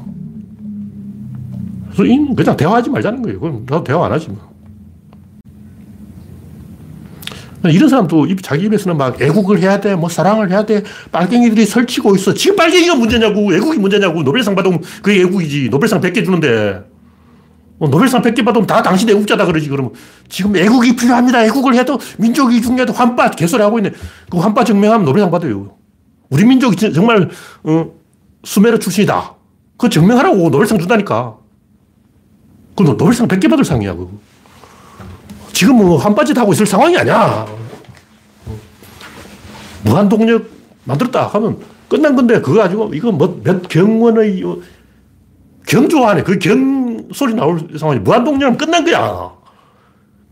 그래서 1.95 2.35
그냥 2.35 2.57
대화하지 2.57 2.91
말자는 2.91 3.23
거예요. 3.23 3.41
그럼 3.41 3.67
나도 3.69 3.85
대화 3.85 4.07
안 4.07 4.13
하지 4.13 4.29
뭐. 4.29 4.39
이런 7.71 7.89
사람도 7.89 8.27
자기 8.43 8.67
입에서는 8.67 8.97
막 8.97 9.21
애국을 9.21 9.61
해야 9.61 9.81
돼, 9.81 9.95
뭐 9.95 10.09
사랑을 10.09 10.51
해야 10.51 10.65
돼, 10.65 10.83
빨갱이들이 11.13 11.67
설치고 11.67 12.17
있어. 12.17 12.35
지금 12.35 12.57
빨갱이가 12.57 12.95
문제냐고, 12.97 13.55
애국이 13.55 13.79
문제냐고. 13.79 14.23
노벨상 14.23 14.55
받으면 14.55 14.83
그게 15.03 15.21
애국이지. 15.23 15.69
노벨상 15.71 16.01
100개 16.01 16.25
주는데. 16.25 16.85
어, 17.79 17.89
노벨상 17.89 18.23
100개 18.23 18.45
받으면 18.45 18.67
다 18.67 18.83
당신 18.83 19.09
애국자다 19.11 19.45
그러지. 19.47 19.69
그러면 19.69 19.93
지금 20.29 20.57
애국이 20.57 20.97
필요합니다. 20.97 21.45
애국을 21.45 21.75
해도 21.75 21.99
민족이 22.19 22.63
중요해도 22.63 22.93
환빠 22.93 23.31
개소리 23.31 23.63
하고 23.63 23.79
있네. 23.79 23.93
그 24.31 24.39
환빠 24.39 24.65
증명하면 24.65 25.05
노벨상 25.05 25.31
받아요. 25.31 25.75
우리 26.31 26.45
민족이 26.45 26.93
정말 26.93 27.29
어, 27.65 27.91
수메르 28.45 28.79
출신이다. 28.79 29.35
그 29.77 29.89
증명하라고 29.91 30.51
노벨상 30.51 30.79
준다니까. 30.79 31.37
그 32.77 32.83
노벨상 32.83 33.29
100개 33.29 33.49
받을 33.49 33.65
상이야. 33.65 33.95
그 33.95 34.09
지금 35.57 35.77
뭐 35.77 35.97
환빠짓 35.97 36.37
하고 36.37 36.53
있을 36.53 36.67
상황이 36.67 36.95
아니야. 36.99 37.47
무한동력 39.85 40.45
만들었다 40.85 41.29
하면 41.29 41.59
끝난 41.89 42.15
건데 42.15 42.43
그거 42.43 42.61
가지고 42.61 42.93
이거 42.93 43.11
뭐 43.11 43.41
몇 43.43 43.67
경원의 43.67 44.45
경조 45.67 46.07
안에 46.07 46.25
그 46.25 46.39
경 46.39 47.09
소리 47.15 47.33
나올 47.33 47.59
상황이 47.79 48.01
무한동력은 48.01 48.59
끝난 48.59 48.85
거야. 48.85 49.33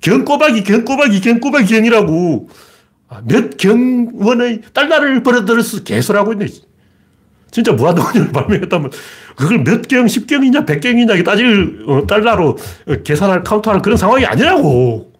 경꼬박이, 0.02 0.62
경꼬박이, 0.62 1.22
경꼬박이 1.22 1.66
경이라고. 1.68 2.48
아, 3.08 3.22
몇 3.24 3.56
경원의 3.56 4.60
달러를 4.74 5.22
벌어들여서 5.22 5.84
개소리하고 5.84 6.34
있네. 6.34 6.48
진짜 7.50 7.72
무한동력을 7.72 8.30
발명했다면 8.30 8.90
그걸 9.36 9.64
몇 9.64 9.88
경, 9.88 10.06
십 10.06 10.26
경이냐, 10.26 10.66
백 10.66 10.80
경이냐 10.80 11.22
따질 11.22 11.84
어, 11.86 12.06
달러로 12.06 12.58
계산할, 13.04 13.42
카운트할 13.42 13.80
그런 13.80 13.96
상황이 13.96 14.26
아니라고. 14.26 15.13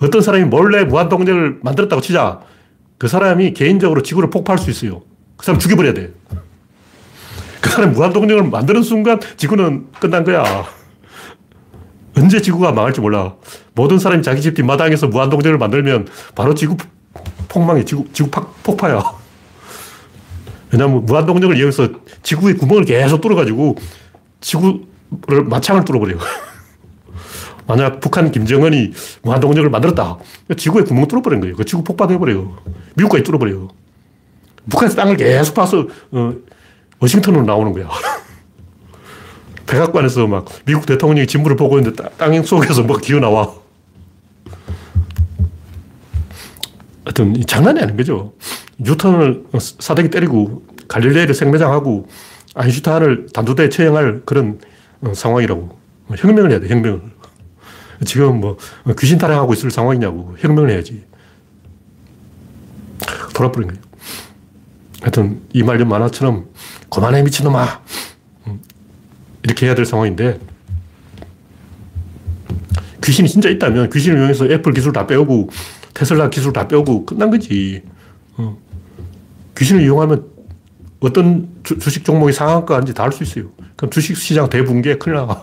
어떤 0.00 0.22
사람이 0.22 0.44
몰래 0.44 0.84
무한동력을 0.84 1.60
만들었다고 1.62 2.00
치자. 2.02 2.40
그 2.98 3.08
사람이 3.08 3.52
개인적으로 3.54 4.02
지구를 4.02 4.30
폭파할 4.30 4.58
수 4.58 4.70
있어요. 4.70 5.02
그 5.36 5.44
사람 5.44 5.58
죽여버려야 5.58 5.94
돼. 5.94 6.12
그 7.60 7.70
사람이 7.70 7.92
무한동력을 7.94 8.44
만드는 8.44 8.82
순간 8.82 9.20
지구는 9.36 9.86
끝난 10.00 10.24
거야. 10.24 10.64
언제 12.16 12.40
지구가 12.40 12.72
망할지 12.72 13.00
몰라. 13.00 13.34
모든 13.74 13.98
사람이 13.98 14.22
자기 14.22 14.40
집 14.40 14.54
뒷마당에서 14.54 15.08
무한동력을 15.08 15.58
만들면 15.58 16.08
바로 16.34 16.54
지구 16.54 16.76
폭망이 17.48 17.84
지구, 17.84 18.06
지구 18.12 18.30
폭파야. 18.62 19.02
왜냐면 20.72 21.04
무한동력을 21.04 21.56
이용해서 21.56 21.88
지구의 22.22 22.56
구멍을 22.56 22.84
계속 22.84 23.20
뚫어가지고 23.20 23.76
지구를 24.40 25.44
마창을 25.46 25.84
뚫어버려요. 25.84 26.18
만약 27.70 28.00
북한 28.00 28.32
김정은이 28.32 28.92
무한동력을 29.22 29.70
만들었다. 29.70 30.18
지구에 30.56 30.82
구멍 30.82 31.06
뚫어버린 31.06 31.40
거예요. 31.40 31.54
그 31.54 31.64
지구 31.64 31.84
폭파돼버려요. 31.84 32.56
미국까지 32.96 33.22
뚫어버려요. 33.22 33.68
북한에서 34.68 34.96
땅을 34.96 35.16
계속 35.16 35.54
파서 35.54 35.86
어, 36.10 36.34
워싱턴으로 36.98 37.44
나오는 37.44 37.72
거야. 37.72 37.88
백악관에서 39.68 40.26
막 40.26 40.46
미국 40.64 40.84
대통령이 40.84 41.28
진물을 41.28 41.56
보고 41.56 41.78
있는데 41.78 42.02
땅 42.18 42.42
속에서 42.42 42.82
뭐가 42.82 43.00
기어 43.02 43.20
나와. 43.20 43.54
하여튼 47.04 47.40
장난이 47.46 47.80
아닌 47.80 47.96
거죠. 47.96 48.32
뉴턴을 48.78 49.44
사대기 49.78 50.10
때리고 50.10 50.64
갈릴레이를 50.88 51.36
생매장하고 51.36 52.08
아인슈타인을 52.56 53.28
단두대에 53.32 53.68
처형할 53.68 54.22
그런 54.24 54.58
어, 55.02 55.14
상황이라고. 55.14 55.78
혁명을 56.16 56.50
해야 56.50 56.58
돼, 56.58 56.68
혁명을. 56.68 57.19
지금 58.04 58.40
뭐 58.40 58.56
귀신 58.98 59.18
타령하고 59.18 59.52
있을 59.52 59.70
상황이냐고. 59.70 60.36
혁명을 60.38 60.70
해야지. 60.70 61.04
돌아버린 63.34 63.68
거예요. 63.68 63.82
하여튼 65.00 65.40
이말년 65.52 65.88
만화처럼 65.88 66.46
그만해 66.90 67.22
미친놈아. 67.22 67.80
음, 68.46 68.60
이렇게 69.42 69.66
해야 69.66 69.74
될 69.74 69.86
상황인데 69.86 70.38
귀신이 73.02 73.28
진짜 73.28 73.48
있다면 73.48 73.90
귀신을 73.90 74.18
이용해서 74.18 74.46
애플 74.50 74.72
기술 74.72 74.92
다 74.92 75.06
빼오고 75.06 75.48
테슬라 75.94 76.28
기술 76.30 76.52
다 76.52 76.68
빼오고 76.68 77.06
끝난 77.06 77.30
거지. 77.30 77.82
어. 78.36 78.58
귀신을 79.56 79.82
이용하면 79.82 80.26
어떤 81.00 81.48
주, 81.62 81.78
식 81.88 82.04
종목이 82.04 82.32
상한가인지 82.32 82.92
다 82.92 83.04
알 83.04 83.12
수 83.12 83.22
있어요. 83.22 83.50
그럼 83.76 83.90
주식 83.90 84.16
시장 84.16 84.48
대붕괴 84.50 84.96
큰일 84.98 85.16
나. 85.16 85.42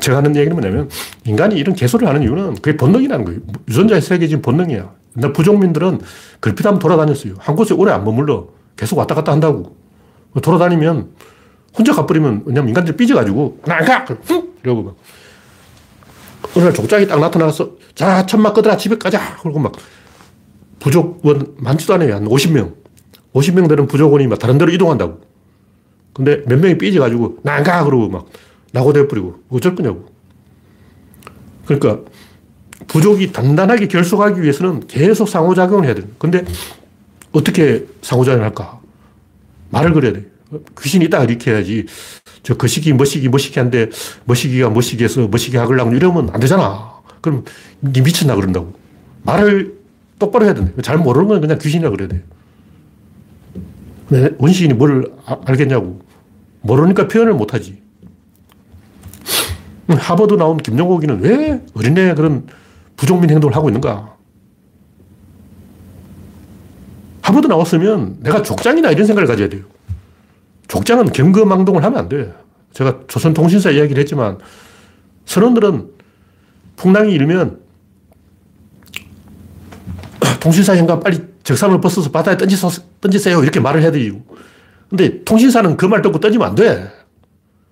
제가 0.00 0.18
하는 0.18 0.34
얘기는 0.36 0.54
뭐냐면 0.54 0.88
인간이 1.24 1.56
이런 1.56 1.74
개소리를 1.74 2.08
하는 2.08 2.22
이유는 2.22 2.54
그게 2.56 2.76
본능이라는 2.76 3.24
거예요. 3.24 3.40
유전자에 3.68 4.00
새겨진 4.00 4.42
본능이야. 4.42 4.92
옛날 5.16 5.32
부족민들은 5.32 6.00
글피담 6.40 6.78
돌아다녔어요. 6.78 7.34
한 7.38 7.56
곳에 7.56 7.74
오래 7.74 7.92
안 7.92 8.04
머물러. 8.04 8.48
계속 8.76 8.98
왔다 8.98 9.14
갔다 9.14 9.32
한다고. 9.32 9.76
돌아다니면 10.42 11.10
혼자 11.76 11.92
가버리면, 11.94 12.42
왜냐면 12.46 12.68
인간들이 12.68 12.96
삐져가지고, 12.96 13.60
나 13.66 13.76
안 13.76 13.84
가! 13.84 14.04
이러고 14.62 14.82
막. 14.82 14.96
어느 16.56 16.64
날 16.64 16.72
족장이 16.74 17.06
딱 17.06 17.20
나타나서, 17.20 17.72
자, 17.94 18.24
천막 18.26 18.54
끄더라, 18.54 18.76
집에 18.76 18.96
가자! 18.98 19.36
그러고 19.38 19.58
막, 19.58 19.72
부족원 20.78 21.54
많지도 21.58 21.94
않아요. 21.94 22.14
한 22.14 22.24
50명. 22.26 22.74
50명 23.34 23.68
되는 23.68 23.86
부족원이 23.86 24.26
막 24.26 24.38
다른 24.38 24.58
데로 24.58 24.70
이동한다고. 24.72 25.20
근데 26.14 26.42
몇 26.46 26.58
명이 26.58 26.78
삐져가지고, 26.78 27.38
나 27.42 27.54
안 27.54 27.62
가! 27.64 27.84
그러고 27.84 28.08
막, 28.08 28.26
나고대버리고, 28.72 29.40
어쩔 29.50 29.74
거냐고. 29.74 30.06
그러니까, 31.66 32.00
부족이 32.86 33.32
단단하게 33.32 33.88
결속하기 33.88 34.40
위해서는 34.42 34.86
계속 34.86 35.28
상호작용을 35.28 35.84
해야 35.86 35.94
돼요. 35.94 36.06
근데 36.18 36.44
어떻게 37.32 37.86
상호작용을 38.02 38.44
할까? 38.44 38.80
말을 39.70 39.92
그려야 39.92 40.12
돼. 40.12 40.26
귀신이 40.80 41.06
있다 41.06 41.24
이렇게 41.24 41.50
해야지. 41.50 41.86
저 42.42 42.56
거시기, 42.56 42.92
머시기, 42.92 43.28
머시기 43.28 43.58
한데 43.58 43.90
머시기가 44.24 44.70
머시기에서 44.70 45.28
머시기 45.28 45.56
하려고 45.58 45.92
이러면 45.92 46.30
안 46.32 46.40
되잖아. 46.40 46.92
그럼 47.20 47.44
니 47.82 48.00
미쳤나 48.00 48.34
그런다고. 48.34 48.72
말을 49.22 49.76
똑바로 50.18 50.46
해야 50.46 50.54
된다. 50.54 50.72
잘 50.82 50.96
모르는 50.96 51.28
건 51.28 51.40
그냥 51.40 51.58
귀신이라 51.58 51.90
그래야 51.90 52.08
돼. 52.08 52.22
왜 54.10 54.30
원시인이 54.38 54.72
뭘 54.74 55.12
아, 55.26 55.38
알겠냐고. 55.44 56.00
모르니까 56.62 57.08
표현을 57.08 57.34
못 57.34 57.52
하지. 57.52 57.82
하버드 59.96 60.34
나온 60.34 60.58
김용옥이는 60.58 61.20
왜 61.22 61.62
어린애 61.74 62.14
그런 62.14 62.46
부족민 62.96 63.30
행동을 63.30 63.56
하고 63.56 63.68
있는가? 63.68 64.16
하버드 67.22 67.46
나왔으면 67.46 68.18
내가 68.20 68.42
족장이다 68.42 68.90
이런 68.90 69.06
생각을 69.06 69.26
가져야 69.26 69.48
돼요. 69.48 69.64
족장은 70.68 71.12
경거망동을 71.12 71.82
하면 71.84 71.98
안 71.98 72.08
돼. 72.08 72.32
제가 72.72 73.00
조선통신사 73.08 73.70
이야기를 73.70 74.00
했지만 74.00 74.38
선원들은 75.24 75.90
풍랑이 76.76 77.12
일면 77.12 77.60
통신사 80.40 80.76
현관 80.76 81.00
빨리 81.00 81.18
적산을 81.44 81.80
벗어서 81.80 82.10
바다에 82.10 82.36
던지서, 82.36 82.70
던지세요. 83.00 83.42
이렇게 83.42 83.58
말을 83.60 83.80
해야 83.82 83.90
되고. 83.90 84.22
근데 84.90 85.22
통신사는 85.24 85.76
그 85.76 85.86
말 85.86 86.02
듣고 86.02 86.20
던지면 86.20 86.46
안 86.48 86.54
돼. 86.54 86.90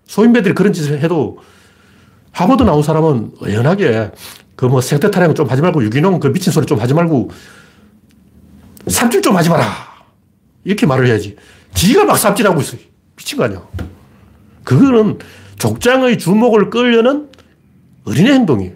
소인배들이 0.07 0.55
그런 0.55 0.73
짓을 0.73 1.01
해도 1.01 1.39
하버드 2.37 2.65
나온 2.65 2.83
사람은 2.83 3.33
연하게 3.51 4.11
그 4.57 4.67
뭐 4.67 4.81
생태 4.81 5.11
탈영 5.11 5.35
좀 5.35 5.49
하지 5.49 5.61
말고 5.63 5.83
유기농 5.85 6.21
그 6.21 6.33
미친 6.33 6.53
소리 6.53 6.67
좀 6.67 6.79
하지 6.79 6.95
말고 6.95 7.31
삽질 8.89 9.21
좀 9.23 9.37
하지 9.37 9.49
마라. 9.51 9.67
이렇게 10.65 10.87
말을 10.87 11.07
해야지. 11.07 11.37
지가 11.75 12.05
막 12.05 12.17
삽질하고 12.17 12.61
있어. 12.61 12.77
미친 13.17 13.39
거 13.39 13.45
아니야. 13.45 13.63
그거는 14.65 15.19
족장의 15.59 16.19
주목을 16.19 16.71
끌려는 16.71 17.29
어린애 18.07 18.33
행동이에요. 18.33 18.73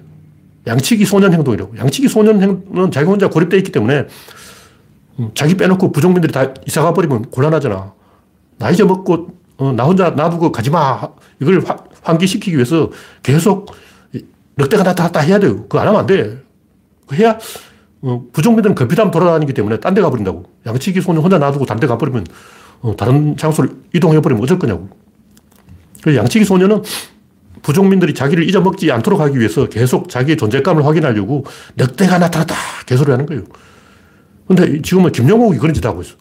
양치기 0.66 1.04
소년 1.04 1.32
행동이라고. 1.32 1.76
양치기 1.78 2.08
소년 2.08 2.42
행동은 2.42 2.90
자기 2.90 3.06
혼자 3.06 3.28
고립되어 3.28 3.58
있기 3.58 3.72
때문에 3.72 4.06
음, 5.18 5.30
자기 5.34 5.56
빼놓고 5.56 5.92
부족민들이 5.92 6.32
다 6.32 6.52
이사가 6.66 6.92
버리면 6.92 7.30
곤란하잖아. 7.30 7.92
나 8.58 8.70
이제 8.70 8.84
먹고 8.84 9.28
어, 9.56 9.72
나 9.72 9.84
혼자 9.84 10.11
놔두고 10.11 10.52
가지 10.52 10.70
마. 10.70 11.08
이걸 11.40 11.62
환기시키기 12.03 12.57
위해서 12.57 12.90
계속 13.22 13.74
늑대가 14.57 14.82
나타났다 14.82 15.20
해야 15.20 15.38
돼요. 15.38 15.62
그거 15.62 15.80
안 15.80 15.88
하면 15.88 16.01
안 16.01 16.07
돼. 16.07 16.42
해야 17.12 17.38
어, 18.03 18.24
부족민들은 18.32 18.74
급히담 18.74 19.11
돌아다니기 19.11 19.53
때문에 19.53 19.80
딴 19.80 19.94
데 19.94 20.01
가버린다고. 20.01 20.44
양치기 20.66 21.01
소년 21.01 21.22
혼자 21.22 21.38
놔두고 21.38 21.66
다른 21.66 21.80
데 21.80 21.86
가버리면 21.86 22.26
어, 22.82 22.96
다른 22.96 23.36
장소를 23.36 23.70
이동해버리면 23.94 24.42
어쩔 24.42 24.59
거냐고. 24.59 24.88
그 26.03 26.16
양치기 26.16 26.44
소년은 26.44 26.82
부족민들이 27.62 28.14
자기를 28.14 28.48
잊어먹지 28.48 28.90
않도록 28.90 29.20
하기 29.20 29.38
위해서 29.38 29.68
계속 29.68 30.09
자기의 30.09 30.38
존재감을 30.38 30.86
확인하려고 30.86 31.44
늑대가 31.76 32.18
나타났다. 32.18 32.55
개소리 32.86 33.11
하는 33.11 33.26
거예요. 33.26 33.42
근데 34.48 34.80
지금은 34.80 35.12
김영옥이 35.12 35.59
그런 35.59 35.74
짓 35.74 35.84
하고 35.84 36.01
있어. 36.01 36.16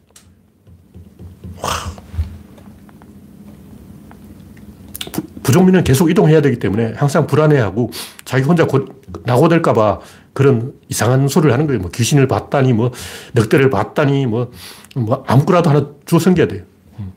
부족민은 5.44 5.84
계속 5.84 6.10
이동해야 6.10 6.42
되기 6.42 6.60
때문에 6.60 6.94
항상 6.96 7.28
불안해하고 7.28 7.92
자기 8.26 8.44
혼자 8.44 8.66
곧 8.66 9.02
낙오될까봐 9.26 10.00
그런 10.34 10.74
이상한 10.90 11.28
소리를 11.28 11.52
하는 11.52 11.68
거예요. 11.68 11.82
뭐 11.82 11.90
귀신을 11.92 12.28
봤다니, 12.28 12.74
뭐 12.74 12.92
늑대를 13.34 13.70
봤다니, 13.70 14.26
뭐, 14.26 14.52
뭐 14.96 15.24
아무거나도 15.28 15.70
하나 15.70 15.88
주워 16.06 16.20
섬겨야 16.20 16.48
돼요. 16.48 16.64
음. 17.00 17.12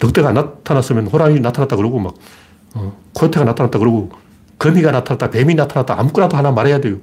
늑대가 0.00 0.32
나타났으면 0.32 1.06
호랑이 1.06 1.40
나타났다 1.40 1.76
그러고 1.76 1.98
막 1.98 2.14
어, 2.74 2.96
코요테가 3.14 3.44
나타났다 3.44 3.78
그러고 3.78 4.10
거미가 4.58 4.92
나타났다, 4.92 5.30
뱀이 5.30 5.54
나타났다 5.54 5.98
아무거나도 5.98 6.36
하나 6.36 6.50
말해야 6.50 6.80
돼요. 6.80 6.98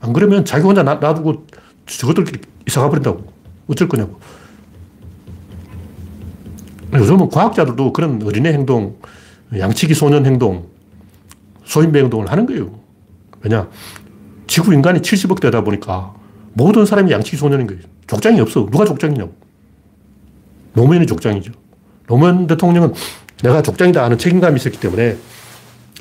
안 0.00 0.12
그러면 0.12 0.44
자기 0.44 0.64
혼자 0.64 0.82
놔, 0.82 0.94
놔두고 0.94 1.46
저것들끼리 1.86 2.40
이사가 2.66 2.88
버린다고. 2.88 3.24
어쩔 3.68 3.88
거냐고. 3.88 4.18
요즘은 6.94 7.28
과학자들도 7.28 7.92
그런 7.92 8.22
어린애 8.22 8.52
행동, 8.52 8.96
양치기 9.56 9.94
소년 9.94 10.26
행동, 10.26 10.68
소인배 11.64 11.98
행동을 12.00 12.30
하는 12.30 12.46
거예요. 12.46 12.78
왜냐? 13.42 13.68
지구 14.46 14.72
인간이 14.72 15.00
70억 15.00 15.40
되다 15.40 15.62
보니까 15.62 16.14
모든 16.52 16.86
사람이 16.86 17.10
양치기 17.12 17.36
소년인 17.36 17.66
거예요. 17.66 17.82
족장이 18.06 18.40
없어. 18.40 18.66
누가 18.70 18.84
족장이냐고. 18.84 19.34
노무현이 20.72 21.06
족장이죠. 21.06 21.52
노무현 22.06 22.46
대통령은 22.46 22.92
내가 23.42 23.62
족장이다 23.62 24.02
하는 24.04 24.18
책임감이 24.18 24.56
있었기 24.56 24.78
때문에 24.78 25.16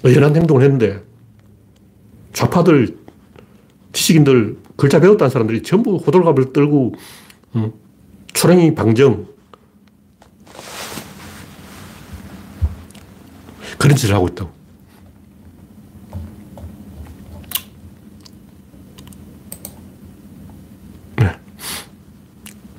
의연한 0.04 0.36
행동을 0.36 0.64
했는데 0.64 1.02
좌파들, 2.34 2.98
지식인들, 3.94 4.58
글자 4.76 5.00
배웠다는 5.00 5.30
사람들이 5.30 5.64
전부 5.64 5.96
호들갑을 5.96 6.54
떨고 6.54 6.94
음, 7.56 7.72
초랭이 8.34 8.76
방정 8.76 9.28
그런 13.86 13.96
짓을 13.96 14.16
하고 14.16 14.28
있다고. 14.28 14.50
네. 21.18 21.32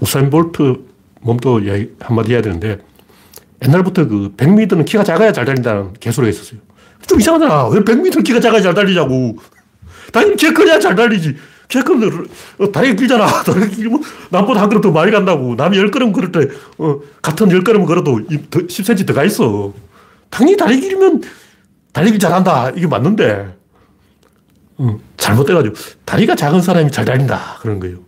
우사인 0.01 0.31
볼트 0.31 0.85
몸도 1.21 1.61
한마디 2.01 2.33
해야 2.33 2.43
되는데 2.43 2.79
옛날부터 3.65 4.09
그 4.09 4.35
100m는 4.37 4.85
키가 4.85 5.05
작아야 5.05 5.33
잘 5.33 5.45
달린다는 5.45 5.93
개소리가 6.01 6.31
있었어요. 6.31 6.59
좀 7.07 7.21
이상하잖아. 7.21 7.69
왜 7.69 7.81
100m는 7.81 8.25
키가 8.25 8.41
작아야 8.41 8.61
잘 8.61 8.75
달리냐고. 8.75 9.39
당연히 10.13 10.35
키 10.35 10.53
커야 10.53 10.81
잘 10.81 10.97
달리지. 10.97 11.37
키 11.69 11.81
크면 11.83 12.27
어, 12.59 12.73
다리가 12.73 12.97
길잖아. 12.97 13.27
다리가 13.47 13.67
길면 13.69 14.03
남보다 14.31 14.61
한 14.61 14.69
걸음 14.69 14.81
더 14.83 14.91
많이 14.91 15.13
간다고. 15.13 15.55
남이 15.55 15.79
10걸음 15.79 16.13
걸을 16.13 16.33
때 16.33 16.49
어, 16.79 16.99
같은 17.23 17.47
10걸음 17.49 17.87
걸어도 17.87 18.17
10cm 18.17 19.07
더 19.07 19.15
가 19.15 19.23
있어. 19.23 19.73
다리 20.57 20.81
길면 20.81 21.23
달리기 21.93 22.19
잘한다. 22.19 22.71
이게 22.71 22.87
맞는데, 22.87 23.55
음, 24.81 24.99
잘못돼가지고, 25.17 25.75
다리가 26.05 26.35
작은 26.35 26.61
사람이 26.61 26.91
잘 26.91 27.05
달린다. 27.05 27.59
그런 27.61 27.81
거예요. 27.81 27.99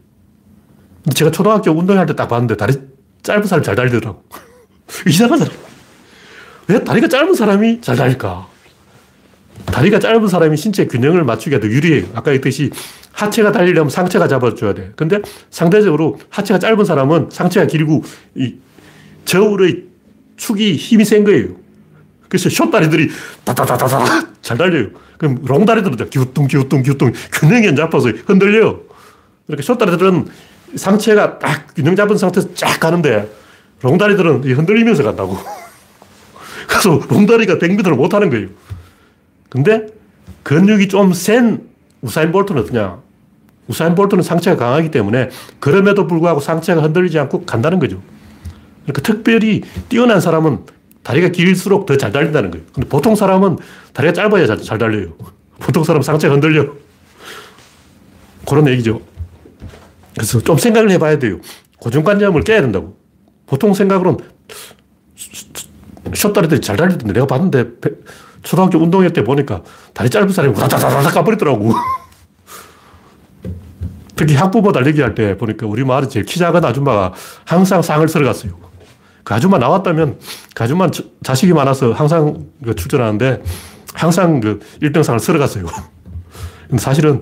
제가 1.14 1.30
초등학교 1.30 1.70
운동할 1.70 2.06
때 2.06 2.14
딱 2.14 2.28
봤는데, 2.28 2.56
다리 2.56 2.74
짧은 3.22 3.44
사람이 3.44 3.64
잘 3.64 3.74
달리더라고. 3.74 4.22
이상한 5.06 5.38
사람. 5.38 5.54
왜 6.68 6.84
다리가 6.84 7.08
짧은 7.08 7.34
사람이 7.34 7.80
잘 7.80 7.96
달릴까? 7.96 8.46
다리가 9.66 9.98
짧은 9.98 10.28
사람이 10.28 10.56
신체 10.56 10.86
균형을 10.86 11.24
맞추기가 11.24 11.60
더 11.60 11.66
유리해요. 11.66 12.06
아까 12.14 12.30
했듯이 12.30 12.70
하체가 13.12 13.52
달리려면 13.52 13.90
상체가 13.90 14.28
잡아줘야 14.28 14.74
돼. 14.74 14.92
근데 14.96 15.20
상대적으로 15.50 16.18
하체가 16.30 16.58
짧은 16.58 16.84
사람은 16.84 17.28
상체가 17.30 17.66
길고 17.66 18.02
이 18.34 18.56
저울의 19.24 19.84
축이 20.36 20.76
힘이 20.76 21.04
센 21.04 21.24
거예요. 21.24 21.56
그래서 22.28 22.48
숏다리들이 22.50 23.10
다다다다다 23.44 24.28
잘 24.42 24.58
달려요. 24.58 24.88
그럼 25.16 25.38
롱다리들은 25.44 26.10
기우뚱, 26.10 26.46
기우뚱, 26.46 26.82
기우뚱 26.82 27.12
균형이 27.32 27.68
안 27.68 27.76
잡아서 27.76 28.10
흔들려요. 28.26 28.80
이렇게 29.48 29.62
숏다리들은 29.62 30.26
상체가 30.76 31.38
딱 31.38 31.74
균형 31.74 31.96
잡은 31.96 32.16
상태에서 32.16 32.54
쫙 32.54 32.78
가는데 32.78 33.30
롱다리들은 33.82 34.44
흔들리면서 34.44 35.02
간다고. 35.02 35.38
그래서 36.68 37.00
롱다리가 37.08 37.54
100m를 37.56 37.96
못 37.96 38.12
하는 38.12 38.30
거예요. 38.30 38.48
근데 39.48 39.86
근육이 40.42 40.88
좀 40.88 41.12
센 41.12 41.66
우사인 42.00 42.30
볼트는 42.30 42.62
어떠냐? 42.62 42.98
우사인 43.66 43.94
볼트는 43.94 44.22
상체가 44.22 44.56
강하기 44.56 44.90
때문에 44.90 45.30
그럼에도 45.60 46.06
불구하고 46.06 46.40
상체가 46.40 46.82
흔들리지 46.82 47.18
않고 47.18 47.44
간다는 47.44 47.78
거죠. 47.78 48.00
그러니까 48.84 49.02
특별히 49.02 49.62
뛰어난 49.88 50.20
사람은 50.20 50.60
다리가 51.08 51.28
길수록 51.28 51.86
더 51.86 51.96
잘 51.96 52.12
달린다는 52.12 52.50
거예요. 52.50 52.66
근데 52.70 52.86
보통 52.86 53.16
사람은 53.16 53.56
다리가 53.94 54.12
짧아야 54.12 54.46
잘, 54.46 54.60
잘 54.60 54.76
달려요. 54.76 55.14
보통 55.58 55.82
사람 55.82 56.02
상체가 56.02 56.34
흔들려. 56.34 56.66
그런 58.46 58.68
얘기죠. 58.68 59.00
그래서 60.14 60.38
좀 60.40 60.58
생각을 60.58 60.90
해봐야 60.90 61.18
돼요. 61.18 61.40
고정관념을 61.78 62.42
깨야 62.42 62.60
된다고. 62.60 62.98
보통 63.46 63.72
생각으로는 63.72 64.18
쇼다리들이 66.14 66.60
잘 66.60 66.76
달리던데 66.76 67.14
내가 67.14 67.26
봤는데 67.26 67.64
초등학교 68.42 68.78
운동회 68.78 69.10
때 69.10 69.24
보니까 69.24 69.62
다리 69.94 70.10
짧은 70.10 70.28
사람이 70.28 70.54
우다다다다 70.54 71.10
까버리더라고. 71.10 71.72
특히 74.14 74.34
학부모 74.34 74.72
달리기 74.72 75.00
할 75.00 75.14
때 75.14 75.38
보니까 75.38 75.66
우리 75.66 75.84
마을에 75.84 76.06
제일 76.08 76.26
키 76.26 76.38
작은 76.38 76.62
아줌마가 76.62 77.14
항상 77.46 77.80
상을 77.80 78.06
쓸어 78.08 78.26
갔어요. 78.26 78.67
그 79.28 79.34
아줌마 79.34 79.58
나왔다면 79.58 80.18
그 80.54 80.64
아줌마 80.64 80.88
자식이 81.22 81.52
많아서 81.52 81.92
항상 81.92 82.46
그 82.64 82.74
출전하는데 82.74 83.42
항상 83.92 84.40
그 84.40 84.58
1등상을 84.80 85.18
쓸어 85.20 85.38
갔어요. 85.38 85.66
근데 86.66 86.82
사실은 86.82 87.20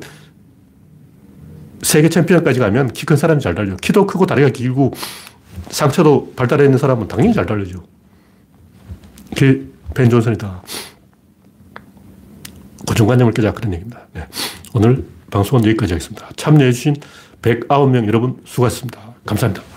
세계 1.82 2.08
챔피언까지 2.08 2.60
가면 2.60 2.92
키 2.92 3.06
큰 3.06 3.16
사람이 3.16 3.40
잘 3.40 3.56
달려. 3.56 3.74
키도 3.74 4.06
크고 4.06 4.24
다리가 4.24 4.50
길고 4.50 4.92
상처도 5.70 6.34
발달해 6.36 6.66
있는 6.66 6.78
사람은 6.78 7.08
당연히 7.08 7.34
잘 7.34 7.44
달려죠. 7.44 7.82
그게 9.36 9.62
벤 9.92 10.08
존슨이다. 10.08 10.62
고정관념을 12.86 13.32
깨자 13.32 13.52
그런 13.52 13.72
얘기입니다. 13.74 14.06
네. 14.12 14.28
오늘 14.74 15.04
방송은 15.32 15.64
여기까지 15.64 15.94
하겠습니다. 15.94 16.28
참여해주신 16.36 16.98
109명 17.42 18.06
여러분 18.06 18.40
수고하셨습니다. 18.44 19.00
감사합니다. 19.26 19.75